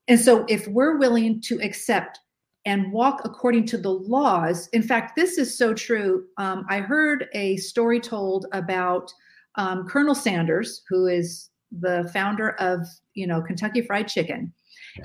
And 0.06 0.18
so, 0.18 0.44
if 0.48 0.66
we're 0.68 0.96
willing 0.96 1.40
to 1.42 1.60
accept 1.60 2.20
and 2.64 2.92
walk 2.92 3.22
according 3.24 3.66
to 3.66 3.78
the 3.78 3.90
laws, 3.90 4.68
in 4.68 4.82
fact, 4.82 5.16
this 5.16 5.36
is 5.36 5.58
so 5.58 5.74
true. 5.74 6.24
Um, 6.38 6.64
I 6.70 6.80
heard 6.80 7.28
a 7.34 7.56
story 7.56 8.00
told 8.00 8.46
about 8.52 9.12
um, 9.56 9.86
Colonel 9.86 10.14
Sanders, 10.14 10.82
who 10.88 11.06
is 11.06 11.50
the 11.80 12.08
founder 12.12 12.50
of 12.60 12.86
you 13.14 13.26
know 13.26 13.42
Kentucky 13.42 13.82
Fried 13.82 14.08
Chicken, 14.08 14.52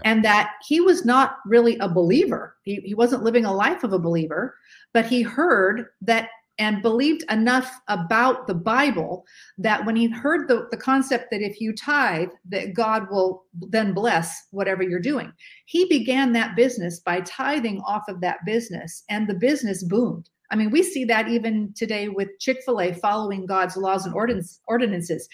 and 0.05 0.23
that 0.23 0.51
he 0.67 0.79
was 0.79 1.05
not 1.05 1.37
really 1.45 1.77
a 1.79 1.89
believer. 1.89 2.55
He, 2.63 2.75
he 2.85 2.93
wasn't 2.93 3.23
living 3.23 3.45
a 3.45 3.53
life 3.53 3.83
of 3.83 3.93
a 3.93 3.99
believer, 3.99 4.55
but 4.93 5.05
he 5.05 5.21
heard 5.21 5.87
that 6.01 6.29
and 6.59 6.81
believed 6.81 7.23
enough 7.31 7.79
about 7.87 8.45
the 8.45 8.53
Bible 8.53 9.25
that 9.57 9.85
when 9.85 9.95
he 9.95 10.07
heard 10.09 10.47
the, 10.47 10.67
the 10.71 10.77
concept 10.77 11.31
that 11.31 11.41
if 11.41 11.59
you 11.61 11.73
tithe, 11.73 12.29
that 12.49 12.73
God 12.73 13.09
will 13.09 13.45
then 13.53 13.93
bless 13.93 14.47
whatever 14.51 14.83
you're 14.83 14.99
doing. 14.99 15.31
He 15.65 15.85
began 15.85 16.33
that 16.33 16.57
business 16.57 16.99
by 16.99 17.21
tithing 17.21 17.81
off 17.87 18.03
of 18.09 18.19
that 18.21 18.39
business, 18.45 19.03
and 19.09 19.27
the 19.27 19.35
business 19.35 19.83
boomed. 19.83 20.29
I 20.51 20.55
mean, 20.55 20.69
we 20.69 20.83
see 20.83 21.05
that 21.05 21.29
even 21.29 21.73
today 21.75 22.09
with 22.09 22.29
Chick 22.39 22.59
fil 22.65 22.81
A 22.81 22.93
following 22.93 23.45
God's 23.45 23.77
laws 23.77 24.05
and 24.05 24.13
ordinance, 24.13 24.59
ordinances. 24.67 25.27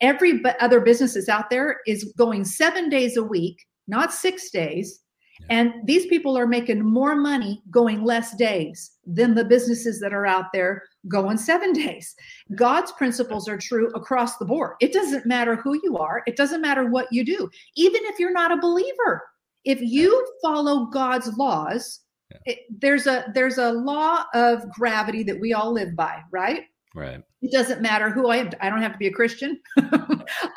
Every 0.00 0.42
other 0.60 0.80
businesses 0.80 1.28
out 1.28 1.50
there 1.50 1.80
is 1.86 2.12
going 2.16 2.44
seven 2.44 2.88
days 2.88 3.16
a 3.16 3.22
week, 3.22 3.58
not 3.86 4.12
six 4.12 4.50
days. 4.50 5.01
And 5.50 5.74
these 5.84 6.06
people 6.06 6.38
are 6.38 6.46
making 6.46 6.82
more 6.84 7.14
money 7.14 7.62
going 7.70 8.04
less 8.04 8.34
days 8.36 8.92
than 9.06 9.34
the 9.34 9.44
businesses 9.44 10.00
that 10.00 10.12
are 10.14 10.26
out 10.26 10.46
there 10.52 10.82
going 11.08 11.36
seven 11.36 11.72
days. 11.84 12.14
God's 12.54 12.92
principles 12.92 13.48
are 13.48 13.58
true 13.58 13.88
across 13.94 14.38
the 14.38 14.44
board. 14.44 14.76
It 14.80 14.92
doesn't 14.92 15.26
matter 15.26 15.56
who 15.56 15.78
you 15.82 15.98
are, 15.98 16.22
it 16.26 16.36
doesn't 16.36 16.62
matter 16.62 16.86
what 16.88 17.08
you 17.12 17.24
do, 17.24 17.50
even 17.76 18.00
if 18.04 18.18
you're 18.18 18.32
not 18.32 18.52
a 18.52 18.56
believer. 18.60 19.22
If 19.64 19.80
you 19.80 20.26
follow 20.42 20.86
God's 20.86 21.36
laws, 21.36 22.00
Yeah. 22.30 22.38
it, 22.46 22.58
there's 22.80 23.06
a 23.06 23.30
there's 23.34 23.58
a 23.58 23.72
law 23.72 24.24
of 24.34 24.68
gravity 24.72 25.22
that 25.24 25.38
we 25.40 25.52
all 25.52 25.72
live 25.72 25.94
by, 25.94 26.20
right? 26.32 26.64
right 26.94 27.22
It 27.42 27.52
doesn't 27.52 27.80
matter 27.82 28.10
who 28.10 28.28
I 28.28 28.38
am. 28.38 28.50
I 28.60 28.70
don't 28.70 28.82
have 28.82 28.92
to 28.92 28.98
be 28.98 29.06
a 29.06 29.12
Christian. 29.12 29.60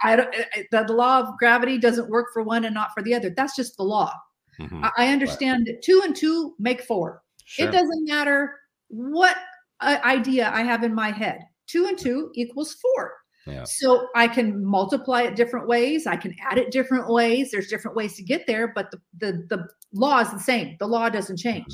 I 0.04 0.16
don't. 0.16 0.34
Eh, 0.34 0.44
eh, 0.56 0.64
the, 0.72 0.84
the 0.86 0.94
law 0.94 1.20
of 1.20 1.38
gravity 1.38 1.78
doesn't 1.78 2.10
work 2.10 2.28
for 2.34 2.42
one 2.44 2.66
and 2.66 2.74
not 2.74 2.94
for 2.96 3.04
the 3.04 3.14
other. 3.14 3.30
That's 3.30 3.56
just 3.56 3.78
the 3.78 3.84
law. 3.84 4.12
Mhm. 4.60 4.92
I, 4.98 5.12
understand 5.12 5.68
that 5.68 5.82
two 5.82 6.02
and 6.04 6.16
two 6.16 6.56
make 6.60 6.82
four. 6.82 7.22
Sure. 7.46 7.68
It 7.68 7.72
doesn't 7.72 8.08
matter 8.08 8.60
what 8.88 9.36
uh, 9.82 9.98
idea 10.04 10.50
I 10.54 10.64
have 10.64 10.84
in 10.84 10.94
my 10.94 11.12
head. 11.12 11.40
Two 11.68 11.88
and 11.88 11.98
two 11.98 12.32
equals 12.36 12.74
four. 12.74 13.14
yeah 13.48 13.64
So 13.66 14.08
I 14.16 14.28
can 14.28 14.64
multiply 14.64 15.24
it 15.24 15.36
different 15.36 15.68
ways. 15.68 16.08
I 16.08 16.16
can 16.16 16.34
add 16.50 16.58
it 16.58 16.72
different 16.72 17.10
ways. 17.10 17.52
There's 17.52 17.68
different 17.68 17.98
ways 17.98 18.16
to 18.16 18.24
get 18.24 18.48
there, 18.48 18.72
but 18.74 18.92
the 18.92 19.00
the, 19.20 19.46
the 19.50 19.68
law 19.94 20.20
is 20.20 20.32
the 20.32 20.40
same. 20.40 20.76
The 20.80 20.88
law 20.88 21.10
doesn't 21.10 21.38
change. 21.38 21.68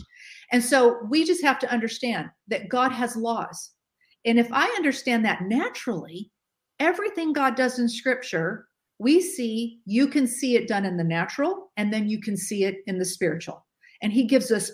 And 0.51 0.63
so 0.63 0.99
we 1.09 1.23
just 1.23 1.43
have 1.43 1.59
to 1.59 1.71
understand 1.71 2.29
that 2.47 2.69
God 2.69 2.91
has 2.91 3.15
laws. 3.15 3.71
And 4.25 4.37
if 4.37 4.47
I 4.51 4.65
understand 4.75 5.25
that 5.25 5.43
naturally, 5.43 6.29
everything 6.79 7.33
God 7.33 7.55
does 7.55 7.79
in 7.79 7.89
scripture, 7.89 8.67
we 9.01 9.19
see 9.19 9.79
you 9.85 10.07
can 10.07 10.27
see 10.27 10.55
it 10.55 10.67
done 10.67 10.85
in 10.85 10.95
the 10.95 11.03
natural 11.03 11.71
and 11.75 11.91
then 11.91 12.07
you 12.07 12.21
can 12.21 12.37
see 12.37 12.65
it 12.65 12.77
in 12.85 12.99
the 12.99 13.05
spiritual. 13.05 13.65
And 14.03 14.13
he 14.13 14.25
gives 14.25 14.51
us 14.51 14.71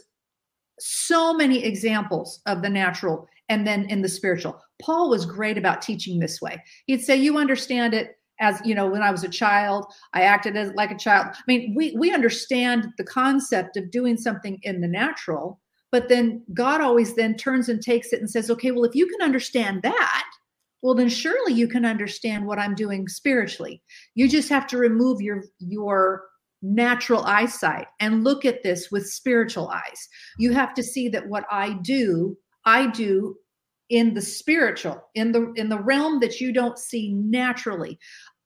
so 0.80 1.34
many 1.34 1.64
examples 1.64 2.42
of 2.46 2.62
the 2.62 2.70
natural 2.70 3.28
and 3.48 3.66
then 3.66 3.90
in 3.90 4.02
the 4.02 4.10
spiritual. 4.10 4.60
Paul 4.82 5.10
was 5.10 5.26
great 5.26 5.58
about 5.58 5.82
teaching 5.82 6.20
this 6.20 6.42
way. 6.42 6.62
He'd 6.88 7.02
say, 7.02 7.16
You 7.16 7.38
understand 7.38 7.94
it 7.94 8.16
as 8.40 8.62
you 8.64 8.76
know 8.76 8.88
when 8.88 9.02
i 9.02 9.10
was 9.10 9.24
a 9.24 9.30
child 9.30 9.84
i 10.14 10.22
acted 10.22 10.56
as 10.56 10.72
like 10.74 10.92
a 10.92 10.98
child 10.98 11.26
i 11.34 11.42
mean 11.48 11.74
we 11.76 11.96
we 11.98 12.14
understand 12.14 12.88
the 13.00 13.04
concept 13.04 13.76
of 13.78 13.90
doing 13.90 14.16
something 14.16 14.60
in 14.62 14.80
the 14.80 14.88
natural 14.88 15.60
but 15.92 16.08
then 16.08 16.44
god 16.54 16.80
always 16.80 17.16
then 17.16 17.36
turns 17.36 17.68
and 17.68 17.82
takes 17.82 18.14
it 18.14 18.20
and 18.20 18.30
says 18.30 18.52
okay 18.52 18.70
well 18.70 18.84
if 18.84 18.94
you 18.94 19.08
can 19.08 19.24
understand 19.24 19.82
that 19.82 20.24
well 20.82 20.96
then 20.96 21.10
surely 21.10 21.54
you 21.54 21.68
can 21.68 21.86
understand 21.86 22.46
what 22.46 22.60
i'm 22.60 22.76
doing 22.76 23.08
spiritually. 23.08 23.82
You 24.16 24.28
just 24.28 24.50
have 24.50 24.68
to 24.68 24.78
remove 24.78 25.22
your 25.22 25.44
your 25.60 26.26
natural 26.62 27.24
eyesight 27.24 27.88
and 28.00 28.24
look 28.24 28.44
at 28.44 28.64
this 28.64 28.90
with 28.92 29.08
spiritual 29.08 29.70
eyes. 29.70 30.10
You 30.40 30.54
have 30.54 30.74
to 30.76 30.84
see 30.84 31.10
that 31.10 31.28
what 31.28 31.46
i 31.52 31.74
do 31.82 32.38
i 32.66 32.88
do 32.88 33.36
in 33.90 34.14
the 34.14 34.22
spiritual 34.22 35.02
in 35.16 35.32
the 35.32 35.54
in 35.56 35.70
the 35.70 35.80
realm 35.80 36.20
that 36.20 36.42
you 36.42 36.52
don't 36.52 36.78
see 36.78 37.14
naturally. 37.14 38.00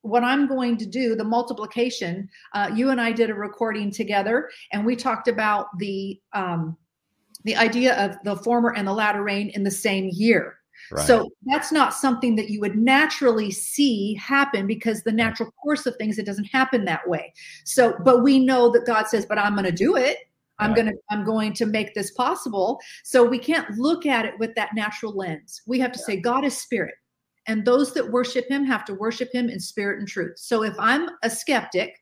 What 0.04 0.24
i'm 0.24 0.48
going 0.48 0.78
to 0.78 0.86
do 0.86 1.15
the 1.15 1.24
multiplication 1.24 2.28
uh, 2.56 2.72
you 2.74 2.89
and 2.89 3.00
i 3.00 3.12
did 3.12 3.30
a 3.30 3.36
recording 3.36 3.91
together 3.91 4.50
and 4.72 4.84
we 4.84 4.96
talked 4.96 5.28
about 5.28 5.67
the 5.78 6.20
um, 6.34 6.76
the 7.44 7.56
idea 7.56 7.96
of 8.04 8.17
the 8.24 8.36
former 8.44 8.74
and 8.74 8.88
the 8.88 8.94
latter 8.94 9.24
rain 9.24 9.50
in 9.50 9.63
the 9.63 9.72
same 9.72 10.10
year 10.12 10.58
Right. 10.91 11.06
So 11.06 11.30
that's 11.45 11.71
not 11.71 11.93
something 11.93 12.36
that 12.36 12.49
you 12.49 12.60
would 12.60 12.75
naturally 12.75 13.49
see 13.49 14.15
happen 14.15 14.67
because 14.67 15.04
the 15.04 15.12
natural 15.12 15.51
course 15.51 15.86
of 15.86 15.95
things, 15.95 16.17
it 16.17 16.25
doesn't 16.25 16.45
happen 16.45 16.84
that 16.86 17.08
way. 17.08 17.34
So, 17.63 17.95
but 18.04 18.23
we 18.23 18.39
know 18.39 18.69
that 18.71 18.86
God 18.86 19.08
says, 19.08 19.25
but 19.25 19.38
I'm 19.38 19.54
going 19.54 19.65
to 19.65 19.71
do 19.71 19.95
it. 19.95 20.17
I'm 20.60 20.75
going 20.75 20.88
to 20.88 20.93
I'm 21.10 21.25
going 21.25 21.54
to 21.54 21.65
make 21.65 21.95
this 21.95 22.12
possible. 22.12 22.80
So 23.04 23.23
we 23.25 23.39
can't 23.39 23.67
look 23.77 24.06
at 24.06 24.25
it 24.25 24.36
with 24.38 24.54
that 24.56 24.75
natural 24.75 25.12
lens. 25.12 25.62
We 25.65 25.80
have 25.80 25.91
to 25.91 25.99
say 25.99 26.17
God 26.17 26.45
is 26.45 26.56
spirit. 26.56 26.93
And 27.47 27.65
those 27.65 27.93
that 27.93 28.12
worship 28.12 28.47
him 28.47 28.63
have 28.65 28.86
to 28.86 28.93
worship 28.93 29.34
him 29.34 29.49
in 29.49 29.60
spirit 29.60 29.97
and 29.97 30.08
truth. 30.08 30.38
So 30.38 30.63
if 30.63 30.75
I'm 30.77 31.10
a 31.23 31.30
skeptic, 31.30 31.97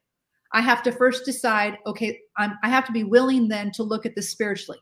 I 0.52 0.62
have 0.62 0.84
to 0.84 0.92
first 0.92 1.24
decide, 1.24 1.78
okay, 1.86 2.20
I'm, 2.38 2.58
I 2.64 2.70
have 2.70 2.86
to 2.88 2.92
be 2.92 3.06
willing 3.06 3.48
then 3.48 3.72
to 3.72 3.84
look 3.84 4.06
at 4.06 4.16
this 4.16 4.30
spiritually. 4.30 4.80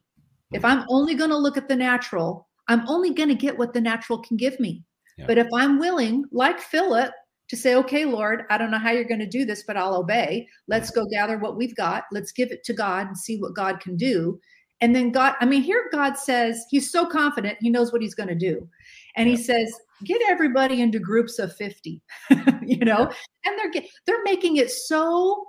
If 0.53 0.63
I'm 0.63 0.85
only 0.89 1.13
going 1.13 1.29
to 1.29 1.37
look 1.37 1.57
at 1.57 1.67
the 1.67 1.75
natural, 1.75 2.46
I'm 2.67 2.87
only 2.87 3.13
going 3.13 3.29
to 3.29 3.35
get 3.35 3.57
what 3.57 3.73
the 3.73 3.81
natural 3.81 4.19
can 4.19 4.37
give 4.37 4.59
me. 4.59 4.83
Yeah. 5.17 5.25
But 5.27 5.37
if 5.37 5.47
I'm 5.53 5.79
willing, 5.79 6.25
like 6.31 6.59
Philip, 6.59 7.11
to 7.49 7.55
say, 7.55 7.75
okay, 7.75 8.05
Lord, 8.05 8.43
I 8.49 8.57
don't 8.57 8.71
know 8.71 8.77
how 8.77 8.91
you're 8.91 9.05
going 9.05 9.21
to 9.21 9.25
do 9.25 9.45
this, 9.45 9.63
but 9.65 9.77
I'll 9.77 9.95
obey. 9.95 10.47
Let's 10.67 10.91
go 10.91 11.05
gather 11.05 11.37
what 11.37 11.55
we've 11.55 11.75
got. 11.75 12.03
Let's 12.11 12.31
give 12.31 12.51
it 12.51 12.63
to 12.65 12.73
God 12.73 13.07
and 13.07 13.17
see 13.17 13.37
what 13.37 13.55
God 13.55 13.79
can 13.79 13.95
do. 13.95 14.39
And 14.81 14.95
then 14.95 15.11
God, 15.11 15.35
I 15.39 15.45
mean, 15.45 15.63
here 15.63 15.89
God 15.91 16.17
says, 16.17 16.65
He's 16.69 16.91
so 16.91 17.05
confident, 17.05 17.57
He 17.61 17.69
knows 17.69 17.91
what 17.91 18.01
He's 18.01 18.15
going 18.15 18.29
to 18.29 18.35
do. 18.35 18.67
And 19.15 19.27
He 19.27 19.37
says, 19.37 19.73
get 20.03 20.21
everybody 20.27 20.81
into 20.81 20.99
groups 20.99 21.39
of 21.39 21.55
50, 21.55 22.01
you 22.65 22.77
know, 22.77 23.09
and 23.45 23.59
they're, 23.59 23.83
they're 24.05 24.23
making 24.23 24.57
it 24.57 24.69
so 24.69 25.45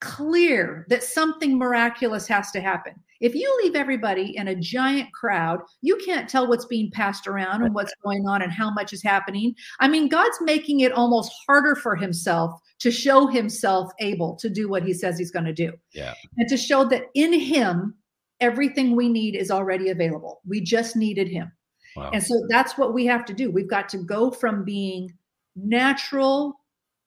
clear 0.00 0.86
that 0.88 1.02
something 1.02 1.58
miraculous 1.58 2.26
has 2.26 2.50
to 2.52 2.60
happen. 2.60 2.94
If 3.20 3.34
you 3.34 3.60
leave 3.62 3.76
everybody 3.76 4.36
in 4.36 4.48
a 4.48 4.54
giant 4.54 5.12
crowd, 5.12 5.60
you 5.82 5.96
can't 6.04 6.28
tell 6.28 6.48
what's 6.48 6.64
being 6.64 6.90
passed 6.90 7.26
around 7.26 7.62
and 7.62 7.74
what's 7.74 7.94
going 8.02 8.26
on 8.26 8.42
and 8.42 8.50
how 8.50 8.70
much 8.70 8.92
is 8.92 9.02
happening. 9.02 9.54
I 9.78 9.88
mean, 9.88 10.08
God's 10.08 10.38
making 10.40 10.80
it 10.80 10.92
almost 10.92 11.32
harder 11.46 11.76
for 11.76 11.94
himself 11.94 12.58
to 12.80 12.90
show 12.90 13.26
himself 13.26 13.92
able 14.00 14.36
to 14.36 14.48
do 14.48 14.68
what 14.68 14.82
he 14.82 14.94
says 14.94 15.18
he's 15.18 15.30
going 15.30 15.44
to 15.44 15.52
do. 15.52 15.72
Yeah. 15.92 16.14
And 16.38 16.48
to 16.48 16.56
show 16.56 16.84
that 16.86 17.04
in 17.14 17.32
him, 17.32 17.94
everything 18.40 18.96
we 18.96 19.08
need 19.08 19.36
is 19.36 19.50
already 19.50 19.90
available. 19.90 20.40
We 20.46 20.62
just 20.62 20.96
needed 20.96 21.28
him. 21.28 21.52
Wow. 21.96 22.10
And 22.14 22.22
so 22.22 22.34
that's 22.48 22.78
what 22.78 22.94
we 22.94 23.04
have 23.06 23.24
to 23.26 23.34
do. 23.34 23.50
We've 23.50 23.68
got 23.68 23.88
to 23.90 23.98
go 23.98 24.30
from 24.30 24.64
being 24.64 25.12
natural 25.56 26.54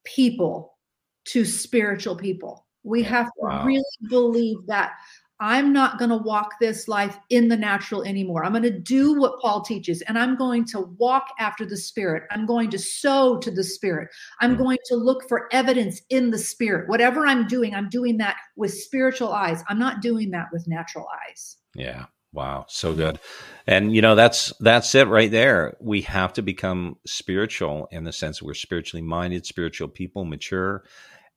people 0.03 0.77
to 1.25 1.45
spiritual 1.45 2.15
people. 2.15 2.67
We 2.83 3.01
have 3.03 3.27
to 3.27 3.31
wow. 3.37 3.65
really 3.65 3.83
believe 4.09 4.57
that 4.67 4.91
I'm 5.39 5.73
not 5.73 5.97
going 5.97 6.09
to 6.09 6.17
walk 6.17 6.53
this 6.59 6.87
life 6.87 7.17
in 7.29 7.47
the 7.47 7.57
natural 7.57 8.03
anymore. 8.03 8.45
I'm 8.45 8.51
going 8.51 8.63
to 8.63 8.79
do 8.79 9.19
what 9.19 9.39
Paul 9.41 9.61
teaches 9.61 10.01
and 10.03 10.17
I'm 10.17 10.35
going 10.37 10.65
to 10.65 10.81
walk 10.97 11.27
after 11.39 11.65
the 11.65 11.77
Spirit. 11.77 12.23
I'm 12.31 12.45
going 12.45 12.69
to 12.69 12.79
sow 12.79 13.39
to 13.39 13.51
the 13.51 13.63
Spirit. 13.63 14.09
I'm 14.39 14.55
hmm. 14.55 14.63
going 14.63 14.77
to 14.85 14.95
look 14.95 15.27
for 15.27 15.49
evidence 15.51 16.01
in 16.09 16.31
the 16.31 16.37
Spirit. 16.37 16.87
Whatever 16.87 17.25
I'm 17.25 17.47
doing, 17.47 17.73
I'm 17.75 17.89
doing 17.89 18.17
that 18.17 18.37
with 18.55 18.73
spiritual 18.73 19.33
eyes. 19.33 19.63
I'm 19.67 19.79
not 19.79 20.01
doing 20.01 20.31
that 20.31 20.47
with 20.51 20.67
natural 20.67 21.07
eyes. 21.27 21.57
Yeah. 21.75 22.05
Wow, 22.33 22.65
so 22.67 22.95
good. 22.95 23.19
And 23.67 23.95
you 23.95 24.01
know 24.01 24.15
that's 24.15 24.51
that's 24.59 24.95
it 24.95 25.07
right 25.07 25.29
there. 25.29 25.77
We 25.79 26.01
have 26.01 26.33
to 26.33 26.41
become 26.41 26.97
spiritual 27.05 27.87
in 27.91 28.05
the 28.05 28.11
sense 28.11 28.39
that 28.39 28.45
we're 28.45 28.55
spiritually 28.55 29.03
minded, 29.03 29.45
spiritual 29.45 29.87
people, 29.87 30.25
mature. 30.25 30.83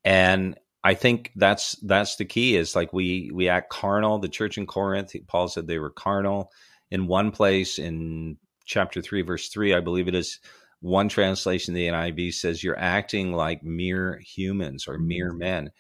And 0.04 0.58
I 0.86 0.94
think 0.94 1.32
that's 1.34 1.72
that's 1.82 2.14
the 2.14 2.24
key 2.24 2.54
is 2.54 2.76
like 2.76 2.92
we 2.92 3.32
we 3.34 3.48
act 3.48 3.70
carnal. 3.70 4.20
The 4.20 4.28
church 4.28 4.56
in 4.56 4.66
Corinth, 4.66 5.16
Paul 5.26 5.48
said 5.48 5.66
they 5.66 5.80
were 5.80 5.90
carnal. 5.90 6.52
In 6.92 7.08
one 7.08 7.32
place 7.32 7.80
in 7.80 8.36
chapter 8.66 9.02
3 9.02 9.22
verse 9.22 9.48
3, 9.48 9.74
I 9.74 9.80
believe 9.80 10.06
it 10.06 10.14
is 10.14 10.38
one 10.78 11.08
translation 11.08 11.74
the 11.74 11.88
NIV 11.88 12.34
says 12.34 12.62
you're 12.62 12.78
acting 12.78 13.32
like 13.32 13.64
mere 13.64 14.20
humans 14.24 14.86
or 14.86 14.96
mere 14.96 15.30
mm-hmm. 15.30 15.38
men. 15.38 15.70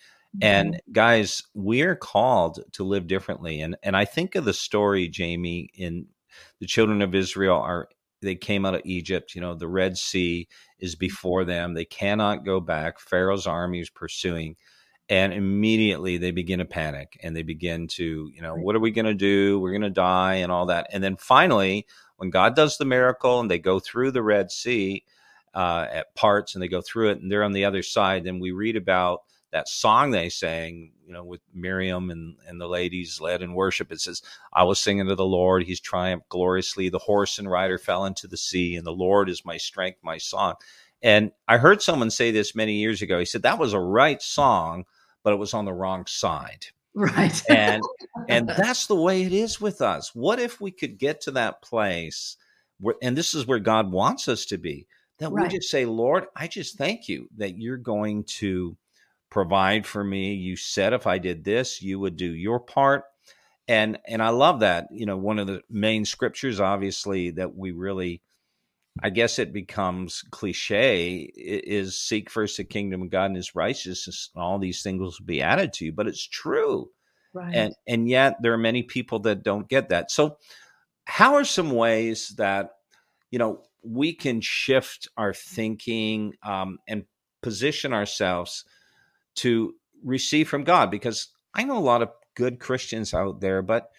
And 0.42 0.74
mm-hmm. 0.74 0.92
guys, 0.92 1.40
we're 1.54 1.94
called 1.94 2.64
to 2.72 2.82
live 2.82 3.06
differently. 3.06 3.60
And 3.60 3.76
and 3.84 3.96
I 3.96 4.06
think 4.06 4.34
of 4.34 4.44
the 4.44 4.52
story, 4.52 5.08
Jaime, 5.16 5.70
in 5.74 6.06
the 6.58 6.66
children 6.66 7.00
of 7.00 7.14
Israel 7.14 7.58
are 7.58 7.88
they 8.22 8.34
came 8.34 8.66
out 8.66 8.74
of 8.74 8.82
Egypt. 8.84 9.36
You 9.36 9.40
know, 9.40 9.54
the 9.54 9.68
Red 9.68 9.98
Sea 9.98 10.48
is 10.80 10.96
before 10.96 11.44
them. 11.44 11.74
They 11.74 11.84
cannot 11.84 12.44
go 12.44 12.58
back. 12.58 12.98
Pharaoh's 12.98 13.46
army 13.46 13.78
is 13.78 13.88
pursuing 13.88 14.56
and 15.08 15.32
immediately 15.32 16.16
they 16.16 16.32
begin 16.32 16.58
to 16.58 16.64
panic 16.64 17.18
and 17.22 17.36
they 17.36 17.42
begin 17.42 17.86
to 17.86 18.30
you 18.34 18.42
know 18.42 18.54
what 18.54 18.74
are 18.74 18.80
we 18.80 18.90
going 18.90 19.06
to 19.06 19.14
do? 19.14 19.60
We're 19.60 19.70
going 19.70 19.82
to 19.82 19.90
die 19.90 20.36
and 20.36 20.50
all 20.50 20.66
that. 20.66 20.88
And 20.92 21.02
then 21.02 21.16
finally 21.16 21.86
when 22.16 22.30
god 22.30 22.56
does 22.56 22.76
the 22.76 22.84
miracle 22.84 23.40
and 23.40 23.50
they 23.50 23.58
go 23.58 23.78
through 23.78 24.10
the 24.10 24.22
red 24.22 24.50
sea 24.50 25.04
uh, 25.54 25.86
at 25.90 26.14
parts 26.14 26.54
and 26.54 26.62
they 26.62 26.68
go 26.68 26.82
through 26.82 27.10
it 27.10 27.20
and 27.20 27.30
they're 27.30 27.44
on 27.44 27.52
the 27.52 27.64
other 27.64 27.82
side 27.82 28.24
then 28.24 28.40
we 28.40 28.50
read 28.50 28.76
about 28.76 29.22
that 29.52 29.68
song 29.68 30.10
they 30.10 30.28
sang 30.28 30.92
you 31.06 31.12
know 31.12 31.24
with 31.24 31.40
miriam 31.54 32.10
and, 32.10 32.36
and 32.48 32.60
the 32.60 32.66
ladies 32.66 33.20
led 33.20 33.42
in 33.42 33.54
worship. 33.54 33.92
It 33.92 34.00
says 34.00 34.22
i 34.52 34.64
was 34.64 34.80
singing 34.80 35.06
to 35.06 35.14
the 35.14 35.24
lord. 35.24 35.62
He's 35.62 35.80
triumphed 35.80 36.28
gloriously. 36.28 36.88
The 36.88 36.98
horse 36.98 37.38
and 37.38 37.50
rider 37.50 37.78
fell 37.78 38.04
into 38.06 38.26
the 38.26 38.36
sea 38.36 38.76
and 38.76 38.86
the 38.86 38.92
lord 38.92 39.28
is 39.28 39.44
my 39.44 39.56
strength 39.56 40.00
my 40.02 40.18
song. 40.18 40.54
And 41.00 41.30
i 41.46 41.58
heard 41.58 41.80
someone 41.80 42.10
say 42.10 42.32
this 42.32 42.56
many 42.56 42.74
years 42.74 43.02
ago. 43.02 43.18
He 43.18 43.24
said 43.24 43.42
that 43.42 43.58
was 43.58 43.72
a 43.72 43.78
right 43.80 44.20
song 44.20 44.84
but 45.26 45.32
it 45.32 45.40
was 45.40 45.54
on 45.54 45.64
the 45.64 45.72
wrong 45.72 46.06
side. 46.06 46.66
Right. 46.94 47.42
and 47.50 47.82
and 48.28 48.48
that's 48.56 48.86
the 48.86 48.94
way 48.94 49.24
it 49.24 49.32
is 49.32 49.60
with 49.60 49.82
us. 49.82 50.14
What 50.14 50.38
if 50.38 50.60
we 50.60 50.70
could 50.70 50.98
get 50.98 51.20
to 51.22 51.32
that 51.32 51.62
place 51.62 52.36
where 52.78 52.94
and 53.02 53.18
this 53.18 53.34
is 53.34 53.44
where 53.44 53.58
God 53.58 53.90
wants 53.90 54.28
us 54.28 54.46
to 54.46 54.56
be, 54.56 54.86
that 55.18 55.32
right. 55.32 55.50
we 55.50 55.58
just 55.58 55.68
say, 55.68 55.84
Lord, 55.84 56.26
I 56.36 56.46
just 56.46 56.78
thank 56.78 57.08
you 57.08 57.28
that 57.38 57.58
you're 57.58 57.76
going 57.76 58.22
to 58.38 58.76
provide 59.28 59.84
for 59.84 60.04
me. 60.04 60.34
You 60.34 60.54
said 60.54 60.92
if 60.92 61.08
I 61.08 61.18
did 61.18 61.42
this, 61.42 61.82
you 61.82 61.98
would 61.98 62.16
do 62.16 62.32
your 62.32 62.60
part. 62.60 63.02
And 63.66 63.98
and 64.06 64.22
I 64.22 64.28
love 64.28 64.60
that. 64.60 64.86
You 64.92 65.06
know, 65.06 65.16
one 65.16 65.40
of 65.40 65.48
the 65.48 65.60
main 65.68 66.04
scriptures 66.04 66.60
obviously 66.60 67.32
that 67.32 67.56
we 67.56 67.72
really 67.72 68.22
I 69.02 69.10
guess 69.10 69.38
it 69.38 69.52
becomes 69.52 70.22
cliche 70.30 71.30
is 71.36 71.98
seek 71.98 72.30
first 72.30 72.56
the 72.56 72.64
kingdom 72.64 73.02
of 73.02 73.10
God 73.10 73.26
and 73.26 73.36
his 73.36 73.54
righteousness 73.54 74.30
and 74.34 74.42
all 74.42 74.58
these 74.58 74.82
things 74.82 75.00
will 75.00 75.14
be 75.24 75.42
added 75.42 75.72
to 75.74 75.84
you 75.86 75.92
but 75.92 76.06
it's 76.06 76.26
true. 76.26 76.90
Right. 77.32 77.54
and 77.54 77.74
and 77.86 78.08
yet 78.08 78.40
there 78.40 78.54
are 78.54 78.58
many 78.58 78.82
people 78.82 79.18
that 79.20 79.42
don't 79.42 79.68
get 79.68 79.90
that. 79.90 80.10
So 80.10 80.38
how 81.04 81.34
are 81.34 81.44
some 81.44 81.70
ways 81.70 82.34
that 82.38 82.70
you 83.30 83.38
know 83.38 83.62
we 83.82 84.14
can 84.14 84.40
shift 84.40 85.08
our 85.18 85.34
thinking 85.34 86.32
um, 86.42 86.78
and 86.88 87.04
position 87.42 87.92
ourselves 87.92 88.64
to 89.36 89.74
receive 90.02 90.48
from 90.48 90.64
God? 90.64 90.90
Because 90.90 91.28
I 91.54 91.64
know 91.64 91.76
a 91.76 91.80
lot 91.80 92.00
of 92.00 92.10
good 92.34 92.58
Christians 92.58 93.12
out 93.12 93.40
there 93.40 93.60
but 93.60 93.90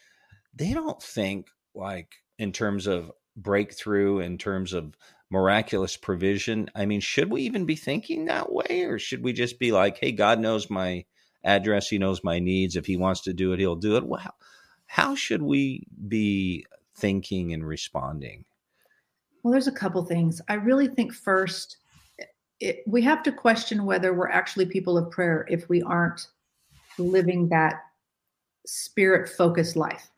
they 0.56 0.74
don't 0.74 1.02
think 1.02 1.48
like 1.76 2.16
in 2.40 2.52
terms 2.52 2.88
of 2.88 3.12
breakthrough 3.38 4.20
in 4.20 4.38
terms 4.38 4.74
of 4.74 4.98
miraculous 5.30 5.96
provision. 5.96 6.70
I 6.76 6.86
mean, 6.86 7.00
should 7.00 7.32
we 7.32 7.44
even 7.44 7.66
be 7.66 7.76
thinking 7.76 8.26
that 8.26 8.52
way? 8.52 8.84
Or 8.84 9.00
should 9.00 9.24
we 9.24 9.34
just 9.34 9.60
be 9.60 9.72
like, 9.72 9.98
hey, 10.00 10.12
God 10.12 10.40
knows 10.40 10.70
my 10.70 11.06
address, 11.44 11.88
He 11.88 11.98
knows 11.98 12.24
my 12.24 12.40
needs. 12.40 12.76
If 12.76 12.86
He 12.86 12.98
wants 12.98 13.22
to 13.22 13.34
do 13.34 13.54
it, 13.54 13.60
He'll 13.60 13.76
do 13.76 13.96
it. 13.96 14.06
Well, 14.06 14.36
how 14.88 15.16
should 15.16 15.42
we 15.42 15.86
be 16.08 16.66
thinking 16.96 17.54
and 17.54 17.66
responding? 17.66 18.46
Well, 19.44 19.52
there's 19.52 19.68
a 19.68 19.72
couple 19.72 20.04
things. 20.04 20.42
I 20.50 20.56
really 20.56 20.88
think 20.88 21.14
first, 21.14 21.78
it, 22.60 22.84
we 22.88 23.02
have 23.04 23.24
to 23.24 23.32
question 23.32 23.86
whether 23.86 24.14
we're 24.14 24.30
actually 24.30 24.66
people 24.66 24.98
of 24.98 25.12
prayer 25.12 25.46
if 25.50 25.70
we 25.70 25.82
aren't 25.84 26.28
living 26.98 27.50
that 27.50 27.84
spirit 28.66 29.30
focused 29.30 29.76
life 29.76 30.10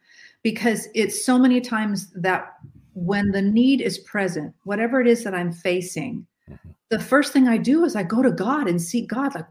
because 0.41 0.87
it's 0.95 1.25
so 1.25 1.37
many 1.37 1.61
times 1.61 2.09
that 2.15 2.53
when 2.93 3.31
the 3.31 3.41
need 3.41 3.81
is 3.81 3.99
present, 3.99 4.53
whatever 4.63 4.99
it 5.01 5.07
is 5.07 5.23
that 5.23 5.35
I'm 5.35 5.51
facing, 5.51 6.25
mm-hmm. 6.49 6.69
the 6.89 6.99
first 6.99 7.33
thing 7.33 7.47
I 7.47 7.57
do 7.57 7.85
is 7.85 7.95
I 7.95 8.03
go 8.03 8.21
to 8.21 8.31
God 8.31 8.67
and 8.67 8.81
seek 8.81 9.09
God, 9.09 9.35
like, 9.35 9.47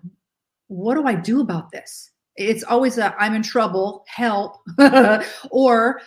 what 0.68 0.94
do 0.94 1.06
I 1.06 1.14
do 1.14 1.40
about 1.40 1.70
this? 1.70 2.10
It's 2.36 2.62
always 2.62 2.98
a 2.98 3.14
I'm 3.18 3.34
in 3.34 3.42
trouble, 3.42 4.04
help, 4.06 4.58
or 5.50 6.00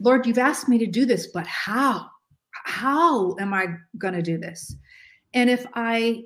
Lord, 0.00 0.26
you've 0.26 0.38
asked 0.38 0.68
me 0.68 0.78
to 0.78 0.86
do 0.86 1.04
this, 1.04 1.28
but 1.28 1.46
how? 1.46 2.06
How 2.64 3.36
am 3.38 3.54
I 3.54 3.68
going 3.96 4.14
to 4.14 4.22
do 4.22 4.38
this? 4.38 4.74
And 5.34 5.50
if 5.50 5.66
I, 5.74 6.24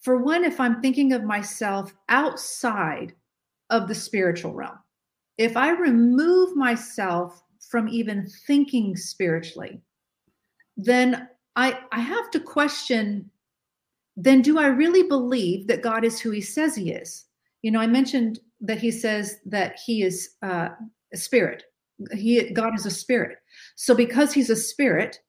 for 0.00 0.18
one, 0.18 0.44
if 0.44 0.60
I'm 0.60 0.80
thinking 0.80 1.12
of 1.12 1.24
myself 1.24 1.94
outside 2.08 3.14
of 3.70 3.88
the 3.88 3.94
spiritual 3.94 4.54
realm, 4.54 4.78
if 5.38 5.56
I 5.56 5.70
remove 5.70 6.56
myself 6.56 7.42
from 7.70 7.88
even 7.88 8.28
thinking 8.46 8.96
spiritually, 8.96 9.80
then 10.76 11.28
I, 11.56 11.78
I 11.92 12.00
have 12.00 12.30
to 12.32 12.40
question 12.40 13.30
then 14.16 14.40
do 14.40 14.58
I 14.58 14.66
really 14.68 15.02
believe 15.02 15.66
that 15.68 15.82
God 15.82 16.04
is 16.04 16.18
who 16.18 16.30
he 16.30 16.40
says 16.40 16.74
he 16.74 16.90
is? 16.90 17.26
You 17.62 17.70
know, 17.70 17.80
I 17.80 17.86
mentioned 17.86 18.40
that 18.62 18.78
he 18.78 18.90
says 18.90 19.38
that 19.44 19.78
he 19.84 20.02
is 20.02 20.30
uh, 20.42 20.70
a 21.12 21.16
spirit. 21.16 21.64
He 22.12 22.50
God 22.50 22.74
is 22.74 22.86
a 22.86 22.90
spirit. 22.90 23.38
So 23.74 23.94
because 23.94 24.32
he's 24.32 24.50
a 24.50 24.56
spirit, 24.56 25.20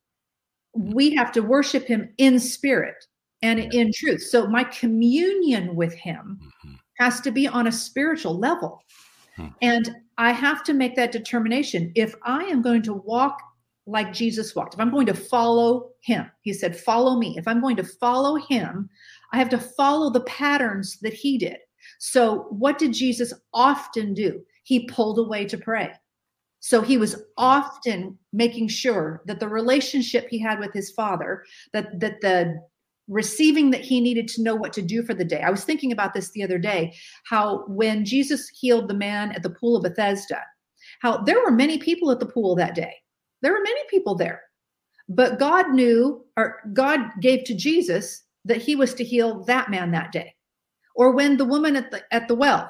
we 0.74 1.14
have 1.16 1.32
to 1.34 1.42
worship 1.42 1.86
him 1.86 2.14
in 2.18 2.40
spirit 2.40 3.06
and 3.42 3.60
in 3.74 3.92
truth. 3.94 4.24
So 4.24 4.48
my 4.48 4.64
communion 4.64 5.76
with 5.76 5.94
him 5.94 6.40
mm-hmm. 6.42 6.76
has 7.00 7.22
to 7.22 7.32
be 7.32 7.48
on 7.48 7.68
a 7.68 7.72
spiritual 7.72 8.38
level. 8.38 8.84
Hmm. 9.38 9.48
And 9.62 9.96
I 10.18 10.32
have 10.32 10.64
to 10.66 10.74
make 10.74 10.96
that 10.96 11.12
determination. 11.12 11.92
If 11.96 12.16
I 12.24 12.44
am 12.46 12.62
going 12.62 12.82
to 12.84 12.94
walk 12.94 13.40
like 13.86 14.12
Jesus 14.12 14.54
walked, 14.56 14.74
if 14.74 14.80
I'm 14.80 14.92
going 14.92 15.06
to 15.06 15.14
follow 15.14 15.92
him, 16.02 16.30
he 16.42 16.52
said, 16.52 16.78
Follow 16.78 17.18
me. 17.18 17.36
If 17.38 17.48
I'm 17.48 17.62
going 17.62 17.78
to 17.78 17.84
follow 17.84 18.36
him, 18.36 18.90
I 19.32 19.38
have 19.38 19.50
to 19.50 19.60
follow 19.60 20.10
the 20.10 20.22
patterns 20.22 20.98
that 21.02 21.14
he 21.14 21.38
did. 21.38 21.58
So, 22.00 22.48
what 22.50 22.78
did 22.78 22.94
Jesus 22.94 23.34
often 23.54 24.14
do? 24.14 24.42
He 24.64 24.88
pulled 24.88 25.20
away 25.20 25.46
to 25.46 25.58
pray. 25.58 25.94
So 26.60 26.82
he 26.82 26.98
was 26.98 27.24
often 27.38 28.18
making 28.34 28.68
sure 28.68 29.22
that 29.26 29.40
the 29.40 29.48
relationship 29.48 30.28
he 30.30 30.40
had 30.40 30.60
with 30.60 30.74
his 30.74 30.92
father, 30.92 31.46
that 31.72 32.00
that 32.00 32.20
the 32.22 32.60
receiving 33.08 33.72
that 33.72 33.82
he 33.82 34.02
needed 34.02 34.28
to 34.28 34.44
know 34.44 34.56
what 34.56 34.74
to 34.74 34.82
do 34.82 35.04
for 35.04 35.14
the 35.14 35.26
day. 35.26 35.42
I 35.42 35.50
was 35.50 35.64
thinking 35.64 35.92
about 35.92 36.14
this 36.14 36.32
the 36.32 36.44
other 36.44 36.58
day, 36.58 36.94
how 37.26 37.64
when 37.68 38.06
Jesus 38.06 38.50
healed 38.50 38.88
the 38.88 38.94
man 38.94 39.32
at 39.32 39.44
the 39.44 39.50
pool 39.50 39.78
of 39.78 39.84
Bethesda, 39.84 40.42
how 41.02 41.18
there 41.18 41.42
were 41.44 41.52
many 41.52 41.78
people 41.78 42.12
at 42.12 42.20
the 42.20 42.26
pool 42.26 42.56
that 42.56 42.76
day. 42.76 42.94
There 43.42 43.54
were 43.54 43.62
many 43.62 43.82
people 43.90 44.16
there. 44.16 44.42
But 45.10 45.40
God 45.40 45.70
knew, 45.70 46.26
or 46.36 46.60
God 46.74 47.00
gave 47.22 47.46
to 47.46 47.56
Jesus 47.56 48.24
that 48.46 48.62
he 48.62 48.76
was 48.76 48.94
to 48.96 49.04
heal 49.04 49.44
that 49.46 49.70
man 49.70 49.92
that 49.92 50.12
day. 50.12 50.36
Or 50.96 51.12
when 51.12 51.38
the 51.38 51.46
woman 51.46 51.76
at 51.76 51.92
the 51.92 52.02
at 52.12 52.28
the 52.28 52.36
well, 52.36 52.70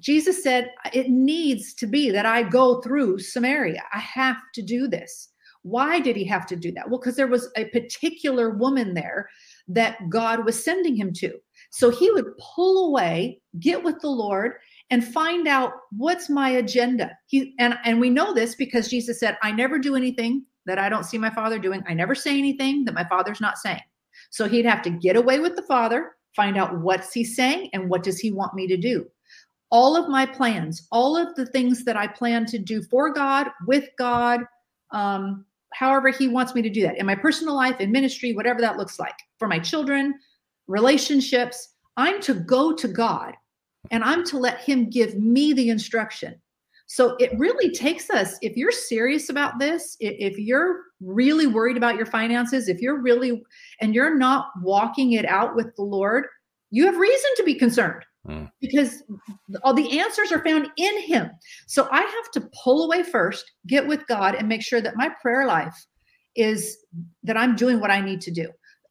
Jesus 0.00 0.42
said, 0.42 0.70
It 0.92 1.08
needs 1.08 1.74
to 1.74 1.86
be 1.86 2.10
that 2.10 2.26
I 2.26 2.42
go 2.42 2.80
through 2.80 3.18
Samaria. 3.20 3.82
I 3.92 3.98
have 3.98 4.38
to 4.54 4.62
do 4.62 4.88
this. 4.88 5.30
Why 5.62 6.00
did 6.00 6.16
he 6.16 6.24
have 6.24 6.46
to 6.46 6.56
do 6.56 6.72
that? 6.72 6.88
Well, 6.88 6.98
because 6.98 7.16
there 7.16 7.26
was 7.26 7.50
a 7.56 7.66
particular 7.66 8.50
woman 8.50 8.94
there 8.94 9.28
that 9.68 10.08
God 10.08 10.44
was 10.44 10.62
sending 10.62 10.96
him 10.96 11.12
to. 11.14 11.32
So 11.70 11.90
he 11.90 12.10
would 12.10 12.36
pull 12.38 12.88
away, 12.88 13.40
get 13.60 13.82
with 13.82 14.00
the 14.00 14.08
Lord, 14.08 14.54
and 14.90 15.04
find 15.04 15.46
out 15.46 15.72
what's 15.96 16.30
my 16.30 16.50
agenda. 16.50 17.10
He 17.26 17.54
and 17.58 17.78
and 17.84 18.00
we 18.00 18.10
know 18.10 18.32
this 18.32 18.54
because 18.54 18.88
Jesus 18.88 19.20
said, 19.20 19.36
"I 19.42 19.52
never 19.52 19.78
do 19.78 19.94
anything 19.94 20.44
that 20.66 20.78
I 20.78 20.88
don't 20.88 21.04
see 21.04 21.18
my 21.18 21.30
Father 21.30 21.58
doing. 21.58 21.82
I 21.86 21.94
never 21.94 22.14
say 22.14 22.38
anything 22.38 22.84
that 22.84 22.94
my 22.94 23.04
Father's 23.04 23.40
not 23.40 23.58
saying." 23.58 23.82
So 24.30 24.48
he'd 24.48 24.64
have 24.64 24.82
to 24.82 24.90
get 24.90 25.16
away 25.16 25.40
with 25.40 25.56
the 25.56 25.62
Father, 25.62 26.12
find 26.34 26.56
out 26.56 26.80
what's 26.80 27.12
he 27.12 27.24
saying 27.24 27.70
and 27.72 27.88
what 27.88 28.02
does 28.02 28.18
he 28.18 28.32
want 28.32 28.54
me 28.54 28.66
to 28.66 28.76
do. 28.76 29.06
All 29.70 29.96
of 29.96 30.08
my 30.08 30.24
plans, 30.24 30.88
all 30.90 31.16
of 31.16 31.34
the 31.34 31.46
things 31.46 31.84
that 31.84 31.96
I 31.96 32.06
plan 32.06 32.46
to 32.46 32.58
do 32.58 32.82
for 32.82 33.12
God, 33.12 33.48
with 33.66 33.84
God, 33.98 34.40
um, 34.92 35.44
however 35.74 36.08
he 36.08 36.28
wants 36.28 36.54
me 36.54 36.62
to 36.62 36.70
do 36.70 36.82
that. 36.82 36.98
In 36.98 37.06
my 37.06 37.14
personal 37.14 37.54
life, 37.54 37.80
in 37.80 37.92
ministry, 37.92 38.32
whatever 38.32 38.60
that 38.60 38.76
looks 38.76 38.98
like, 38.98 39.14
for 39.38 39.48
my 39.48 39.58
children, 39.58 40.14
relationships, 40.66 41.74
I'm 41.96 42.20
to 42.22 42.34
go 42.34 42.74
to 42.74 42.88
God 42.88 43.34
and 43.90 44.04
I'm 44.04 44.24
to 44.26 44.38
let 44.38 44.60
him 44.60 44.90
give 44.90 45.16
me 45.16 45.52
the 45.52 45.68
instruction. 45.68 46.40
So 46.86 47.16
it 47.16 47.38
really 47.38 47.70
takes 47.70 48.08
us, 48.08 48.38
if 48.40 48.56
you're 48.56 48.72
serious 48.72 49.28
about 49.28 49.58
this, 49.58 49.96
if 50.00 50.38
you're 50.38 50.80
really 51.00 51.46
worried 51.46 51.76
about 51.76 51.96
your 51.96 52.06
finances, 52.06 52.68
if 52.68 52.80
you're 52.80 53.00
really, 53.00 53.42
and 53.80 53.94
you're 53.94 54.16
not 54.16 54.46
walking 54.62 55.12
it 55.12 55.26
out 55.26 55.54
with 55.54 55.74
the 55.76 55.82
Lord, 55.82 56.24
you 56.70 56.86
have 56.86 56.96
reason 56.96 57.30
to 57.36 57.42
be 57.44 57.54
concerned 57.54 58.04
mm. 58.28 58.50
because 58.60 59.02
all 59.62 59.74
the 59.74 59.98
answers 59.98 60.30
are 60.32 60.44
found 60.44 60.68
in 60.76 61.02
Him. 61.02 61.30
So 61.66 61.88
I 61.90 62.00
have 62.00 62.30
to 62.34 62.48
pull 62.62 62.84
away 62.84 63.02
first, 63.02 63.50
get 63.66 63.86
with 63.86 64.06
God, 64.06 64.34
and 64.34 64.48
make 64.48 64.62
sure 64.62 64.80
that 64.80 64.96
my 64.96 65.10
prayer 65.20 65.46
life 65.46 65.86
is 66.36 66.76
that 67.24 67.36
I'm 67.36 67.56
doing 67.56 67.80
what 67.80 67.90
I 67.90 68.00
need 68.00 68.20
to 68.22 68.30
do. 68.30 68.48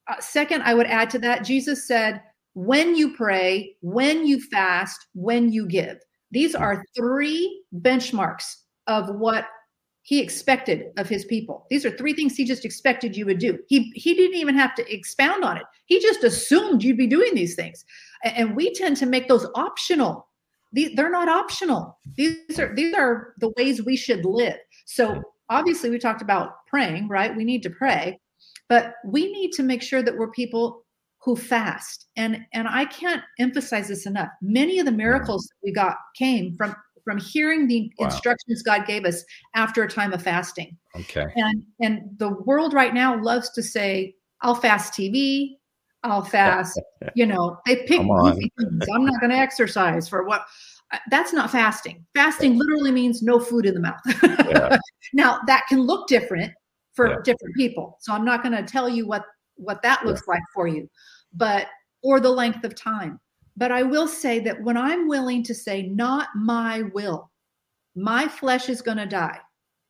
Uh, 0.07 0.19
second, 0.19 0.63
I 0.63 0.73
would 0.73 0.87
add 0.87 1.09
to 1.11 1.19
that, 1.19 1.43
Jesus 1.43 1.87
said, 1.87 2.21
when 2.53 2.95
you 2.95 3.15
pray, 3.15 3.75
when 3.81 4.25
you 4.25 4.41
fast, 4.41 4.99
when 5.13 5.51
you 5.51 5.67
give. 5.67 5.97
These 6.31 6.55
are 6.55 6.83
three 6.95 7.63
benchmarks 7.81 8.55
of 8.87 9.15
what 9.15 9.45
he 10.01 10.21
expected 10.21 10.85
of 10.97 11.09
his 11.09 11.25
people. 11.25 11.65
These 11.69 11.85
are 11.85 11.91
three 11.91 12.13
things 12.13 12.35
he 12.35 12.45
just 12.45 12.63
expected 12.63 13.17
you 13.17 13.25
would 13.25 13.39
do. 13.39 13.59
He 13.67 13.91
he 13.93 14.15
didn't 14.15 14.37
even 14.37 14.55
have 14.55 14.73
to 14.75 14.93
expound 14.93 15.43
on 15.43 15.57
it. 15.57 15.63
He 15.85 15.99
just 15.99 16.23
assumed 16.23 16.81
you'd 16.81 16.97
be 16.97 17.07
doing 17.07 17.35
these 17.35 17.55
things. 17.55 17.83
And 18.23 18.55
we 18.55 18.73
tend 18.73 18.97
to 18.97 19.05
make 19.05 19.27
those 19.27 19.47
optional. 19.55 20.27
These, 20.73 20.95
they're 20.95 21.09
not 21.09 21.29
optional. 21.29 21.97
These 22.15 22.59
are 22.59 22.73
these 22.75 22.93
are 22.93 23.33
the 23.39 23.53
ways 23.57 23.83
we 23.83 23.95
should 23.95 24.25
live. 24.25 24.57
So 24.85 25.21
obviously 25.49 25.89
we 25.89 25.99
talked 25.99 26.21
about 26.21 26.65
praying, 26.67 27.07
right? 27.07 27.35
We 27.35 27.45
need 27.45 27.63
to 27.63 27.69
pray, 27.69 28.19
but 28.69 28.95
we 29.05 29.31
need 29.31 29.51
to 29.53 29.63
make 29.63 29.81
sure 29.81 30.01
that 30.01 30.17
we're 30.17 30.31
people 30.31 30.83
who 31.19 31.35
fast. 31.35 32.07
And 32.15 32.45
and 32.53 32.67
I 32.67 32.85
can't 32.85 33.23
emphasize 33.39 33.87
this 33.87 34.05
enough. 34.05 34.29
Many 34.41 34.79
of 34.79 34.85
the 34.85 34.91
miracles 34.91 35.43
that 35.47 35.55
we 35.63 35.73
got 35.73 35.97
came 36.15 36.55
from 36.55 36.75
from 37.03 37.17
hearing 37.17 37.67
the 37.67 37.89
wow. 37.99 38.07
instructions 38.07 38.61
God 38.63 38.85
gave 38.85 39.05
us 39.05 39.23
after 39.55 39.83
a 39.83 39.89
time 39.89 40.11
of 40.11 40.21
fasting. 40.21 40.77
Okay. 40.95 41.25
And 41.35 41.63
and 41.79 42.01
the 42.17 42.29
world 42.29 42.73
right 42.73 42.93
now 42.93 43.21
loves 43.21 43.49
to 43.51 43.63
say, 43.63 44.15
I'll 44.41 44.55
fast 44.55 44.93
TV, 44.93 45.56
I'll 46.11 46.23
fast, 46.23 46.79
you 47.15 47.25
know, 47.25 47.57
they 47.65 47.77
pick 47.77 48.01
things. 48.01 48.87
I'm 48.93 49.05
not 49.05 49.19
going 49.19 49.31
to 49.31 49.37
exercise 49.37 50.07
for 50.07 50.23
what 50.23 50.45
uh, 50.91 50.97
that's 51.11 51.33
not 51.33 51.51
fasting. 51.51 52.05
Fasting 52.15 52.57
literally 52.57 52.91
means 52.91 53.21
no 53.21 53.39
food 53.39 53.65
in 53.65 53.73
the 53.73 53.79
mouth. 53.79 54.01
yeah. 54.23 54.77
Now 55.13 55.39
that 55.47 55.63
can 55.69 55.81
look 55.81 56.07
different 56.07 56.51
for 56.93 57.09
yeah. 57.09 57.15
different 57.23 57.55
people. 57.55 57.97
So 58.01 58.13
I'm 58.13 58.25
not 58.25 58.43
going 58.43 58.55
to 58.55 58.63
tell 58.63 58.89
you 58.89 59.07
what 59.07 59.23
what 59.55 59.81
that 59.81 60.05
looks 60.05 60.23
yeah. 60.27 60.33
like 60.33 60.43
for 60.53 60.67
you 60.67 60.89
but 61.33 61.67
or 62.03 62.19
the 62.19 62.29
length 62.29 62.63
of 62.63 62.75
time. 62.75 63.19
But 63.55 63.71
I 63.71 63.83
will 63.83 64.07
say 64.07 64.39
that 64.41 64.61
when 64.61 64.77
I'm 64.77 65.07
willing 65.07 65.43
to 65.43 65.55
say, 65.55 65.83
not 65.83 66.29
my 66.35 66.83
will, 66.93 67.31
my 67.95 68.27
flesh 68.27 68.69
is 68.69 68.81
going 68.81 68.97
to 68.97 69.07
die. 69.07 69.39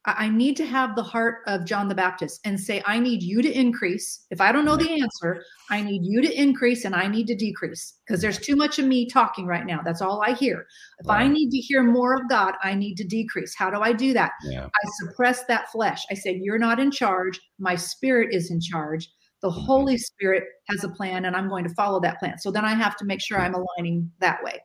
I 0.08 0.30
need 0.30 0.56
to 0.58 0.65
have 0.65 0.96
the 0.96 1.04
heart 1.04 1.39
of 1.48 1.65
John 1.65 1.89
the 1.89 1.96
Baptist 1.96 2.39
and 2.46 2.58
say, 2.58 2.82
I 2.86 2.98
need 2.98 3.22
you 3.22 3.41
to 3.41 3.52
increase. 3.52 4.26
If 4.32 4.39
I 4.39 4.54
don't 4.54 4.63
know 4.63 4.78
the 4.78 5.02
answer, 5.02 5.43
I 5.70 5.82
need 5.82 6.06
you 6.06 6.22
to 6.22 6.34
increase 6.34 6.86
and 6.86 6.96
I 6.96 7.08
need 7.08 7.28
to 7.28 7.36
decrease 7.36 7.96
because 8.08 8.22
there's 8.22 8.39
too 8.39 8.56
much 8.56 8.80
of 8.80 8.86
me 8.86 9.10
talking 9.10 9.46
right 9.46 9.65
now. 9.65 9.82
That's 9.84 10.02
all 10.02 10.24
I 10.26 10.32
hear. 10.32 10.65
If 11.00 11.10
I 11.10 11.28
need 11.28 11.50
to 11.50 11.58
hear 11.58 11.84
more 11.84 12.15
of 12.15 12.22
God, 12.30 12.54
I 12.63 12.74
need 12.74 12.96
to 12.96 13.04
decrease. 13.04 13.54
How 13.58 13.70
do 13.70 13.82
I 13.82 13.91
do 13.91 14.13
that? 14.13 14.32
Yeah. 14.46 14.65
I 14.65 14.89
suppress 15.04 15.43
that 15.46 15.70
flesh. 15.72 16.02
I 16.10 16.13
say, 16.13 16.39
You're 16.41 16.58
not 16.58 16.80
in 16.80 16.89
charge. 16.89 17.39
My 17.60 17.76
spirit 17.76 18.34
is 18.34 18.50
in 18.50 18.62
charge. 18.62 19.10
The 19.41 19.50
mm-hmm. 19.50 19.60
Holy 19.60 19.98
Spirit 19.98 20.46
has 20.70 20.84
a 20.84 20.89
plan, 20.89 21.26
and 21.26 21.36
I'm 21.36 21.50
going 21.50 21.67
to 21.67 21.74
follow 21.74 22.00
that 22.02 22.20
plan. 22.20 22.39
So 22.39 22.50
then 22.50 22.65
I 22.65 22.74
have 22.74 22.96
to 22.98 23.06
make 23.06 23.22
sure 23.22 23.39
I'm 23.39 23.56
aligning 23.56 24.10
that 24.20 24.41
way. 24.43 24.60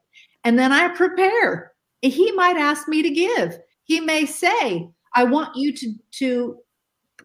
And 0.45 0.59
then 0.59 0.73
I 0.73 0.89
prepare. 0.89 1.73
He 2.01 2.33
might 2.33 2.57
ask 2.57 2.89
me 2.89 3.03
to 3.03 3.11
give. 3.11 3.59
He 3.85 4.01
may 4.01 4.25
say, 4.25 4.89
I 5.15 5.25
want 5.25 5.57
you 5.57 5.73
to, 5.75 5.95
to 6.19 6.59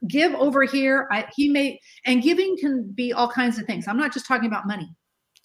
give 0.08 0.34
over 0.36 0.64
here. 0.64 1.08
I, 1.12 1.26
he 1.36 1.50
may, 1.50 1.80
and 2.06 2.22
giving 2.22 2.58
can 2.58 2.92
be 2.92 3.14
all 3.14 3.30
kinds 3.30 3.58
of 3.58 3.66
things. 3.66 3.88
I'm 3.88 3.98
not 3.98 4.14
just 4.14 4.26
talking 4.26 4.48
about 4.48 4.68
money. 4.68 4.90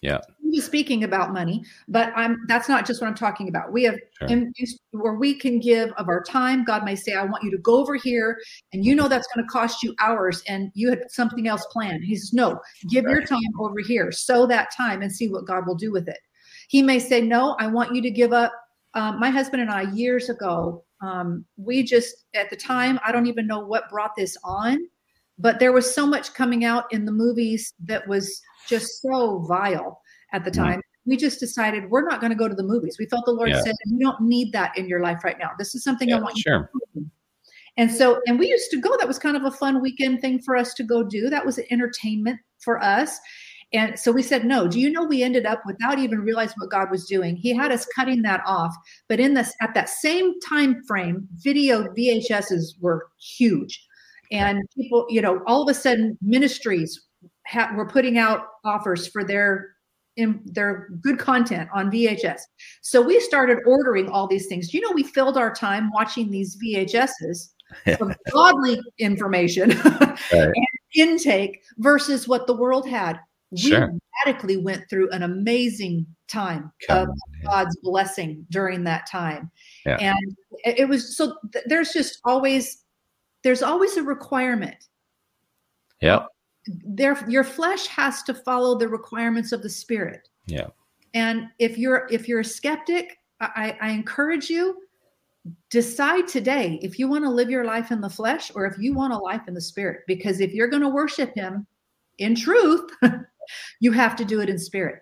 Yeah. 0.03 0.19
He's 0.51 0.65
speaking 0.65 1.05
about 1.05 1.31
money, 1.31 1.63
but 1.87 2.11
I'm 2.13 2.37
that's 2.47 2.67
not 2.67 2.85
just 2.85 3.01
what 3.01 3.07
I'm 3.07 3.15
talking 3.15 3.47
about. 3.47 3.71
We 3.71 3.83
have 3.83 3.95
sure. 4.19 4.27
in, 4.27 4.53
where 4.91 5.13
we 5.13 5.33
can 5.33 5.59
give 5.59 5.91
of 5.93 6.09
our 6.09 6.21
time. 6.21 6.65
God 6.65 6.83
may 6.83 6.93
say, 6.93 7.13
I 7.13 7.23
want 7.23 7.41
you 7.41 7.49
to 7.51 7.57
go 7.57 7.79
over 7.79 7.95
here, 7.95 8.37
and 8.73 8.85
you 8.85 8.95
know 8.95 9.07
that's 9.07 9.25
going 9.33 9.45
to 9.45 9.49
cost 9.49 9.81
you 9.81 9.95
hours, 9.99 10.43
and 10.49 10.71
you 10.75 10.89
had 10.89 11.09
something 11.09 11.47
else 11.47 11.65
planned. 11.71 12.03
He 12.03 12.17
says, 12.17 12.33
No, 12.33 12.59
give 12.89 13.05
right. 13.05 13.13
your 13.13 13.25
time 13.25 13.39
over 13.57 13.79
here, 13.79 14.11
sow 14.11 14.45
that 14.47 14.75
time 14.75 15.01
and 15.01 15.11
see 15.11 15.29
what 15.29 15.47
God 15.47 15.65
will 15.65 15.75
do 15.75 15.91
with 15.91 16.09
it. 16.09 16.19
He 16.67 16.81
may 16.81 16.99
say, 16.99 17.21
No, 17.21 17.55
I 17.59 17.67
want 17.67 17.95
you 17.95 18.01
to 18.01 18.11
give 18.11 18.33
up. 18.33 18.51
Um, 18.95 19.19
my 19.21 19.29
husband 19.29 19.61
and 19.61 19.71
I, 19.71 19.83
years 19.93 20.29
ago, 20.29 20.83
um, 21.03 21.45
we 21.57 21.83
just 21.83 22.25
at 22.33 22.49
the 22.49 22.55
time, 22.55 22.99
I 23.05 23.11
don't 23.11 23.27
even 23.27 23.45
know 23.45 23.59
what 23.59 23.89
brought 23.89 24.15
this 24.15 24.37
on, 24.43 24.79
but 25.37 25.59
there 25.59 25.73
was 25.73 25.93
so 25.93 26.07
much 26.07 26.33
coming 26.33 26.63
out 26.63 26.85
in 26.91 27.05
the 27.05 27.11
movies 27.11 27.73
that 27.85 28.07
was 28.07 28.41
just 28.69 29.01
so 29.01 29.39
vile 29.39 30.01
at 30.31 30.45
the 30.45 30.51
time. 30.51 30.81
We 31.05 31.17
just 31.17 31.41
decided 31.41 31.89
we're 31.89 32.07
not 32.07 32.21
going 32.21 32.29
to 32.29 32.37
go 32.37 32.47
to 32.47 32.55
the 32.55 32.63
movies. 32.63 32.95
We 32.97 33.07
felt 33.07 33.25
the 33.25 33.33
Lord 33.33 33.49
Yeah. 33.49 33.61
said, 33.61 33.75
"You 33.85 33.99
don't 33.99 34.21
need 34.21 34.53
that 34.53 34.77
in 34.77 34.87
your 34.87 35.01
life 35.01 35.23
right 35.25 35.37
now. 35.37 35.51
This 35.59 35.75
is 35.75 35.83
something 35.83 36.13
I 36.13 36.15
Yeah, 36.15 36.21
want 36.21 36.37
you 36.37 36.43
sure. 36.43 36.69
to 36.71 37.01
do." 37.01 37.09
And 37.75 37.91
so, 37.91 38.21
and 38.27 38.39
we 38.39 38.47
used 38.47 38.71
to 38.71 38.79
go. 38.79 38.95
That 38.97 39.07
was 39.07 39.19
kind 39.19 39.35
of 39.35 39.43
a 39.43 39.51
fun 39.51 39.81
weekend 39.81 40.21
thing 40.21 40.39
for 40.39 40.55
us 40.55 40.73
to 40.75 40.83
go 40.83 41.03
do. 41.03 41.29
That 41.29 41.45
was 41.45 41.59
entertainment 41.71 42.39
for 42.59 42.81
us. 42.81 43.19
And 43.73 43.97
so 43.97 44.11
we 44.11 44.21
said 44.21 44.45
no. 44.45 44.67
Do 44.67 44.79
you 44.79 44.91
know 44.91 45.03
we 45.03 45.23
ended 45.23 45.45
up 45.45 45.61
without 45.65 45.97
even 45.97 46.19
realizing 46.19 46.55
what 46.59 46.69
God 46.69 46.91
was 46.91 47.05
doing? 47.05 47.35
He 47.35 47.53
had 47.53 47.71
us 47.71 47.87
cutting 47.95 48.21
that 48.21 48.41
off. 48.45 48.73
But 49.09 49.19
in 49.19 49.33
this 49.33 49.53
at 49.61 49.73
that 49.73 49.89
same 49.89 50.39
time 50.41 50.83
frame, 50.87 51.27
video 51.37 51.87
VHSs 51.93 52.79
were 52.79 53.07
huge. 53.19 53.83
And 54.31 54.61
people, 54.75 55.05
you 55.09 55.21
know, 55.21 55.41
all 55.47 55.63
of 55.63 55.69
a 55.69 55.73
sudden 55.73 56.17
ministries 56.21 57.01
ha- 57.47 57.71
were 57.75 57.87
putting 57.87 58.17
out 58.17 58.45
offers 58.63 59.07
for 59.07 59.23
their 59.23 59.69
in 60.15 60.41
their 60.45 60.89
good 61.01 61.17
content 61.17 61.67
on 61.73 61.89
VHS. 61.89 62.41
So 62.83 63.01
we 63.01 63.19
started 63.19 63.57
ordering 63.65 64.09
all 64.09 64.27
these 64.27 64.45
things. 64.45 64.69
Do 64.69 64.77
you 64.77 64.83
know 64.83 64.93
we 64.93 65.03
filled 65.03 65.37
our 65.37 65.53
time 65.53 65.89
watching 65.91 66.29
these 66.29 66.55
VHSs 66.63 67.49
of 67.99 68.15
godly 68.31 68.79
information 68.99 69.71
and 70.31 70.57
intake 70.95 71.63
versus 71.77 72.27
what 72.27 72.47
the 72.47 72.55
world 72.55 72.87
had. 72.87 73.19
We 73.63 73.99
radically 74.25 74.57
went 74.57 74.89
through 74.89 75.09
an 75.11 75.23
amazing 75.23 76.05
time 76.27 76.71
of 76.89 77.07
yeah. 77.07 77.49
God's 77.49 77.77
blessing 77.83 78.45
during 78.49 78.83
that 78.85 79.07
time. 79.09 79.51
Yeah. 79.85 79.97
And 79.97 80.35
it 80.65 80.79
it 80.79 80.89
was 80.89 81.15
so 81.17 81.35
th- 81.51 81.65
there's 81.67 81.91
just 81.91 82.19
always 82.25 82.83
there's 83.43 83.61
always 83.61 83.97
a 83.97 84.03
requirement. 84.03 84.87
Yeah. 86.01 86.25
There 86.67 87.17
your 87.29 87.43
flesh 87.43 87.87
has 87.87 88.23
to 88.23 88.33
follow 88.33 88.77
the 88.77 88.87
requirements 88.87 89.51
of 89.51 89.61
the 89.61 89.69
spirit. 89.69 90.29
Yeah. 90.45 90.67
And 91.13 91.49
if 91.59 91.77
you're 91.77 92.07
if 92.11 92.27
you're 92.27 92.39
a 92.39 92.45
skeptic, 92.45 93.17
I, 93.39 93.77
I 93.81 93.89
encourage 93.89 94.49
you 94.49 94.79
decide 95.69 96.27
today 96.27 96.79
if 96.81 96.97
you 96.97 97.07
want 97.09 97.25
to 97.25 97.29
live 97.29 97.49
your 97.49 97.65
life 97.65 97.91
in 97.91 97.99
the 97.99 98.09
flesh 98.09 98.51
or 98.55 98.65
if 98.65 98.77
you 98.77 98.93
want 98.93 99.13
a 99.13 99.17
life 99.17 99.41
in 99.47 99.53
the 99.53 99.61
spirit. 99.61 100.01
Because 100.07 100.39
if 100.39 100.53
you're 100.53 100.69
going 100.69 100.81
to 100.81 100.89
worship 100.89 101.35
Him 101.35 101.67
in 102.17 102.35
truth, 102.35 102.89
you 103.79 103.91
have 103.91 104.15
to 104.17 104.25
do 104.25 104.39
it 104.39 104.49
in 104.49 104.57
spirit. 104.59 105.01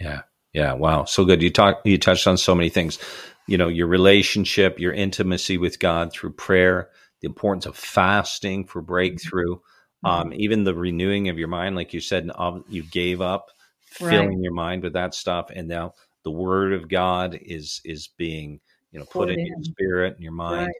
Yeah. 0.00 0.22
Yeah. 0.52 0.74
Wow. 0.74 1.04
So 1.04 1.24
good. 1.24 1.42
You 1.42 1.50
talk 1.50 1.80
you 1.84 1.98
touched 1.98 2.26
on 2.26 2.36
so 2.36 2.54
many 2.54 2.68
things. 2.68 2.98
You 3.46 3.58
know, 3.58 3.68
your 3.68 3.86
relationship, 3.86 4.78
your 4.78 4.92
intimacy 4.92 5.58
with 5.58 5.78
God 5.78 6.12
through 6.12 6.32
prayer, 6.32 6.90
the 7.20 7.26
importance 7.26 7.66
of 7.66 7.76
fasting 7.76 8.66
for 8.66 8.80
breakthrough, 8.82 9.56
um, 10.04 10.32
even 10.32 10.64
the 10.64 10.74
renewing 10.74 11.28
of 11.28 11.38
your 11.38 11.48
mind, 11.48 11.76
like 11.76 11.92
you 11.92 12.00
said, 12.00 12.30
you 12.68 12.82
gave 12.82 13.20
up 13.20 13.50
filling 13.84 14.28
Right. 14.28 14.42
your 14.42 14.52
mind 14.52 14.82
with 14.82 14.94
that 14.94 15.14
stuff, 15.14 15.50
and 15.54 15.68
now 15.68 15.94
the 16.24 16.30
Word 16.30 16.72
of 16.72 16.88
God 16.88 17.38
is 17.40 17.80
is 17.84 18.08
being 18.16 18.60
you 18.90 18.98
know 18.98 19.04
put 19.04 19.28
Poured 19.28 19.30
in 19.30 19.46
your 19.46 19.62
spirit 19.62 20.14
and 20.14 20.22
your 20.22 20.32
mind, 20.32 20.66
Right. 20.66 20.74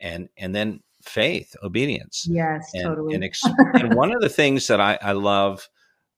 and 0.00 0.28
and 0.36 0.54
then 0.54 0.80
faith, 1.02 1.54
obedience 1.62 2.26
Yes, 2.28 2.70
and, 2.74 2.84
totally. 2.84 3.14
and, 3.14 3.24
ex- 3.24 3.42
and 3.74 3.94
one 3.94 4.12
of 4.12 4.20
the 4.20 4.28
things 4.28 4.66
that 4.66 4.80
I, 4.80 4.98
I 5.00 5.12
love 5.12 5.68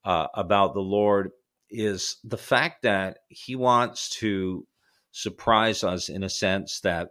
uh, 0.04 0.26
about 0.34 0.74
the 0.74 0.80
Lord 0.80 1.30
is 1.70 2.16
the 2.24 2.38
fact 2.38 2.82
that 2.82 3.18
He 3.28 3.56
wants 3.56 4.08
to 4.20 4.66
surprise 5.12 5.84
us 5.84 6.08
in 6.08 6.24
a 6.24 6.30
sense 6.30 6.80
that 6.80 7.10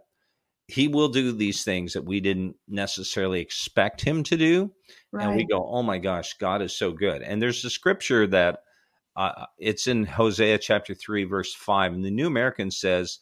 He 0.66 0.88
will 0.88 1.08
do 1.08 1.32
these 1.32 1.64
things 1.64 1.92
that 1.92 2.04
we 2.04 2.20
didn't 2.20 2.56
necessarily 2.68 3.40
expect 3.40 4.00
Him 4.00 4.22
to 4.24 4.36
do, 4.36 4.72
and 5.12 5.36
we 5.36 5.46
go, 5.46 5.66
"Oh 5.66 5.82
my 5.82 5.98
gosh, 5.98 6.34
God 6.34 6.62
is 6.62 6.76
so 6.76 6.92
good!" 6.92 7.22
And 7.22 7.40
there's 7.40 7.64
a 7.64 7.70
scripture 7.70 8.26
that 8.28 8.58
uh, 9.16 9.46
it's 9.58 9.86
in 9.86 10.04
Hosea 10.04 10.58
chapter 10.58 10.94
three, 10.94 11.24
verse 11.24 11.54
five, 11.54 11.92
and 11.92 12.04
the 12.04 12.10
New 12.10 12.26
American 12.26 12.70
says 12.70 13.18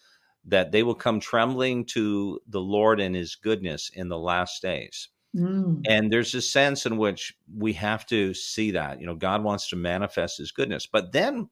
that 0.49 0.73
they 0.73 0.83
will 0.83 0.95
come 0.95 1.21
trembling 1.21 1.85
to 1.87 2.41
the 2.49 2.61
Lord 2.61 3.01
and 3.01 3.15
His 3.15 3.37
goodness 3.37 3.91
in 3.95 4.09
the 4.09 4.19
last 4.19 4.63
days. 4.63 5.09
Mm. 5.37 5.83
And 5.89 6.13
there's 6.13 6.35
a 6.35 6.43
sense 6.43 6.87
in 6.87 6.97
which 6.97 7.35
we 7.55 7.75
have 7.75 8.07
to 8.07 8.35
see 8.35 8.73
that, 8.73 9.01
you 9.01 9.07
know, 9.07 9.15
God 9.15 9.45
wants 9.45 9.69
to 9.71 9.77
manifest 9.77 10.39
his 10.39 10.53
goodness. 10.53 10.87
But 10.87 11.13
then 11.13 11.49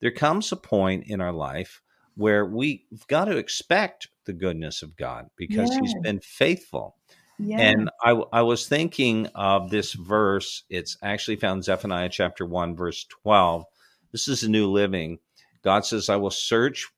there 0.00 0.10
comes 0.10 0.50
a 0.50 0.56
point 0.56 1.04
in 1.06 1.20
our 1.20 1.32
life 1.32 1.82
where 2.16 2.44
we've 2.44 3.06
got 3.08 3.26
to 3.26 3.36
expect 3.36 4.08
the 4.24 4.32
goodness 4.32 4.82
of 4.82 4.96
God 4.96 5.28
because 5.36 5.74
He's 5.74 5.94
been 6.02 6.20
faithful. 6.20 6.96
Yeah. 7.38 7.60
And 7.60 7.90
I, 8.02 8.20
I 8.32 8.42
was 8.42 8.68
thinking 8.68 9.26
of 9.34 9.70
this 9.70 9.92
verse. 9.92 10.64
It's 10.68 10.96
actually 11.02 11.36
found 11.36 11.58
in 11.58 11.62
Zephaniah 11.62 12.10
chapter 12.10 12.44
1, 12.44 12.76
verse 12.76 13.04
12. 13.22 13.64
This 14.12 14.28
is 14.28 14.42
a 14.42 14.50
new 14.50 14.70
living. 14.70 15.18
God 15.62 15.86
says, 15.86 16.08
I 16.08 16.16
will 16.16 16.30
search 16.30 16.88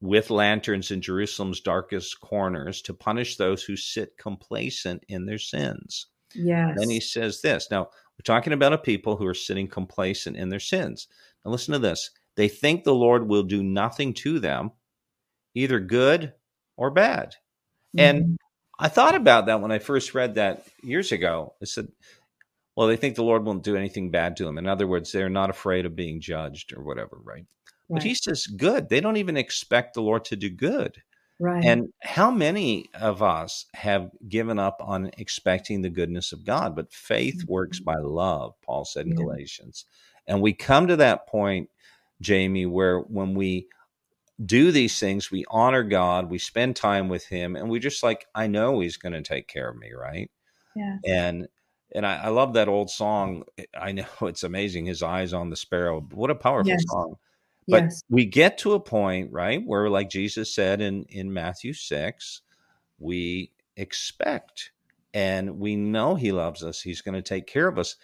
with 0.00 0.30
lanterns 0.30 0.90
in 0.90 1.00
Jerusalem's 1.00 1.60
darkest 1.60 2.20
corners 2.20 2.82
to 2.82 2.94
punish 2.94 3.36
those 3.36 3.62
who 3.64 3.76
sit 3.76 4.16
complacent 4.16 5.02
in 5.08 5.26
their 5.26 5.38
sins. 5.38 6.06
yes. 6.34 6.76
Then 6.78 6.90
he 6.90 7.00
says 7.00 7.40
this. 7.40 7.68
Now, 7.70 7.84
we're 7.84 8.22
talking 8.24 8.52
about 8.52 8.72
a 8.72 8.78
people 8.78 9.16
who 9.16 9.26
are 9.26 9.34
sitting 9.34 9.66
complacent 9.68 10.36
in 10.36 10.48
their 10.50 10.60
sins. 10.60 11.08
Now, 11.44 11.50
listen 11.50 11.72
to 11.72 11.78
this. 11.78 12.10
They 12.36 12.48
think 12.48 12.84
the 12.84 12.94
Lord 12.94 13.28
will 13.28 13.42
do 13.42 13.62
nothing 13.62 14.14
to 14.14 14.38
them, 14.38 14.70
either 15.54 15.80
good 15.80 16.32
or 16.76 16.90
bad. 16.90 17.34
And 17.96 18.24
Mhm. 18.24 18.36
I 18.78 18.88
thought 18.88 19.16
about 19.16 19.46
that 19.46 19.60
when 19.60 19.72
I 19.72 19.80
first 19.80 20.14
read 20.14 20.34
that 20.36 20.66
years 20.84 21.10
ago. 21.10 21.54
I 21.60 21.64
said, 21.64 21.88
well, 22.76 22.86
they 22.86 22.96
think 22.96 23.16
the 23.16 23.24
Lord 23.24 23.44
won't 23.44 23.64
do 23.64 23.74
anything 23.76 24.12
bad 24.12 24.36
to 24.36 24.44
them. 24.44 24.58
In 24.58 24.68
other 24.68 24.86
words, 24.86 25.10
they're 25.10 25.28
not 25.28 25.50
afraid 25.50 25.84
of 25.86 25.96
being 25.96 26.20
judged 26.20 26.72
or 26.72 26.84
whatever, 26.84 27.18
right? 27.24 27.44
But 27.90 28.02
he 28.02 28.14
says 28.14 28.46
good. 28.46 28.88
They 28.88 29.00
don't 29.00 29.16
even 29.16 29.36
expect 29.36 29.94
the 29.94 30.02
Lord 30.02 30.24
to 30.26 30.36
do 30.36 30.50
good. 30.50 31.02
right. 31.40 31.64
And 31.64 31.92
how 32.02 32.30
many 32.30 32.86
of 32.94 33.22
us 33.22 33.66
have 33.74 34.10
given 34.28 34.58
up 34.58 34.78
on 34.84 35.10
expecting 35.18 35.82
the 35.82 35.90
goodness 35.90 36.32
of 36.32 36.44
God? 36.44 36.76
But 36.76 36.92
faith 36.92 37.44
works 37.46 37.78
mm-hmm. 37.80 37.84
by 37.84 37.96
love, 37.96 38.54
Paul 38.62 38.84
said 38.84 39.06
in 39.06 39.12
Yeah. 39.12 39.16
Galatians. 39.16 39.84
And 40.26 40.42
we 40.42 40.52
come 40.52 40.86
to 40.88 40.96
that 40.96 41.26
point, 41.26 41.70
Jaime, 42.26 42.66
where 42.66 43.00
when 43.00 43.34
we 43.34 43.68
do 44.44 44.70
these 44.72 44.98
things, 45.00 45.30
we 45.30 45.44
honor 45.50 45.82
God, 45.82 46.30
we 46.30 46.38
spend 46.38 46.76
time 46.76 47.08
with 47.08 47.26
Him, 47.26 47.56
and 47.56 47.68
we 47.70 47.78
just 47.78 48.02
like, 48.02 48.26
I 48.34 48.46
know 48.46 48.80
He's 48.80 48.96
going 48.96 49.14
to 49.14 49.22
take 49.22 49.48
care 49.48 49.68
of 49.70 49.76
me, 49.76 49.92
right? 49.92 50.30
yes. 50.74 50.98
And 51.06 51.48
and 51.94 52.06
I, 52.06 52.24
I 52.24 52.28
love 52.28 52.52
that 52.54 52.68
old 52.68 52.90
song. 52.90 53.44
I 53.78 53.92
know 53.92 54.04
it's 54.22 54.42
amazing. 54.44 54.86
His 54.86 55.02
eyes 55.02 55.32
on 55.32 55.50
the 55.50 55.56
sparrow. 55.56 56.00
What 56.12 56.30
a 56.30 56.34
powerful 56.34 56.70
Yes. 56.70 56.84
song. 56.88 57.16
But 57.68 57.84
yes. 57.84 58.02
we 58.08 58.24
get 58.24 58.58
to 58.58 58.72
a 58.72 58.80
point, 58.80 59.30
right, 59.30 59.62
where 59.64 59.90
like 59.90 60.08
Jesus 60.08 60.54
said 60.54 60.80
in 60.80 61.04
in 61.10 61.32
Matthew 61.32 61.74
6, 61.74 62.42
we 62.98 63.52
expect 63.76 64.72
and 65.14 65.58
we 65.58 65.76
know 65.76 66.14
he 66.14 66.32
loves 66.32 66.62
us. 66.62 66.80
He's 66.80 67.02
going 67.02 67.14
to 67.14 67.22
take 67.22 67.46
care 67.46 67.68
of 67.68 67.78
us. 67.78 67.96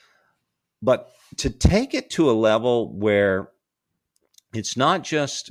But 0.82 1.10
to 1.38 1.50
take 1.50 1.94
it 1.94 2.10
to 2.10 2.30
a 2.30 2.32
level 2.32 2.92
where 2.92 3.50
it's 4.52 4.76
not 4.76 5.02
just 5.02 5.50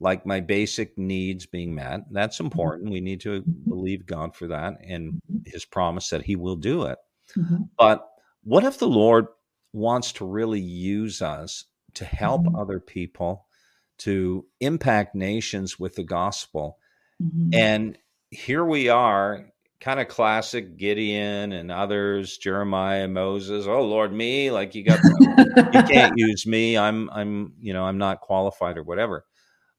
like 0.00 0.26
my 0.26 0.40
basic 0.40 0.96
needs 0.96 1.46
being 1.46 1.74
met, 1.74 2.00
that's 2.10 2.36
mm-hmm. 2.36 2.46
important. 2.46 2.90
We 2.90 3.00
need 3.00 3.20
to 3.22 3.40
mm-hmm. 3.40 3.70
believe 3.70 4.06
God 4.06 4.34
for 4.34 4.48
that 4.48 4.78
and 4.86 5.12
mm-hmm. 5.14 5.38
his 5.46 5.64
promise 5.64 6.10
that 6.10 6.22
he 6.22 6.36
will 6.36 6.56
do 6.56 6.84
it. 6.84 6.98
Mhm. 7.36 7.68
But 7.78 8.08
what 8.42 8.64
if 8.64 8.78
the 8.78 8.88
Lord 8.88 9.26
wants 9.72 10.12
to 10.12 10.26
really 10.26 10.60
use 10.60 11.20
us 11.20 11.64
to 11.98 12.04
help 12.04 12.42
Mhm. 12.44 12.60
other 12.60 12.80
people, 12.80 13.46
to 13.98 14.46
impact 14.60 15.14
nations 15.14 15.78
with 15.78 15.94
the 15.96 16.04
gospel? 16.04 16.78
Mhm. 17.22 17.54
And 17.54 17.98
here 18.30 18.64
we 18.64 18.88
are, 18.88 19.50
kind 19.80 20.00
of 20.00 20.08
classic 20.08 20.76
Gideon 20.76 21.52
and 21.52 21.70
others, 21.70 22.36
Jeremiah, 22.38 23.08
Moses. 23.08 23.66
Oh 23.66 23.84
Lord, 23.84 24.12
me, 24.12 24.50
like 24.50 24.74
you 24.74 24.84
got, 24.84 24.98
you 25.74 25.82
can't 25.82 26.12
use 26.16 26.46
me. 26.46 26.76
I'm, 26.76 27.08
I'm, 27.10 27.54
you 27.60 27.72
know, 27.72 27.84
I'm 27.84 27.98
not 27.98 28.20
qualified 28.20 28.76
or 28.76 28.82
whatever. 28.82 29.24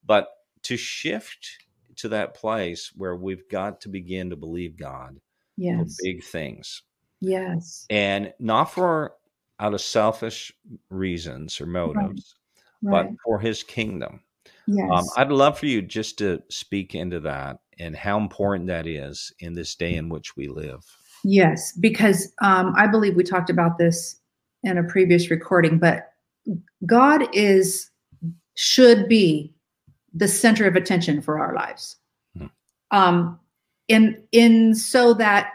But 0.06 0.30
to 0.64 0.78
shift 0.78 1.50
to 1.98 2.10
that 2.10 2.34
place 2.34 2.92
where 2.96 3.16
we've 3.16 3.48
got 3.50 3.82
to 3.82 3.90
begin 3.90 4.30
to 4.30 4.36
believe 4.36 4.78
God 4.78 5.16
for 5.16 5.22
yes. 5.58 5.98
big 6.02 6.24
things 6.24 6.84
Yes. 7.22 7.86
and 7.90 8.34
not 8.40 8.72
for 8.72 9.14
out 9.60 9.74
of 9.74 9.82
selfish 9.82 10.52
reasons 10.90 11.60
or 11.60 11.66
motives, 11.66 12.36
Right. 12.82 13.08
but 13.08 13.16
for 13.26 13.40
his 13.40 13.64
kingdom. 13.64 14.22
yes. 14.68 14.90
Um, 14.92 15.06
I'd 15.18 15.32
love 15.32 15.60
for 15.60 15.66
you 15.66 15.82
just 15.82 16.18
to 16.20 16.42
speak 16.50 16.96
into 16.96 17.20
that 17.22 17.60
and 17.80 17.96
how 17.96 18.18
important 18.18 18.68
that 18.68 18.88
is 18.88 19.34
in 19.40 19.54
this 19.54 19.76
day 19.76 19.96
in 19.96 20.10
which 20.10 20.36
we 20.36 20.48
live. 20.48 20.86
Yes, 21.24 21.74
because 21.74 22.34
um, 22.42 22.74
I 22.78 22.88
believe 22.88 23.16
we 23.16 23.24
talked 23.24 23.50
about 23.50 23.78
this 23.78 24.20
in 24.64 24.78
a 24.78 24.84
previous 24.84 25.30
recording, 25.30 25.80
but 25.80 26.14
God 26.86 27.28
is 27.34 27.90
should 28.56 29.08
be 29.08 29.54
the 30.14 30.28
center 30.28 30.68
of 30.68 30.76
attention 30.76 31.22
for 31.22 31.40
our 31.40 31.54
lives. 31.54 31.98
Hmm. 32.38 32.46
Um, 32.92 33.40
in 33.88 34.22
in 34.32 34.76
so 34.76 35.14
that 35.16 35.52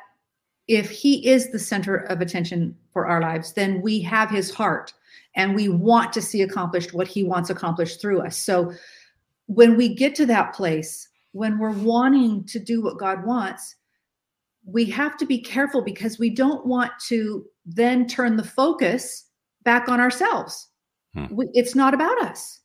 if 0.69 0.91
he 0.91 1.27
is 1.27 1.51
the 1.51 1.59
center 1.59 1.97
of 1.97 2.21
attention 2.21 2.77
for 2.93 3.07
our 3.07 3.21
lives, 3.21 3.53
then 3.53 3.83
we 3.83 4.01
have 4.01 4.31
his 4.31 4.51
heart 4.51 4.93
and 5.37 5.55
we 5.55 5.69
want 5.69 6.12
to 6.12 6.23
see 6.23 6.43
accomplished 6.43 6.95
what 6.95 7.09
he 7.09 7.25
wants 7.25 7.51
accomplished 7.51 8.01
through 8.01 8.21
us. 8.21 8.37
So 8.37 8.73
when 9.47 9.77
we 9.77 9.95
get 9.95 10.15
to 10.17 10.27
that 10.27 10.55
place, 10.55 11.09
when 11.33 11.59
we're 11.59 11.71
wanting 11.71 12.45
to 12.45 12.59
do 12.59 12.83
what 12.83 12.99
God 12.99 13.25
wants, 13.25 13.75
we 14.65 14.87
have 14.87 15.17
to 15.19 15.27
be 15.27 15.39
careful 15.39 15.83
because 15.83 16.19
we 16.19 16.31
don't 16.31 16.65
want 16.67 16.93
to 17.09 17.45
then 17.67 18.07
turn 18.07 18.37
the 18.37 18.45
focus 18.45 19.27
back 19.65 19.89
on 19.89 20.01
ourselves. 20.01 20.69
Hmm. 21.15 21.27
We, 21.31 21.49
it's 21.53 21.75
not 21.75 21.95
about 21.95 22.19
us, 22.23 22.61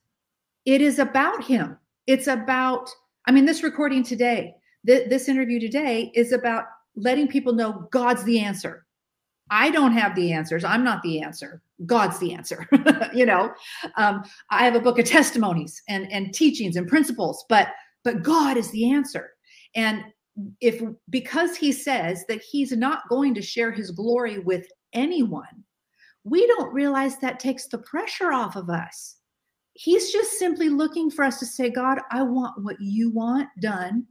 it 0.65 0.81
is 0.81 0.99
about 0.99 1.43
Him. 1.43 1.77
It's 2.07 2.27
about, 2.27 2.89
I 3.27 3.31
mean, 3.31 3.45
this 3.45 3.61
recording 3.61 4.03
today, 4.03 4.55
th- 4.87 5.09
this 5.09 5.29
interview 5.29 5.59
today 5.59 6.11
is 6.15 6.31
about 6.31 6.65
letting 6.99 7.27
people 7.27 7.53
know 7.53 7.87
God's 7.91 8.23
the 8.23 8.39
answer. 8.39 8.85
I 9.49 9.71
don't 9.71 9.93
have 9.93 10.15
the 10.15 10.31
answers. 10.31 10.63
I'm 10.63 10.83
not 10.83 11.01
the 11.01 11.21
answer. 11.21 11.61
God's 11.85 12.19
the 12.19 12.33
answer. 12.33 12.67
you 13.13 13.25
know, 13.25 13.51
um, 13.95 14.23
I 14.51 14.63
have 14.65 14.75
a 14.75 14.81
book 14.81 14.99
of 14.99 15.05
testimonies 15.05 15.81
and 15.87 16.11
and 16.11 16.33
teachings 16.33 16.75
and 16.75 16.87
principles, 16.87 17.45
but 17.49 17.69
but 18.03 18.23
God 18.23 18.57
is 18.57 18.69
the 18.71 18.91
answer. 18.91 19.31
And 19.75 20.03
if 20.61 20.81
because 21.09 21.55
He 21.55 21.71
says 21.71 22.25
that 22.27 22.41
He's 22.41 22.71
not 22.71 23.09
going 23.09 23.33
to 23.35 23.41
share 23.41 23.71
His 23.71 23.91
glory 23.91 24.39
with 24.39 24.67
anyone, 24.93 25.63
we 26.23 26.45
don't 26.47 26.73
realize 26.73 27.17
that 27.17 27.39
takes 27.39 27.67
the 27.67 27.79
pressure 27.79 28.31
off 28.31 28.55
of 28.55 28.69
us. 28.69 29.15
He's 29.73 30.11
just 30.11 30.37
simply 30.37 30.69
looking 30.69 31.09
for 31.09 31.23
us 31.23 31.39
to 31.39 31.45
say, 31.45 31.69
God, 31.69 31.99
I 32.11 32.21
want 32.21 32.63
what 32.63 32.75
you 32.79 33.09
want 33.09 33.47
done 33.61 34.05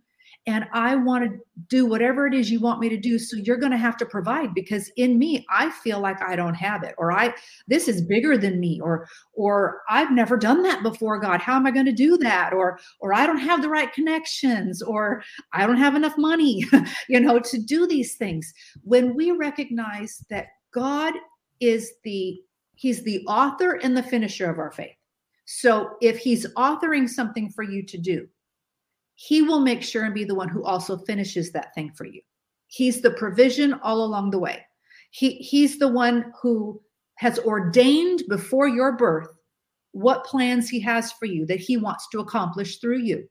and 0.47 0.65
I 0.73 0.97
want 0.97 1.25
to 1.25 1.39
do 1.69 1.85
whatever 1.85 2.27
it 2.27 2.33
is 2.33 2.51
you 2.51 2.59
want 2.59 2.81
me 2.81 2.89
to 2.89 2.97
do. 2.97 3.19
So 3.19 3.37
you're 3.37 3.59
going 3.59 3.73
to 3.73 3.79
have 3.79 3.99
to 3.99 4.07
provide 4.07 4.55
because 4.55 4.91
in 4.97 5.19
me, 5.19 5.45
I 5.51 5.71
feel 5.71 6.01
like 6.01 6.23
I 6.23 6.37
don't 6.37 6.55
have 6.55 6.83
it, 6.85 6.95
or 6.97 7.13
I 7.13 7.35
this 7.67 7.87
is 7.87 8.01
bigger 8.01 8.39
than 8.39 8.59
me, 8.59 8.81
or 8.81 9.07
or 9.35 9.83
I've 9.91 10.11
never 10.11 10.37
done 10.37 10.63
that 10.63 10.83
before. 10.83 11.21
God, 11.21 11.41
how 11.41 11.57
am 11.57 11.67
I 11.67 11.71
going 11.71 11.87
to 11.87 11.93
do 11.93 12.17
that? 12.19 12.55
Or 12.55 12.79
or 13.01 13.13
I 13.13 13.27
don't 13.27 13.39
have 13.39 13.61
the 13.61 13.69
right 13.69 13.93
connections, 13.93 14.81
or 14.81 15.23
I 15.53 15.67
don't 15.67 15.77
have 15.77 15.95
enough 15.95 16.17
money, 16.17 16.65
you 17.09 17.21
know, 17.21 17.39
to 17.41 17.59
do 17.59 17.87
these 17.87 18.17
things. 18.17 18.53
When 18.83 19.15
we 19.15 19.33
recognize 19.33 20.25
that 20.31 20.47
God 20.73 21.15
is 21.61 21.93
the 22.05 22.41
He's 22.75 23.03
the 23.03 23.25
author 23.27 23.81
and 23.83 23.97
the 23.97 24.03
finisher 24.03 24.49
of 24.49 24.59
our 24.59 24.71
faith. 24.71 24.97
So 25.45 25.91
if 26.01 26.17
He's 26.19 26.47
authoring 26.55 27.09
something 27.09 27.51
for 27.51 27.65
you 27.65 27.83
to 27.85 27.99
do 27.99 28.29
he 29.21 29.43
will 29.43 29.59
make 29.59 29.83
sure 29.83 30.05
and 30.05 30.15
be 30.15 30.23
the 30.23 30.35
one 30.35 30.49
who 30.49 30.63
also 30.63 30.97
finishes 30.99 31.51
that 31.51 31.75
thing 31.75 31.91
for 31.91 32.05
you. 32.05 32.23
He's 32.69 33.01
the 33.01 33.11
provision 33.11 33.75
all 33.83 34.05
along 34.05 34.31
the 34.31 34.39
way. 34.39 34.65
He 35.11 35.31
he's 35.39 35.81
the 35.81 35.89
one 35.89 36.33
who 36.41 36.81
has 37.17 37.41
ordained 37.41 38.23
before 38.29 38.69
your 38.69 38.97
birth 38.97 39.27
what 39.91 40.25
plans 40.25 40.69
he 40.69 40.79
has 40.79 41.11
for 41.11 41.27
you 41.27 41.45
that 41.47 41.59
he 41.59 41.77
wants 41.77 42.07
to 42.11 42.21
accomplish 42.21 42.79
through 42.79 42.99
you. 42.99 43.29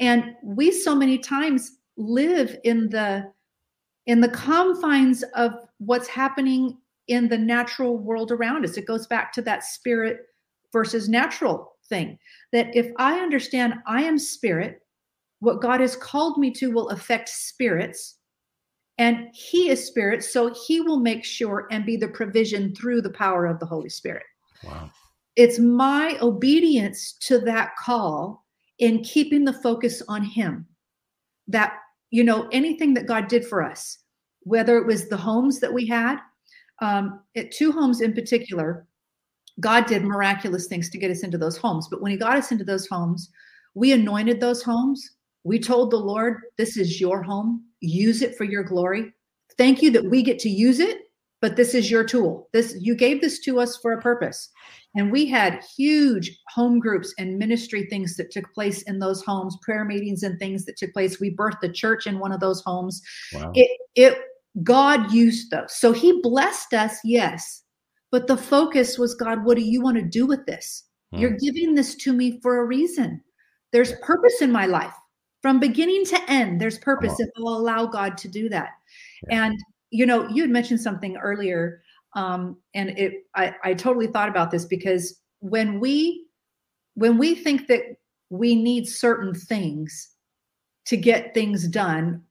And 0.00 0.34
we 0.42 0.72
so 0.72 0.94
many 0.94 1.18
times 1.18 1.72
live 1.98 2.56
in 2.64 2.88
the 2.88 3.30
in 4.06 4.22
the 4.22 4.30
confines 4.30 5.22
of 5.34 5.52
what's 5.76 6.08
happening 6.08 6.78
in 7.08 7.28
the 7.28 7.36
natural 7.36 7.98
world 7.98 8.32
around 8.32 8.64
us. 8.64 8.78
It 8.78 8.86
goes 8.86 9.06
back 9.06 9.30
to 9.34 9.42
that 9.42 9.62
spirit 9.62 10.20
versus 10.72 11.06
natural 11.06 11.76
thing. 11.90 12.18
That 12.52 12.74
if 12.74 12.90
I 12.96 13.18
understand 13.18 13.74
I 13.86 14.04
am 14.04 14.18
spirit 14.18 14.81
what 15.42 15.60
God 15.60 15.80
has 15.80 15.96
called 15.96 16.38
me 16.38 16.52
to 16.52 16.70
will 16.70 16.88
affect 16.90 17.28
spirits. 17.28 18.18
And 18.98 19.26
He 19.34 19.70
is 19.70 19.84
spirit, 19.84 20.22
so 20.22 20.54
He 20.54 20.80
will 20.80 21.00
make 21.00 21.24
sure 21.24 21.66
and 21.72 21.84
be 21.84 21.96
the 21.96 22.06
provision 22.06 22.72
through 22.76 23.02
the 23.02 23.10
power 23.10 23.46
of 23.46 23.58
the 23.58 23.66
Holy 23.66 23.88
Spirit. 23.88 24.22
Wow. 24.62 24.88
It's 25.34 25.58
my 25.58 26.16
obedience 26.22 27.14
to 27.22 27.40
that 27.40 27.74
call 27.76 28.44
in 28.78 29.02
keeping 29.02 29.44
the 29.44 29.52
focus 29.52 30.00
on 30.06 30.22
Him. 30.22 30.64
That, 31.48 31.72
you 32.10 32.22
know, 32.22 32.48
anything 32.52 32.94
that 32.94 33.08
God 33.08 33.26
did 33.26 33.44
for 33.44 33.64
us, 33.64 33.98
whether 34.42 34.78
it 34.78 34.86
was 34.86 35.08
the 35.08 35.16
homes 35.16 35.58
that 35.58 35.72
we 35.72 35.88
had, 35.88 36.18
um, 36.80 37.18
at 37.34 37.50
two 37.50 37.72
homes 37.72 38.00
in 38.00 38.12
particular, 38.12 38.86
God 39.58 39.86
did 39.86 40.04
miraculous 40.04 40.68
things 40.68 40.88
to 40.90 40.98
get 40.98 41.10
us 41.10 41.24
into 41.24 41.36
those 41.36 41.56
homes. 41.56 41.88
But 41.90 42.00
when 42.00 42.12
He 42.12 42.16
got 42.16 42.38
us 42.38 42.52
into 42.52 42.64
those 42.64 42.86
homes, 42.86 43.28
we 43.74 43.90
anointed 43.90 44.38
those 44.38 44.62
homes 44.62 45.16
we 45.44 45.58
told 45.58 45.90
the 45.90 45.96
Lord, 45.96 46.40
This 46.56 46.76
is 46.76 47.00
your 47.00 47.22
home. 47.22 47.64
Use 47.80 48.22
it 48.22 48.36
for 48.36 48.44
your 48.44 48.62
glory. 48.62 49.12
Thank 49.58 49.82
you 49.82 49.90
that 49.90 50.08
we 50.08 50.22
get 50.22 50.38
to 50.40 50.48
use 50.48 50.80
it, 50.80 50.98
but 51.40 51.56
this 51.56 51.74
is 51.74 51.90
your 51.90 52.04
tool. 52.04 52.48
This 52.52 52.76
you 52.80 52.94
gave 52.94 53.20
this 53.20 53.40
to 53.40 53.60
us 53.60 53.76
for 53.76 53.92
a 53.92 54.00
purpose. 54.00 54.48
And 54.94 55.10
we 55.10 55.26
had 55.26 55.64
huge 55.76 56.38
home 56.48 56.78
groups 56.78 57.14
and 57.18 57.38
ministry 57.38 57.86
things 57.88 58.16
that 58.16 58.30
took 58.30 58.52
place 58.52 58.82
in 58.82 58.98
those 58.98 59.22
homes, 59.22 59.56
prayer 59.62 59.84
meetings 59.84 60.22
and 60.22 60.38
things 60.38 60.64
that 60.66 60.76
took 60.76 60.92
place. 60.92 61.18
We 61.18 61.34
birthed 61.34 61.62
a 61.62 61.72
church 61.72 62.06
in 62.06 62.18
one 62.18 62.32
of 62.32 62.40
those 62.40 62.62
homes. 62.62 63.02
Wow. 63.32 63.52
It 63.54 63.70
it 63.94 64.18
God 64.62 65.12
used 65.12 65.50
those. 65.50 65.74
So 65.74 65.92
he 65.92 66.20
blessed 66.22 66.74
us, 66.74 66.98
yes. 67.04 67.62
But 68.10 68.26
the 68.26 68.36
focus 68.36 68.98
was 68.98 69.14
God, 69.14 69.44
what 69.44 69.56
do 69.56 69.64
you 69.64 69.80
want 69.80 69.96
to 69.96 70.02
do 70.02 70.26
with 70.26 70.44
this? 70.46 70.84
Hmm. 71.12 71.20
You're 71.20 71.38
giving 71.38 71.74
this 71.74 71.94
to 71.96 72.12
me 72.12 72.38
for 72.42 72.58
a 72.58 72.66
reason. 72.66 73.22
There's 73.72 73.94
purpose 74.02 74.42
in 74.42 74.52
my 74.52 74.66
life 74.66 74.92
from 75.42 75.58
beginning 75.58 76.04
to 76.06 76.30
end 76.30 76.60
there's 76.60 76.78
purpose 76.78 77.18
if 77.18 77.28
we'll 77.36 77.58
allow 77.58 77.84
god 77.84 78.16
to 78.16 78.28
do 78.28 78.48
that. 78.48 78.70
Yeah. 79.28 79.46
and 79.46 79.58
you 79.90 80.06
know 80.06 80.26
you 80.28 80.42
had 80.42 80.50
mentioned 80.50 80.80
something 80.80 81.16
earlier 81.16 81.82
um, 82.14 82.56
and 82.74 82.90
it 82.98 83.26
I, 83.34 83.54
I 83.64 83.74
totally 83.74 84.06
thought 84.06 84.28
about 84.28 84.50
this 84.50 84.64
because 84.64 85.20
when 85.40 85.80
we 85.80 86.26
when 86.94 87.18
we 87.18 87.34
think 87.34 87.66
that 87.66 87.82
we 88.30 88.54
need 88.54 88.88
certain 88.88 89.34
things 89.34 90.10
to 90.86 90.96
get 90.96 91.34
things 91.34 91.68
done 91.68 92.22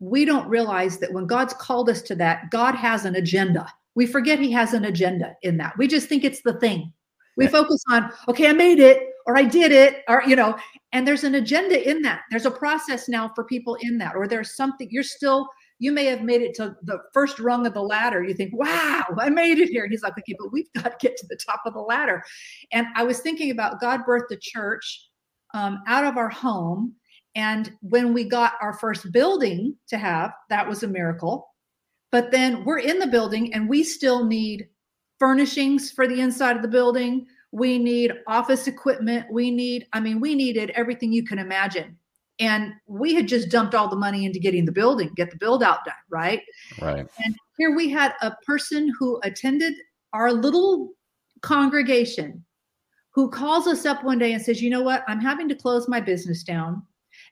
we 0.00 0.24
don't 0.24 0.48
realize 0.48 0.98
that 0.98 1.12
when 1.12 1.26
god's 1.26 1.54
called 1.54 1.88
us 1.88 2.02
to 2.02 2.14
that 2.14 2.50
god 2.50 2.74
has 2.74 3.04
an 3.04 3.16
agenda. 3.16 3.66
We 3.94 4.06
forget 4.06 4.38
he 4.38 4.52
has 4.52 4.74
an 4.74 4.84
agenda 4.84 5.34
in 5.42 5.56
that. 5.56 5.76
We 5.76 5.88
just 5.88 6.08
think 6.08 6.22
it's 6.22 6.42
the 6.42 6.52
thing. 6.60 6.92
We 7.36 7.48
focus 7.48 7.82
on 7.90 8.12
okay 8.28 8.48
i 8.48 8.52
made 8.52 8.78
it 8.78 9.08
or 9.28 9.36
I 9.36 9.44
did 9.44 9.72
it, 9.72 10.02
or, 10.08 10.22
you 10.26 10.34
know, 10.34 10.56
and 10.92 11.06
there's 11.06 11.24
an 11.24 11.34
agenda 11.34 11.88
in 11.88 12.02
that. 12.02 12.22
There's 12.30 12.46
a 12.46 12.50
process 12.50 13.08
now 13.08 13.30
for 13.34 13.44
people 13.44 13.76
in 13.80 13.98
that, 13.98 14.16
or 14.16 14.26
there's 14.26 14.56
something 14.56 14.88
you're 14.90 15.02
still, 15.02 15.46
you 15.78 15.92
may 15.92 16.06
have 16.06 16.22
made 16.22 16.40
it 16.40 16.54
to 16.54 16.76
the 16.82 16.98
first 17.12 17.38
rung 17.38 17.66
of 17.66 17.74
the 17.74 17.82
ladder. 17.82 18.24
You 18.24 18.34
think, 18.34 18.52
wow, 18.54 19.04
I 19.18 19.28
made 19.28 19.58
it 19.58 19.68
here. 19.68 19.84
And 19.84 19.92
he's 19.92 20.02
like, 20.02 20.18
okay, 20.18 20.34
but 20.38 20.52
we've 20.52 20.72
got 20.74 20.84
to 20.84 21.06
get 21.06 21.16
to 21.18 21.26
the 21.28 21.38
top 21.44 21.60
of 21.66 21.74
the 21.74 21.80
ladder. 21.80 22.22
And 22.72 22.86
I 22.96 23.02
was 23.04 23.20
thinking 23.20 23.50
about 23.50 23.80
God 23.80 24.00
birthed 24.08 24.28
the 24.30 24.38
church 24.40 25.08
um, 25.54 25.82
out 25.86 26.04
of 26.04 26.16
our 26.16 26.30
home. 26.30 26.94
And 27.34 27.72
when 27.82 28.14
we 28.14 28.24
got 28.24 28.54
our 28.62 28.72
first 28.72 29.12
building 29.12 29.76
to 29.88 29.98
have, 29.98 30.32
that 30.48 30.66
was 30.66 30.82
a 30.82 30.88
miracle. 30.88 31.48
But 32.10 32.30
then 32.30 32.64
we're 32.64 32.78
in 32.78 32.98
the 32.98 33.06
building 33.06 33.52
and 33.52 33.68
we 33.68 33.84
still 33.84 34.24
need 34.24 34.66
furnishings 35.18 35.90
for 35.90 36.06
the 36.08 36.20
inside 36.20 36.56
of 36.56 36.62
the 36.62 36.68
building 36.68 37.26
we 37.52 37.78
need 37.78 38.12
office 38.26 38.66
equipment. 38.66 39.26
We 39.30 39.50
need 39.50 39.86
i 39.92 40.00
mean 40.00 40.20
we 40.20 40.34
needed 40.34 40.70
everything 40.70 41.12
you 41.12 41.24
can 41.24 41.38
imagine. 41.38 41.96
And 42.40 42.72
we 42.86 43.14
had 43.14 43.26
just 43.26 43.48
dumped 43.48 43.74
all 43.74 43.88
the 43.88 43.96
money 43.96 44.24
into 44.24 44.38
getting 44.38 44.64
the 44.64 44.72
building 44.72 45.10
get 45.16 45.30
the 45.30 45.36
build 45.36 45.62
out 45.62 45.84
done 45.84 45.94
right? 46.10 46.42
Right. 46.80 47.06
And 47.24 47.36
here 47.58 47.74
we 47.74 47.88
had 47.88 48.14
a 48.22 48.32
person 48.46 48.92
who 48.98 49.20
attended 49.24 49.74
our 50.12 50.32
little 50.32 50.90
congregation 51.42 52.44
who 53.10 53.30
calls 53.30 53.66
us 53.66 53.84
up 53.84 54.04
one 54.04 54.18
day 54.18 54.32
and 54.32 54.42
says 54.42 54.62
you 54.62 54.70
know 54.70 54.82
what? 54.82 55.04
I'm 55.08 55.20
having 55.20 55.48
to 55.48 55.54
close 55.54 55.88
my 55.88 56.00
business 56.00 56.42
down 56.42 56.82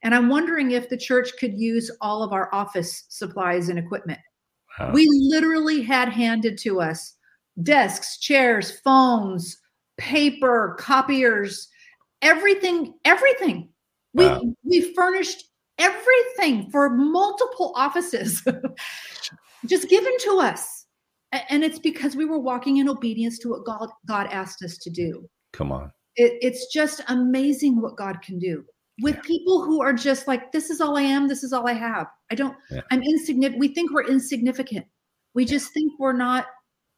and 0.03 0.15
i'm 0.15 0.29
wondering 0.29 0.73
if 0.73 0.89
the 0.89 0.97
church 0.97 1.31
could 1.39 1.59
use 1.59 1.91
all 2.01 2.23
of 2.23 2.33
our 2.33 2.53
office 2.55 3.05
supplies 3.09 3.69
and 3.69 3.79
equipment. 3.79 4.19
Wow. 4.79 4.91
we 4.93 5.09
literally 5.11 5.81
had 5.81 6.11
handed 6.11 6.59
to 6.59 6.81
us 6.81 7.17
desks 7.63 8.19
chairs 8.19 8.81
phones 8.81 9.59
paper, 9.99 10.77
copiers, 10.79 11.69
everything, 12.23 12.95
everything. 13.05 13.69
Wow. 14.15 14.41
We 14.43 14.81
we 14.81 14.95
furnished 14.95 15.45
everything 15.79 16.71
for 16.71 16.91
multiple 16.91 17.73
offices 17.77 18.43
just 19.67 19.89
given 19.89 20.13
to 20.21 20.39
us. 20.39 20.87
And 21.51 21.65
it's 21.65 21.79
because 21.79 22.17
we 22.17 22.25
were 22.25 22.39
walking 22.39 22.79
in 22.79 22.89
obedience 22.89 23.39
to 23.41 23.51
what 23.51 23.65
God 23.65 23.91
God 24.07 24.29
asked 24.31 24.63
us 24.63 24.79
to 24.79 24.91
do. 24.91 25.29
Come 25.53 25.73
on. 25.73 25.91
It, 26.15 26.39
it's 26.41 26.73
just 26.73 27.03
amazing 27.09 27.81
what 27.81 27.97
God 27.97 28.23
can 28.23 28.39
do 28.39 28.65
with 29.03 29.17
yeah. 29.17 29.23
people 29.23 29.63
who 29.63 29.83
are 29.83 29.93
just 29.93 30.27
like, 30.27 30.53
this 30.53 30.71
is 30.71 30.81
all 30.81 30.97
I 30.97 31.03
am, 31.03 31.29
this 31.29 31.43
is 31.43 31.53
all 31.53 31.69
I 31.69 31.75
have. 31.75 32.07
I 32.31 32.35
don't, 32.35 32.57
yeah. 32.71 32.81
I'm 32.91 33.03
insignificant. 33.03 33.61
We 33.61 33.69
think 33.69 33.93
we're 33.93 34.07
insignificant. 34.07 34.87
We 35.35 35.45
just 35.45 35.73
think 35.73 35.93
we're 35.99 36.13
not 36.13 36.47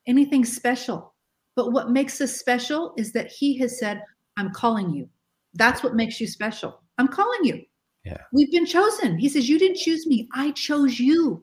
anything 0.07 0.45
special. 0.45 1.15
But 1.59 1.73
what 1.73 1.91
makes 1.91 2.21
us 2.21 2.37
special 2.37 2.95
is 2.97 3.11
that 3.15 3.33
he 3.33 3.59
has 3.59 3.81
said, 3.81 4.05
I'm 4.37 4.53
calling 4.53 4.95
you. 4.95 5.09
That's 5.55 5.83
what 5.83 5.97
makes 5.97 6.21
you 6.21 6.29
special. 6.29 6.81
I'm 6.99 7.09
calling 7.09 7.41
you. 7.43 7.65
Yeah. 8.05 8.19
We've 8.33 8.53
been 8.53 8.65
chosen. 8.65 9.19
He 9.19 9.29
says, 9.29 9.49
You 9.49 9.59
didn't 9.59 9.79
choose 9.79 10.07
me. 10.07 10.29
I 10.33 10.53
chose 10.53 11.01
you. 11.01 11.43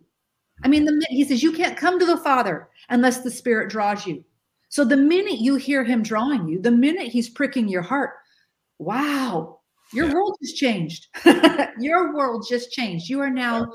I 0.64 0.70
mean, 0.70 0.86
the 0.86 1.06
he 1.10 1.26
says 1.26 1.44
you 1.44 1.52
can't 1.52 1.76
come 1.76 2.00
to 2.00 2.06
the 2.06 2.16
Father 2.16 2.70
unless 2.88 3.24
the 3.24 3.30
Spirit 3.30 3.70
draws 3.70 4.08
you. 4.08 4.24
So 4.70 4.86
the 4.86 4.96
minute 4.96 5.40
you 5.40 5.56
hear 5.56 5.84
him 5.84 6.02
drawing 6.02 6.48
you, 6.48 6.62
the 6.62 6.72
minute 6.72 7.10
he's 7.10 7.30
pricking 7.30 7.68
your 7.68 7.82
heart, 7.82 8.12
wow, 8.80 9.60
your 9.92 10.08
yeah. 10.08 10.14
world 10.14 10.38
has 10.42 10.54
changed. 10.54 11.08
your 11.78 12.16
world 12.16 12.46
just 12.50 12.72
changed. 12.72 13.10
You 13.10 13.20
are 13.20 13.30
now 13.30 13.68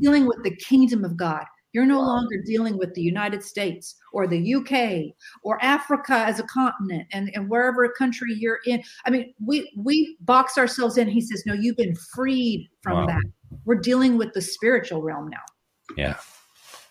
dealing 0.00 0.24
with 0.24 0.42
the 0.42 0.56
kingdom 0.56 1.04
of 1.04 1.18
God. 1.18 1.44
You're 1.72 1.86
no 1.86 2.00
longer 2.00 2.36
dealing 2.44 2.76
with 2.76 2.94
the 2.94 3.02
United 3.02 3.42
States 3.42 3.96
or 4.12 4.26
the 4.26 4.54
UK 4.54 5.14
or 5.42 5.62
Africa 5.64 6.16
as 6.16 6.38
a 6.38 6.44
continent 6.44 7.08
and, 7.12 7.30
and 7.34 7.48
wherever 7.48 7.88
country 7.88 8.34
you're 8.34 8.60
in. 8.66 8.82
I 9.06 9.10
mean, 9.10 9.34
we 9.44 9.72
we 9.76 10.16
box 10.20 10.58
ourselves 10.58 10.98
in. 10.98 11.08
He 11.08 11.20
says, 11.20 11.44
No, 11.46 11.54
you've 11.54 11.76
been 11.76 11.96
freed 12.14 12.68
from 12.82 12.98
wow. 12.98 13.06
that. 13.06 13.22
We're 13.64 13.80
dealing 13.80 14.18
with 14.18 14.32
the 14.34 14.42
spiritual 14.42 15.02
realm 15.02 15.28
now. 15.28 15.96
Yeah. 15.96 16.16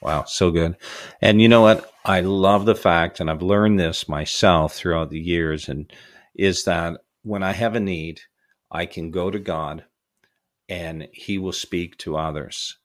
Wow, 0.02 0.24
so 0.24 0.50
good. 0.50 0.78
And 1.22 1.42
you 1.42 1.48
know 1.48 1.62
what? 1.62 1.92
I 2.04 2.22
love 2.22 2.66
the 2.66 2.74
fact, 2.74 3.20
and 3.20 3.30
I've 3.30 3.44
learned 3.44 3.80
this 3.80 4.10
myself 4.10 4.74
throughout 4.74 5.12
the 5.12 5.20
years, 5.20 5.70
and 5.70 5.94
is 6.34 6.64
that 6.64 7.02
when 7.22 7.44
I 7.44 7.52
have 7.52 7.76
a 7.76 7.80
need, 7.80 8.22
I 8.72 8.88
can 8.88 9.12
go 9.12 9.30
to 9.30 9.38
God 9.38 9.86
and 10.68 11.08
He 11.12 11.38
will 11.38 11.52
speak 11.52 11.98
to 12.00 12.18
others 12.18 12.78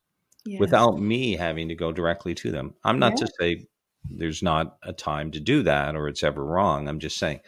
without 0.59 0.99
me 0.99 1.37
having 1.37 1.69
to 1.69 1.75
go 1.75 1.93
directly 1.93 2.35
to 2.35 2.51
them. 2.51 2.75
I'm 2.85 2.99
not 2.99 3.13
yeah. 3.13 3.27
to 3.27 3.33
say 3.41 3.67
there's 4.11 4.43
not 4.43 4.77
a 4.83 4.93
time 4.93 5.31
to 5.33 5.41
do 5.41 5.63
that 5.65 5.97
or 5.97 6.09
it's 6.09 6.23
ever 6.23 6.45
wrong. 6.45 6.89
I'm 6.89 7.01
just 7.01 7.19
saying. 7.19 7.41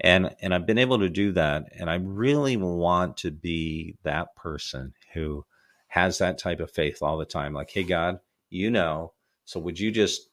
And 0.00 0.34
and 0.40 0.54
I've 0.54 0.66
been 0.66 0.78
able 0.78 0.98
to 1.00 1.08
do 1.08 1.32
that 1.32 1.66
and 1.78 1.90
I 1.90 1.96
really 1.96 2.56
want 2.56 3.18
to 3.18 3.30
be 3.30 3.96
that 4.02 4.34
person 4.34 4.94
who 5.12 5.44
has 5.88 6.18
that 6.18 6.38
type 6.38 6.60
of 6.60 6.70
faith 6.70 7.02
all 7.02 7.18
the 7.18 7.24
time 7.24 7.52
like 7.52 7.70
hey 7.70 7.82
God, 7.82 8.20
you 8.48 8.70
know. 8.70 9.12
So 9.44 9.60
would 9.60 9.78
you 9.78 9.90
just 9.90 10.28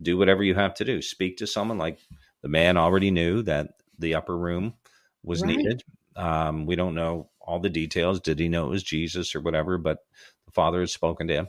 do 0.00 0.16
whatever 0.16 0.42
you 0.42 0.54
have 0.54 0.74
to 0.74 0.84
do? 0.84 1.02
Speak 1.02 1.36
to 1.38 1.46
someone 1.46 1.78
like 1.78 1.98
the 2.42 2.48
man 2.48 2.76
already 2.76 3.10
knew 3.10 3.42
that 3.42 3.74
the 3.98 4.14
upper 4.14 4.36
room 4.36 4.74
was 5.22 5.42
right. 5.42 5.56
needed. 5.56 5.82
Um, 6.16 6.66
we 6.66 6.76
don't 6.76 6.94
know 6.94 7.30
all 7.44 7.60
the 7.60 7.70
details. 7.70 8.20
Did 8.20 8.38
he 8.38 8.48
know 8.48 8.66
it 8.66 8.70
was 8.70 8.82
Jesus 8.82 9.34
or 9.34 9.40
whatever? 9.40 9.78
But 9.78 9.98
the 10.46 10.52
Father 10.52 10.80
has 10.80 10.92
spoken 10.92 11.28
to 11.28 11.34
him. 11.34 11.48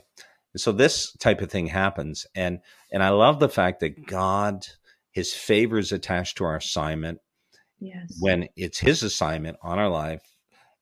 And 0.52 0.60
so 0.60 0.72
this 0.72 1.12
type 1.14 1.40
of 1.40 1.50
thing 1.50 1.66
happens. 1.66 2.26
And 2.34 2.60
and 2.92 3.02
I 3.02 3.10
love 3.10 3.40
the 3.40 3.48
fact 3.48 3.80
that 3.80 4.06
God, 4.06 4.66
his 5.10 5.32
favor 5.34 5.78
is 5.78 5.92
attached 5.92 6.38
to 6.38 6.44
our 6.44 6.56
assignment. 6.56 7.18
Yes. 7.80 8.16
When 8.20 8.48
it's 8.56 8.78
his 8.78 9.02
assignment 9.02 9.58
on 9.62 9.78
our 9.78 9.90
life 9.90 10.22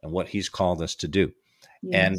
and 0.03 0.13
what 0.13 0.29
he's 0.29 0.49
called 0.49 0.83
us 0.83 0.95
to 0.97 1.09
do. 1.09 1.33
Yes. 1.83 2.07
And 2.07 2.19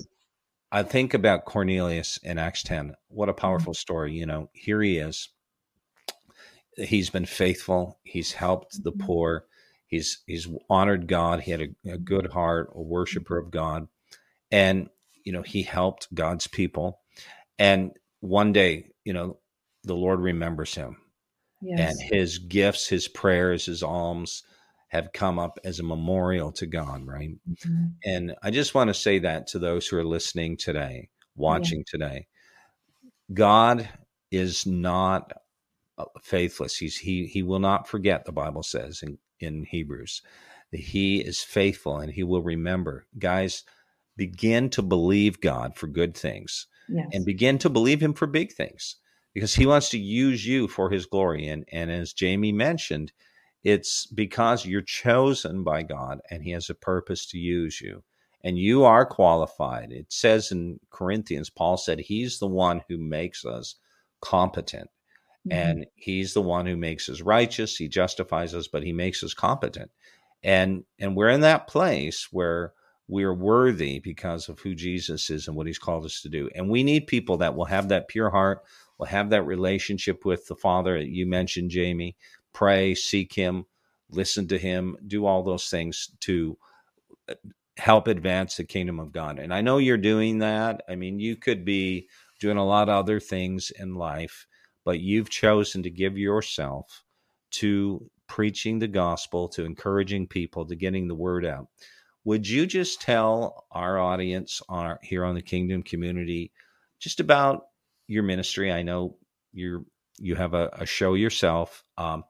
I 0.71 0.81
think 0.81 1.13
about 1.13 1.45
Cornelius 1.45 2.17
in 2.23 2.39
Acts 2.39 2.63
10. 2.63 2.95
What 3.07 3.29
a 3.29 3.31
mm-hmm. 3.31 3.41
powerful 3.41 3.73
mm-hmm. 3.73 3.79
story. 3.79 4.13
You 4.13 4.25
know, 4.25 4.49
here 4.53 4.81
he 4.81 4.97
is. 4.97 5.29
He's 6.75 7.11
been 7.11 7.27
faithful. 7.27 7.99
He's 8.03 8.33
helped 8.33 8.73
mm-hmm. 8.73 8.83
the 8.83 9.05
poor. 9.05 9.45
He's 9.93 10.23
he's 10.25 10.47
honored 10.69 11.07
God. 11.07 11.41
He 11.41 11.51
had 11.51 11.61
a, 11.61 11.91
a 11.93 11.97
good 11.97 12.31
heart, 12.31 12.71
a 12.73 12.81
worshiper 12.81 13.37
of 13.37 13.51
God. 13.51 13.87
And 14.51 14.89
you 15.23 15.31
know, 15.31 15.43
he 15.43 15.61
helped 15.61 16.13
God's 16.13 16.47
people. 16.47 16.99
And 17.59 17.91
one 18.19 18.53
day, 18.53 18.89
you 19.05 19.13
know, 19.13 19.37
the 19.83 19.95
Lord 19.95 20.19
remembers 20.19 20.73
him. 20.73 20.97
Yes. 21.61 21.79
And 21.79 22.11
his 22.11 22.39
gifts, 22.39 22.87
his 22.87 23.07
prayers, 23.07 23.67
his 23.67 23.83
alms 23.83 24.43
have 24.89 25.13
come 25.13 25.39
up 25.39 25.59
as 25.63 25.79
a 25.79 25.83
memorial 25.83 26.51
to 26.53 26.65
God, 26.65 27.05
right? 27.05 27.37
Mm-hmm. 27.49 27.85
And 28.03 28.35
I 28.43 28.51
just 28.51 28.75
want 28.75 28.89
to 28.89 28.93
say 28.93 29.19
that 29.19 29.47
to 29.47 29.59
those 29.59 29.87
who 29.87 29.97
are 29.97 30.03
listening 30.03 30.57
today, 30.57 31.09
watching 31.35 31.79
yeah. 31.79 31.83
today. 31.87 32.27
God 33.33 33.87
is 34.31 34.65
not 34.65 35.33
uh, 35.97 36.05
faithless. 36.21 36.75
He's 36.75 36.97
he 36.97 37.27
he 37.27 37.43
will 37.43 37.59
not 37.59 37.87
forget, 37.87 38.25
the 38.25 38.31
Bible 38.31 38.63
says 38.63 39.01
in, 39.03 39.17
in 39.43 39.65
Hebrews. 39.65 40.21
That 40.71 40.79
he 40.79 41.19
is 41.19 41.43
faithful 41.43 41.97
and 41.97 42.11
he 42.11 42.23
will 42.23 42.41
remember. 42.41 43.05
Guys, 43.17 43.63
begin 44.17 44.69
to 44.71 44.81
believe 44.81 45.41
God 45.41 45.75
for 45.75 45.87
good 45.87 46.15
things 46.15 46.67
yes. 46.87 47.07
and 47.13 47.25
begin 47.25 47.57
to 47.59 47.69
believe 47.69 48.01
Him 48.01 48.13
for 48.13 48.27
big 48.27 48.53
things 48.53 48.97
because 49.33 49.55
He 49.55 49.65
wants 49.65 49.89
to 49.89 49.97
use 49.99 50.45
you 50.45 50.67
for 50.67 50.89
His 50.89 51.05
glory. 51.05 51.47
And, 51.47 51.65
and 51.71 51.91
as 51.91 52.13
Jaime 52.19 52.51
mentioned, 52.51 53.11
it's 53.63 54.05
because 54.05 54.65
you're 54.65 54.81
chosen 54.81 55.63
by 55.63 55.83
God 55.83 56.19
and 56.29 56.43
He 56.43 56.51
has 56.51 56.69
a 56.69 56.75
purpose 56.75 57.25
to 57.27 57.37
use 57.37 57.81
you. 57.81 58.03
And 58.45 58.59
you 58.59 58.83
are 58.83 59.05
qualified. 59.05 59.93
It 59.93 60.07
says 60.09 60.51
in 60.51 60.79
Corinthians, 60.89 61.49
Paul 61.49 61.77
said, 61.77 61.99
He's 61.99 62.39
the 62.39 62.47
one 62.47 62.81
who 62.89 62.97
makes 62.97 63.45
us 63.45 63.75
competent. 64.21 64.89
Mm-hmm. 65.47 65.57
And 65.57 65.85
he's 65.95 66.33
the 66.33 66.41
one 66.41 66.65
who 66.65 66.77
makes 66.77 67.09
us 67.09 67.21
righteous. 67.21 67.75
He 67.75 67.87
justifies 67.87 68.53
us, 68.53 68.67
but 68.67 68.83
he 68.83 68.93
makes 68.93 69.23
us 69.23 69.33
competent. 69.33 69.91
And 70.43 70.83
and 70.99 71.15
we're 71.15 71.29
in 71.29 71.41
that 71.41 71.67
place 71.67 72.27
where 72.31 72.73
we 73.07 73.23
are 73.23 73.33
worthy 73.33 73.99
because 73.99 74.47
of 74.49 74.59
who 74.59 74.73
Jesus 74.75 75.29
is 75.29 75.47
and 75.47 75.55
what 75.55 75.67
he's 75.67 75.79
called 75.79 76.05
us 76.05 76.21
to 76.21 76.29
do. 76.29 76.49
And 76.55 76.69
we 76.69 76.83
need 76.83 77.07
people 77.07 77.37
that 77.37 77.55
will 77.55 77.65
have 77.65 77.89
that 77.89 78.07
pure 78.07 78.29
heart, 78.29 78.63
will 78.97 79.05
have 79.05 79.29
that 79.29 79.43
relationship 79.43 80.25
with 80.25 80.47
the 80.47 80.55
Father. 80.55 80.97
That 80.97 81.09
you 81.09 81.25
mentioned, 81.25 81.71
Jaime, 81.73 82.15
pray, 82.53 82.95
seek 82.95 83.33
him, 83.33 83.65
listen 84.09 84.47
to 84.47 84.57
him, 84.57 84.97
do 85.07 85.25
all 85.25 85.43
those 85.43 85.69
things 85.69 86.11
to 86.21 86.57
uh, 87.27 87.35
help 87.77 88.07
advance 88.07 88.55
the 88.55 88.63
kingdom 88.63 88.99
of 88.99 89.11
God. 89.11 89.39
And 89.39 89.53
I 89.53 89.61
know 89.61 89.79
you're 89.79 89.97
doing 89.97 90.39
that. 90.39 90.83
I 90.87 90.95
mean, 90.95 91.19
you 91.19 91.35
could 91.35 91.65
be 91.65 92.07
doing 92.39 92.57
a 92.57 92.65
lot 92.65 92.89
of 92.89 92.95
other 92.95 93.19
things 93.19 93.71
in 93.71 93.95
life, 93.95 94.47
but 94.85 94.99
you've 94.99 95.29
chosen 95.29 95.83
to 95.83 95.89
give 95.89 96.17
yourself 96.17 97.03
to 97.51 98.09
preaching 98.27 98.79
the 98.79 98.87
gospel, 98.87 99.47
to 99.49 99.65
encouraging 99.65 100.27
people, 100.27 100.65
to 100.65 100.75
getting 100.75 101.07
the 101.07 101.15
word 101.15 101.45
out. 101.45 101.67
Would 102.25 102.47
you 102.47 102.65
just 102.65 103.01
tell 103.01 103.65
our 103.71 103.99
audience 103.99 104.61
on 104.69 104.97
here 105.01 105.25
on 105.25 105.35
the 105.35 105.41
Kingdom 105.41 105.83
Community 105.83 106.51
just 106.99 107.19
about 107.19 107.63
your 108.07 108.23
ministry? 108.23 108.71
I 108.71 108.83
know 108.83 109.17
you're 109.51 109.85
you 110.19 110.35
have 110.35 110.53
a, 110.53 110.69
a 110.73 110.85
show 110.85 111.15
yourself. 111.15 111.83
Um, 111.97 112.23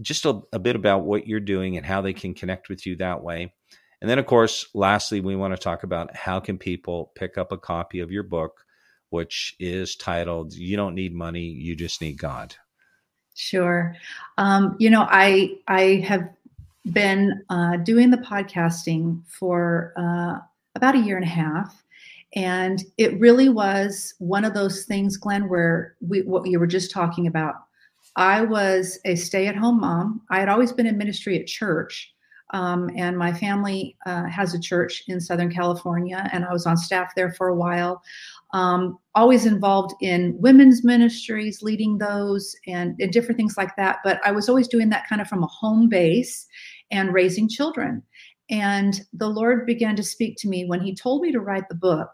just 0.00 0.24
a, 0.24 0.40
a 0.52 0.58
bit 0.58 0.76
about 0.76 1.04
what 1.04 1.26
you're 1.26 1.40
doing 1.40 1.76
and 1.76 1.84
how 1.84 2.00
they 2.00 2.12
can 2.12 2.34
connect 2.34 2.68
with 2.68 2.86
you 2.86 2.96
that 2.96 3.22
way. 3.22 3.52
And 4.00 4.08
then, 4.08 4.18
of 4.18 4.26
course, 4.26 4.66
lastly, 4.74 5.20
we 5.20 5.36
want 5.36 5.54
to 5.54 5.62
talk 5.62 5.82
about 5.82 6.14
how 6.14 6.40
can 6.40 6.58
people 6.58 7.12
pick 7.16 7.36
up 7.36 7.50
a 7.52 7.58
copy 7.58 8.00
of 8.00 8.12
your 8.12 8.22
book, 8.22 8.64
which 9.10 9.56
is 9.58 9.96
titled 9.96 10.54
"You 10.54 10.76
Don't 10.76 10.94
Need 10.94 11.14
Money, 11.14 11.44
You 11.44 11.76
Just 11.76 12.00
Need 12.00 12.18
God." 12.18 12.54
Sure. 13.34 13.94
Um, 14.36 14.76
you 14.78 14.90
know, 14.90 15.06
I 15.08 15.58
I 15.68 16.04
have 16.06 16.28
been 16.92 17.42
uh, 17.50 17.76
doing 17.78 18.10
the 18.10 18.18
podcasting 18.18 19.22
for 19.28 19.92
uh, 19.96 20.38
about 20.74 20.94
a 20.94 20.98
year 20.98 21.16
and 21.16 21.24
a 21.24 21.28
half. 21.28 21.84
And 22.34 22.84
it 22.98 23.18
really 23.18 23.48
was 23.48 24.14
one 24.18 24.44
of 24.44 24.54
those 24.54 24.84
things, 24.84 25.16
Glenn, 25.16 25.48
where 25.48 25.96
we, 26.00 26.22
what 26.22 26.46
you 26.48 26.60
were 26.60 26.66
just 26.66 26.90
talking 26.90 27.26
about. 27.26 27.54
I 28.16 28.42
was 28.42 28.98
a 29.04 29.16
stay 29.16 29.46
at 29.46 29.56
home 29.56 29.80
mom. 29.80 30.22
I 30.30 30.40
had 30.40 30.48
always 30.48 30.72
been 30.72 30.86
in 30.86 30.98
ministry 30.98 31.38
at 31.38 31.46
church. 31.46 32.12
Um, 32.50 32.90
and 32.96 33.16
my 33.16 33.32
family 33.32 33.96
uh, 34.06 34.24
has 34.24 34.54
a 34.54 34.60
church 34.60 35.04
in 35.08 35.20
Southern 35.20 35.52
California, 35.52 36.28
and 36.32 36.46
I 36.46 36.52
was 36.52 36.64
on 36.64 36.78
staff 36.78 37.14
there 37.14 37.30
for 37.30 37.48
a 37.48 37.54
while. 37.54 38.02
Um, 38.54 38.98
always 39.14 39.44
involved 39.44 39.94
in 40.00 40.34
women's 40.40 40.82
ministries, 40.82 41.62
leading 41.62 41.98
those, 41.98 42.56
and, 42.66 42.96
and 42.98 43.12
different 43.12 43.36
things 43.36 43.56
like 43.58 43.76
that. 43.76 43.98
But 44.04 44.20
I 44.24 44.32
was 44.32 44.48
always 44.48 44.68
doing 44.68 44.88
that 44.90 45.06
kind 45.08 45.20
of 45.20 45.28
from 45.28 45.42
a 45.42 45.48
home 45.48 45.88
base 45.88 46.46
and 46.90 47.12
raising 47.12 47.48
children. 47.48 48.02
And 48.50 49.02
the 49.12 49.28
Lord 49.28 49.66
began 49.66 49.96
to 49.96 50.02
speak 50.02 50.36
to 50.38 50.48
me 50.48 50.64
when 50.64 50.80
He 50.80 50.94
told 50.94 51.22
me 51.22 51.32
to 51.32 51.40
write 51.40 51.68
the 51.68 51.74
book. 51.74 52.10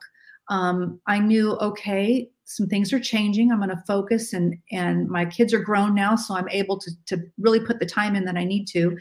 Um, 0.49 1.01
I 1.07 1.21
knew, 1.21 1.53
okay, 1.59 2.29
some 2.45 2.67
things 2.67 2.93
are 2.93 3.01
changing. 3.01 3.51
I'm 3.51 3.59
going 3.59 3.71
to 3.71 3.83
focus, 3.87 4.33
and 4.33 4.57
and 4.71 5.09
my 5.09 5.25
kids 5.25 5.55
are 5.55 5.61
grown 5.61 5.95
now, 5.95 6.17
so 6.17 6.35
I'm 6.35 6.49
able 6.49 6.79
to 6.79 6.91
to 7.07 7.23
really 7.39 7.61
put 7.61 7.79
the 7.79 7.87
time 7.87 8.15
in 8.15 8.25
that 8.27 8.37
I 8.37 8.45
need 8.45 8.67
to, 8.69 8.97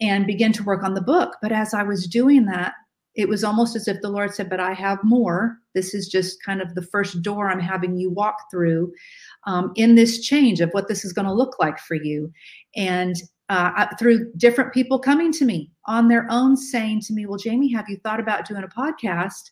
and 0.00 0.26
begin 0.26 0.52
to 0.54 0.64
work 0.64 0.82
on 0.82 0.94
the 0.94 1.00
book. 1.00 1.36
But 1.40 1.52
as 1.52 1.74
I 1.74 1.82
was 1.82 2.06
doing 2.06 2.46
that, 2.46 2.74
it 3.14 3.28
was 3.28 3.44
almost 3.44 3.76
as 3.76 3.88
if 3.88 4.00
the 4.00 4.08
Lord 4.08 4.34
said, 4.34 4.48
"But 4.48 4.60
I 4.60 4.72
have 4.72 4.98
more. 5.02 5.58
This 5.74 5.94
is 5.94 6.08
just 6.08 6.42
kind 6.42 6.60
of 6.62 6.74
the 6.74 6.82
first 6.82 7.22
door 7.22 7.50
I'm 7.50 7.60
having 7.60 7.96
you 7.96 8.10
walk 8.10 8.36
through." 8.50 8.92
Um, 9.46 9.72
in 9.76 9.94
this 9.94 10.20
change 10.20 10.60
of 10.60 10.70
what 10.70 10.88
this 10.88 11.04
is 11.04 11.12
going 11.12 11.26
to 11.26 11.32
look 11.32 11.56
like 11.58 11.78
for 11.78 11.94
you. 11.94 12.32
And 12.76 13.16
uh, 13.48 13.86
through 13.98 14.32
different 14.38 14.72
people 14.72 14.98
coming 14.98 15.30
to 15.32 15.44
me 15.44 15.70
on 15.86 16.08
their 16.08 16.26
own 16.30 16.56
saying 16.56 17.00
to 17.02 17.12
me, 17.12 17.26
Well, 17.26 17.40
Jaime, 17.44 17.70
have 17.72 17.88
you 17.88 17.98
thought 17.98 18.20
about 18.20 18.46
doing 18.46 18.64
a 18.64 18.68
podcast? 18.68 19.50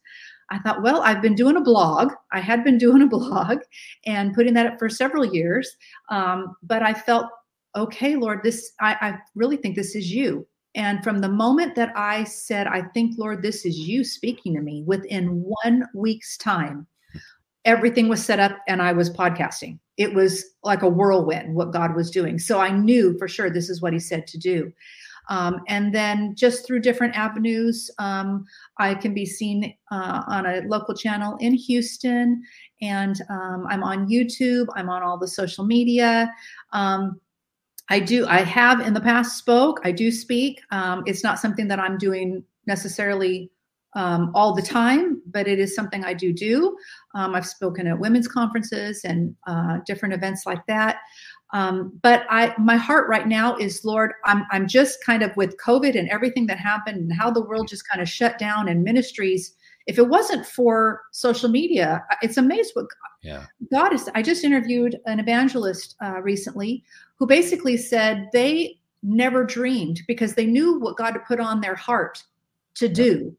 I 0.50 0.58
thought, 0.58 0.82
well, 0.82 1.02
I've 1.02 1.22
been 1.22 1.34
doing 1.34 1.56
a 1.56 1.60
blog. 1.60 2.12
I 2.32 2.40
had 2.40 2.64
been 2.64 2.78
doing 2.86 3.02
a 3.02 3.06
blog 3.06 3.58
and 4.06 4.34
putting 4.34 4.54
that 4.54 4.66
up 4.66 4.78
for 4.78 4.88
several 4.88 5.24
years. 5.24 5.70
Um, 6.08 6.56
but 6.62 6.82
I 6.82 6.92
felt, 6.92 7.26
okay, 7.76 8.16
Lord, 8.16 8.40
this, 8.42 8.72
I, 8.80 8.96
I 9.00 9.18
really 9.34 9.56
think 9.56 9.76
this 9.76 9.94
is 9.94 10.10
you. 10.10 10.46
And 10.74 11.02
from 11.02 11.18
the 11.18 11.28
moment 11.28 11.74
that 11.74 11.92
I 11.96 12.24
said, 12.24 12.66
I 12.66 12.82
think, 12.94 13.18
Lord, 13.18 13.42
this 13.42 13.64
is 13.64 13.78
you 13.78 14.04
speaking 14.04 14.54
to 14.54 14.60
me, 14.60 14.84
within 14.86 15.42
one 15.62 15.84
week's 15.94 16.36
time, 16.36 16.86
everything 17.64 18.08
was 18.08 18.24
set 18.24 18.38
up 18.38 18.58
and 18.68 18.80
I 18.80 18.92
was 18.92 19.10
podcasting. 19.10 19.78
It 19.96 20.14
was 20.14 20.44
like 20.62 20.82
a 20.82 20.88
whirlwind 20.88 21.54
what 21.54 21.72
God 21.72 21.94
was 21.94 22.10
doing. 22.10 22.38
So 22.38 22.58
I 22.60 22.70
knew 22.70 23.18
for 23.18 23.28
sure 23.28 23.50
this 23.50 23.68
is 23.68 23.82
what 23.82 23.92
He 23.92 23.98
said 23.98 24.26
to 24.28 24.38
do. 24.38 24.72
Um, 25.28 25.60
and 25.68 25.94
then 25.94 26.34
just 26.34 26.66
through 26.66 26.80
different 26.80 27.14
avenues, 27.14 27.88
um, 27.98 28.44
I 28.78 28.94
can 28.94 29.14
be 29.14 29.24
seen 29.24 29.74
uh, 29.92 30.22
on 30.26 30.46
a 30.46 30.62
local 30.66 30.94
channel 30.94 31.36
in 31.38 31.54
Houston, 31.54 32.42
and 32.82 33.20
um, 33.28 33.66
I'm 33.68 33.84
on 33.84 34.08
YouTube. 34.08 34.66
I'm 34.74 34.88
on 34.88 35.02
all 35.02 35.18
the 35.18 35.28
social 35.28 35.64
media. 35.64 36.32
I 37.90 37.98
do. 37.98 38.26
I 38.26 38.38
have 38.38 38.80
in 38.80 38.94
the 38.94 39.00
past 39.00 39.36
spoke. 39.36 39.80
I 39.84 39.90
do 39.90 40.12
speak. 40.12 40.60
Um, 40.70 41.02
it's 41.06 41.24
not 41.24 41.40
something 41.40 41.66
that 41.68 41.80
I'm 41.80 41.98
doing 41.98 42.44
necessarily 42.66 43.50
um, 43.94 44.30
all 44.34 44.54
the 44.54 44.62
time, 44.62 45.20
but 45.26 45.48
it 45.48 45.58
is 45.58 45.74
something 45.74 46.04
I 46.04 46.14
do 46.14 46.32
do. 46.32 46.76
Um, 47.16 47.34
I've 47.34 47.46
spoken 47.46 47.88
at 47.88 47.98
women's 47.98 48.28
conferences 48.28 49.02
and 49.04 49.34
uh, 49.48 49.78
different 49.86 50.14
events 50.14 50.46
like 50.46 50.64
that. 50.66 50.98
Um, 51.52 51.98
but 52.00 52.24
I, 52.30 52.54
my 52.58 52.76
heart 52.76 53.08
right 53.08 53.26
now 53.26 53.56
is, 53.56 53.84
Lord, 53.84 54.12
I'm, 54.24 54.44
I'm 54.52 54.68
just 54.68 55.04
kind 55.04 55.24
of 55.24 55.36
with 55.36 55.56
COVID 55.56 55.98
and 55.98 56.08
everything 56.08 56.46
that 56.46 56.58
happened 56.58 56.98
and 56.98 57.12
how 57.12 57.32
the 57.32 57.44
world 57.44 57.66
just 57.66 57.88
kind 57.88 58.00
of 58.00 58.08
shut 58.08 58.38
down 58.38 58.68
and 58.68 58.84
ministries. 58.84 59.56
If 59.86 59.98
it 59.98 60.08
wasn't 60.08 60.46
for 60.46 61.02
social 61.12 61.48
media, 61.48 62.04
it's 62.22 62.36
amazed 62.36 62.72
what 62.74 62.86
yeah. 63.22 63.46
God 63.72 63.92
is. 63.92 64.08
I 64.14 64.22
just 64.22 64.44
interviewed 64.44 65.00
an 65.06 65.20
evangelist 65.20 65.96
uh, 66.02 66.20
recently 66.22 66.84
who 67.18 67.26
basically 67.26 67.76
said 67.76 68.28
they 68.32 68.78
never 69.02 69.44
dreamed 69.44 70.02
because 70.06 70.34
they 70.34 70.46
knew 70.46 70.78
what 70.78 70.96
God 70.96 71.14
had 71.14 71.24
put 71.24 71.40
on 71.40 71.60
their 71.60 71.74
heart 71.74 72.22
to 72.74 72.88
do 72.88 73.36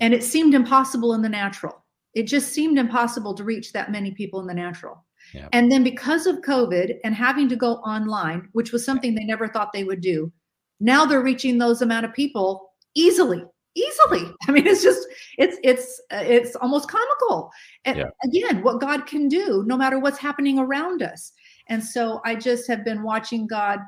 and 0.00 0.12
it 0.12 0.24
seemed 0.24 0.54
impossible 0.54 1.14
in 1.14 1.22
the 1.22 1.28
natural. 1.28 1.84
It 2.14 2.24
just 2.24 2.52
seemed 2.52 2.78
impossible 2.78 3.34
to 3.34 3.44
reach 3.44 3.72
that 3.72 3.90
many 3.90 4.10
people 4.10 4.40
in 4.40 4.46
the 4.46 4.54
natural. 4.54 5.04
Yeah. 5.34 5.48
And 5.52 5.70
then 5.70 5.82
because 5.82 6.26
of 6.26 6.36
COVID 6.36 6.96
and 7.04 7.14
having 7.14 7.48
to 7.48 7.56
go 7.56 7.76
online, 7.76 8.48
which 8.52 8.72
was 8.72 8.84
something 8.84 9.14
they 9.14 9.24
never 9.24 9.48
thought 9.48 9.72
they 9.72 9.84
would 9.84 10.00
do, 10.00 10.32
now 10.80 11.04
they're 11.04 11.22
reaching 11.22 11.58
those 11.58 11.82
amount 11.82 12.06
of 12.06 12.14
people 12.14 12.72
easily 12.94 13.42
easily 13.76 14.32
i 14.48 14.52
mean 14.52 14.66
it's 14.66 14.82
just 14.82 15.06
it's 15.38 15.58
it's 15.62 16.00
uh, 16.10 16.22
it's 16.24 16.56
almost 16.56 16.88
comical 16.88 17.50
and 17.84 17.98
yeah. 17.98 18.04
again 18.24 18.62
what 18.62 18.80
god 18.80 19.06
can 19.06 19.28
do 19.28 19.62
no 19.66 19.76
matter 19.76 19.98
what's 19.98 20.18
happening 20.18 20.58
around 20.58 21.02
us 21.02 21.32
and 21.68 21.82
so 21.82 22.20
i 22.24 22.34
just 22.34 22.66
have 22.66 22.84
been 22.84 23.02
watching 23.02 23.46
god 23.46 23.80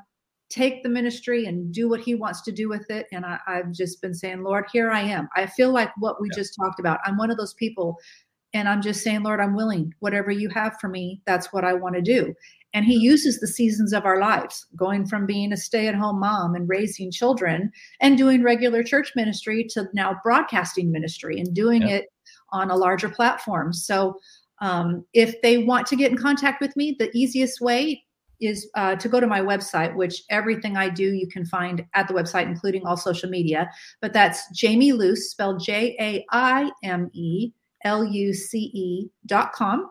take 0.51 0.83
the 0.83 0.89
ministry 0.89 1.47
and 1.47 1.73
do 1.73 1.89
what 1.89 2.01
he 2.01 2.15
wants 2.15 2.41
to 2.43 2.53
do 2.53 2.69
with 2.69 2.91
it. 2.91 3.07
And 3.13 3.25
I, 3.27 3.39
have 3.47 3.73
just 3.73 4.01
been 4.01 4.15
saying, 4.15 4.43
Lord, 4.43 4.65
here 4.73 4.91
I 4.91 5.01
am. 5.01 5.29
I 5.37 5.47
feel 5.47 5.73
like 5.73 5.91
what 5.99 6.21
we 6.21 6.29
yeah. 6.33 6.39
just 6.39 6.57
talked 6.59 6.81
about. 6.81 7.01
I'm 7.05 7.19
one 7.19 7.31
of 7.31 7.37
those 7.37 7.55
people. 7.55 7.97
And 8.55 8.67
I'm 8.67 8.81
just 8.81 9.03
saying, 9.03 9.23
Lord, 9.25 9.41
I'm 9.41 9.55
willing. 9.55 9.93
Whatever 9.99 10.31
you 10.31 10.49
have 10.51 10.79
for 10.81 10.89
me, 10.89 11.21
that's 11.27 11.53
what 11.53 11.65
I 11.65 11.75
want 11.75 11.97
to 11.97 12.03
do. 12.03 12.35
And 12.75 12.85
he 12.85 12.97
uses 12.97 13.41
the 13.41 13.49
seasons 13.49 13.93
of 13.93 14.05
our 14.05 14.21
lives, 14.21 14.67
going 14.77 15.07
from 15.07 15.25
being 15.25 15.53
a 15.53 15.57
stay 15.57 15.89
at 15.89 15.95
home 15.95 16.21
mom 16.21 16.55
and 16.55 16.69
raising 16.69 17.11
children 17.11 17.71
and 18.01 18.19
doing 18.19 18.43
regular 18.43 18.83
church 18.83 19.13
ministry 19.17 19.67
to 19.71 19.89
now 19.95 20.17
broadcasting 20.23 20.93
ministry 20.93 21.41
and 21.41 21.55
doing 21.55 21.83
it 21.83 22.07
on 22.53 22.71
a 22.71 22.77
larger 22.77 23.09
platform. 23.09 23.73
So 23.73 24.19
um, 24.61 25.05
if 25.15 25.41
they 25.43 25.59
want 25.59 25.87
to 25.87 25.97
get 25.97 26.11
in 26.11 26.19
contact 26.19 26.61
with 26.61 26.77
me, 26.77 26.95
the 26.99 27.11
easiest 27.15 27.61
way 27.61 28.05
is 28.41 28.71
uh, 28.77 28.97
to 28.97 29.09
go 29.09 29.19
to 29.19 29.27
my 29.27 29.41
website, 29.41 29.95
which 29.97 30.23
everything 30.31 30.77
I 30.77 30.89
do 30.89 31.13
you 31.15 31.27
can 31.27 31.45
find 31.45 31.85
at 31.95 32.07
the 32.07 32.15
website, 32.15 32.47
including 32.47 32.87
all 32.87 32.97
social 32.97 33.29
media. 33.29 33.71
But 34.01 34.13
that's 34.13 34.43
Jaime 34.61 34.93
Luce, 34.93 35.31
spelled 35.31 35.61
J 35.61 35.97
A 35.99 36.25
I 36.31 36.71
M 36.85 37.11
E 37.15 37.51
L 37.85 38.05
U 38.05 38.35
C 38.35 38.59
E 38.59 39.09
dot 39.27 39.53
com. 39.53 39.91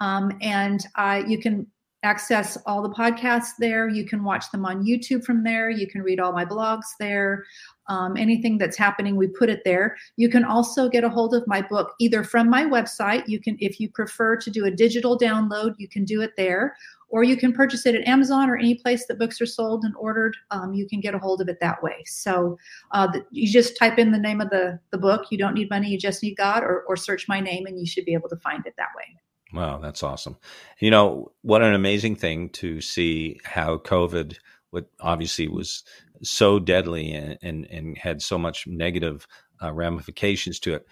Um, 0.00 0.32
and 0.40 0.84
uh, 0.96 1.22
you 1.26 1.38
can 1.38 1.66
access 2.04 2.56
all 2.66 2.82
the 2.82 2.90
podcasts 2.90 3.56
there. 3.58 3.88
You 3.88 4.04
can 4.04 4.22
watch 4.22 4.50
them 4.50 4.64
on 4.64 4.84
YouTube 4.84 5.24
from 5.24 5.42
there. 5.42 5.70
You 5.70 5.86
can 5.88 6.02
read 6.02 6.20
all 6.20 6.32
my 6.32 6.44
blogs 6.44 6.84
there. 7.00 7.44
Um, 7.88 8.16
anything 8.16 8.56
that's 8.56 8.76
happening, 8.76 9.16
we 9.16 9.26
put 9.26 9.50
it 9.50 9.62
there. 9.64 9.96
You 10.16 10.28
can 10.28 10.44
also 10.44 10.88
get 10.88 11.04
a 11.04 11.08
hold 11.08 11.34
of 11.34 11.46
my 11.46 11.60
book 11.60 11.94
either 11.98 12.22
from 12.22 12.48
my 12.48 12.64
website. 12.64 13.26
You 13.26 13.40
can, 13.40 13.56
if 13.60 13.80
you 13.80 13.90
prefer 13.90 14.36
to 14.36 14.50
do 14.50 14.64
a 14.64 14.70
digital 14.70 15.18
download, 15.18 15.74
you 15.78 15.88
can 15.88 16.04
do 16.04 16.22
it 16.22 16.32
there, 16.36 16.76
or 17.08 17.24
you 17.24 17.36
can 17.36 17.52
purchase 17.52 17.84
it 17.84 17.94
at 17.94 18.06
Amazon 18.06 18.48
or 18.48 18.56
any 18.56 18.74
place 18.76 19.06
that 19.06 19.18
books 19.18 19.40
are 19.40 19.46
sold 19.46 19.84
and 19.84 19.94
ordered. 19.96 20.36
Um, 20.50 20.72
you 20.72 20.88
can 20.88 21.00
get 21.00 21.14
a 21.14 21.18
hold 21.18 21.40
of 21.40 21.48
it 21.48 21.60
that 21.60 21.82
way. 21.82 22.02
So 22.06 22.58
uh, 22.92 23.06
the, 23.08 23.24
you 23.30 23.50
just 23.50 23.76
type 23.76 23.98
in 23.98 24.12
the 24.12 24.18
name 24.18 24.40
of 24.40 24.50
the, 24.50 24.78
the 24.90 24.98
book. 24.98 25.26
You 25.30 25.38
don't 25.38 25.54
need 25.54 25.68
money, 25.68 25.88
you 25.88 25.98
just 25.98 26.22
need 26.22 26.36
God, 26.36 26.62
or, 26.62 26.84
or 26.88 26.96
search 26.96 27.28
my 27.28 27.40
name 27.40 27.66
and 27.66 27.78
you 27.78 27.86
should 27.86 28.04
be 28.04 28.14
able 28.14 28.28
to 28.30 28.36
find 28.36 28.66
it 28.66 28.74
that 28.78 28.88
way. 28.96 29.18
Wow, 29.54 29.78
that's 29.78 30.02
awesome. 30.02 30.36
You 30.80 30.90
know, 30.90 31.32
what 31.42 31.62
an 31.62 31.74
amazing 31.74 32.16
thing 32.16 32.48
to 32.50 32.80
see 32.80 33.40
how 33.44 33.78
COVID, 33.78 34.36
what 34.70 34.86
obviously 35.00 35.46
was 35.46 35.84
so 36.22 36.58
deadly 36.58 37.12
and, 37.12 37.38
and, 37.40 37.66
and 37.70 37.96
had 37.96 38.20
so 38.20 38.36
much 38.36 38.66
negative 38.66 39.28
uh, 39.62 39.72
ramifications 39.72 40.58
to 40.60 40.74
it, 40.74 40.86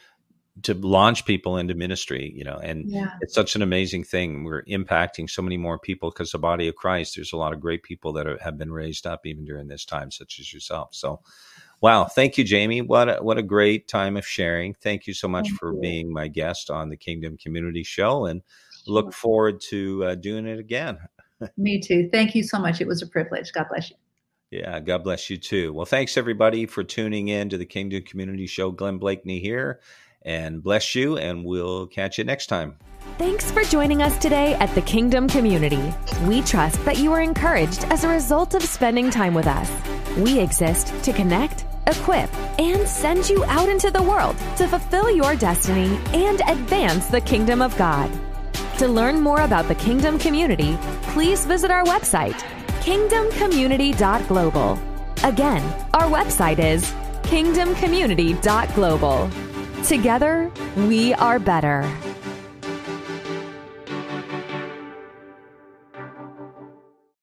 to 0.62 0.74
launch 0.74 1.24
people 1.24 1.56
into 1.56 1.74
ministry, 1.74 2.32
you 2.36 2.44
know, 2.44 2.58
and 2.58 2.88
yeah. 2.88 3.14
it's 3.20 3.34
such 3.34 3.56
an 3.56 3.62
amazing 3.62 4.04
thing. 4.04 4.44
We're 4.44 4.64
impacting 4.64 5.28
so 5.28 5.42
many 5.42 5.56
more 5.56 5.78
people 5.78 6.10
because 6.10 6.30
the 6.30 6.38
body 6.38 6.68
of 6.68 6.76
Christ, 6.76 7.16
there's 7.16 7.32
a 7.32 7.38
lot 7.38 7.54
of 7.54 7.60
great 7.60 7.82
people 7.82 8.12
that 8.12 8.26
are, 8.26 8.38
have 8.38 8.58
been 8.58 8.72
raised 8.72 9.06
up 9.06 9.26
even 9.26 9.44
during 9.44 9.68
this 9.68 9.84
time, 9.84 10.10
such 10.10 10.38
as 10.38 10.52
yourself. 10.52 10.90
So, 10.92 11.20
wow. 11.83 12.05
Thank 12.05 12.39
you, 12.39 12.45
Jaime. 12.49 12.80
What 12.80 13.09
a, 13.09 13.22
what 13.22 13.37
a 13.37 13.43
great 13.43 13.89
time 13.89 14.16
of 14.16 14.26
sharing. 14.26 14.74
Thank 14.74 15.07
you 15.07 15.12
so 15.12 15.28
much 15.28 15.49
thank 15.49 15.59
for 15.59 15.74
you. 15.74 15.80
being 15.80 16.12
my 16.12 16.28
guest 16.28 16.70
on 16.70 16.89
the 16.89 16.97
Kingdom 16.97 17.37
Community 17.37 17.83
Show 17.83 18.26
and 18.26 18.43
look 18.87 19.12
forward 19.12 19.61
to 19.68 20.05
uh, 20.05 20.14
doing 20.14 20.47
it 20.47 20.59
again. 20.59 20.99
Me 21.57 21.80
too. 21.80 22.09
Thank 22.11 22.35
you 22.35 22.43
so 22.43 22.59
much. 22.59 22.80
It 22.80 22.87
was 22.87 23.03
a 23.03 23.07
privilege. 23.07 23.53
God 23.53 23.66
bless 23.68 23.91
you. 23.91 23.97
Yeah, 24.51 24.80
God 24.80 25.03
bless 25.03 25.30
you 25.30 25.39
too. 25.39 25.72
Well, 25.72 25.87
thanks 25.87 26.16
everybody 26.16 26.66
for 26.66 26.85
tuning 26.85 27.28
in 27.28 27.49
to 27.49 27.59
the 27.59 27.64
Kingdom 27.64 28.03
Community 28.03 28.47
Show. 28.47 28.70
Glenn 28.70 28.99
Blakeney 28.99 29.41
here 29.41 29.80
and 30.25 30.62
bless 30.62 30.95
you, 30.95 31.16
and 31.16 31.45
we'll 31.45 31.87
catch 31.87 32.18
you 32.18 32.25
next 32.25 32.47
time. 32.47 32.77
Thanks 33.18 33.51
for 33.51 33.62
joining 33.64 34.01
us 34.03 34.16
today 34.18 34.55
at 34.55 34.75
the 34.75 34.81
Kingdom 34.83 35.29
Community. 35.29 35.93
We 36.27 36.43
trust 36.43 36.85
that 36.85 36.99
you 36.99 37.12
are 37.12 37.20
encouraged 37.20 37.85
as 37.85 38.05
a 38.05 38.09
result 38.09 38.55
of 38.55 38.62
spending 38.62 39.11
time 39.11 39.35
with 39.35 39.47
us. 39.47 39.70
We 40.16 40.41
exist 40.41 40.93
to 41.05 41.12
connect, 41.12 41.66
equip, 41.87 42.35
and 42.59 42.89
send 42.89 43.29
you 43.29 43.45
out 43.45 43.68
into 43.68 43.91
the 43.91 44.03
world 44.03 44.39
to 44.57 44.66
fulfill 44.66 45.11
your 45.11 45.37
destiny 45.37 46.01
and 46.12 46.41
advance 46.49 47.09
the 47.09 47.20
kingdom 47.20 47.61
of 47.61 47.77
God. 47.77 48.11
To 48.79 48.89
learn 48.89 49.20
more 49.20 49.43
about 49.43 49.68
the 49.68 49.75
Kingdom 49.75 50.18
Community, 50.18 50.79
please 51.03 51.45
visit 51.45 51.70
our 51.70 51.85
website, 51.85 52.41
kingdomcommunity.global. 52.81 54.79
Again, 55.23 55.62
our 55.95 56.11
website 56.11 56.59
is 56.59 56.91
kingdomcommunity.global. 57.23 59.51
Together, 59.83 60.51
we 60.76 61.12
are 61.14 61.39
better. 61.39 62.11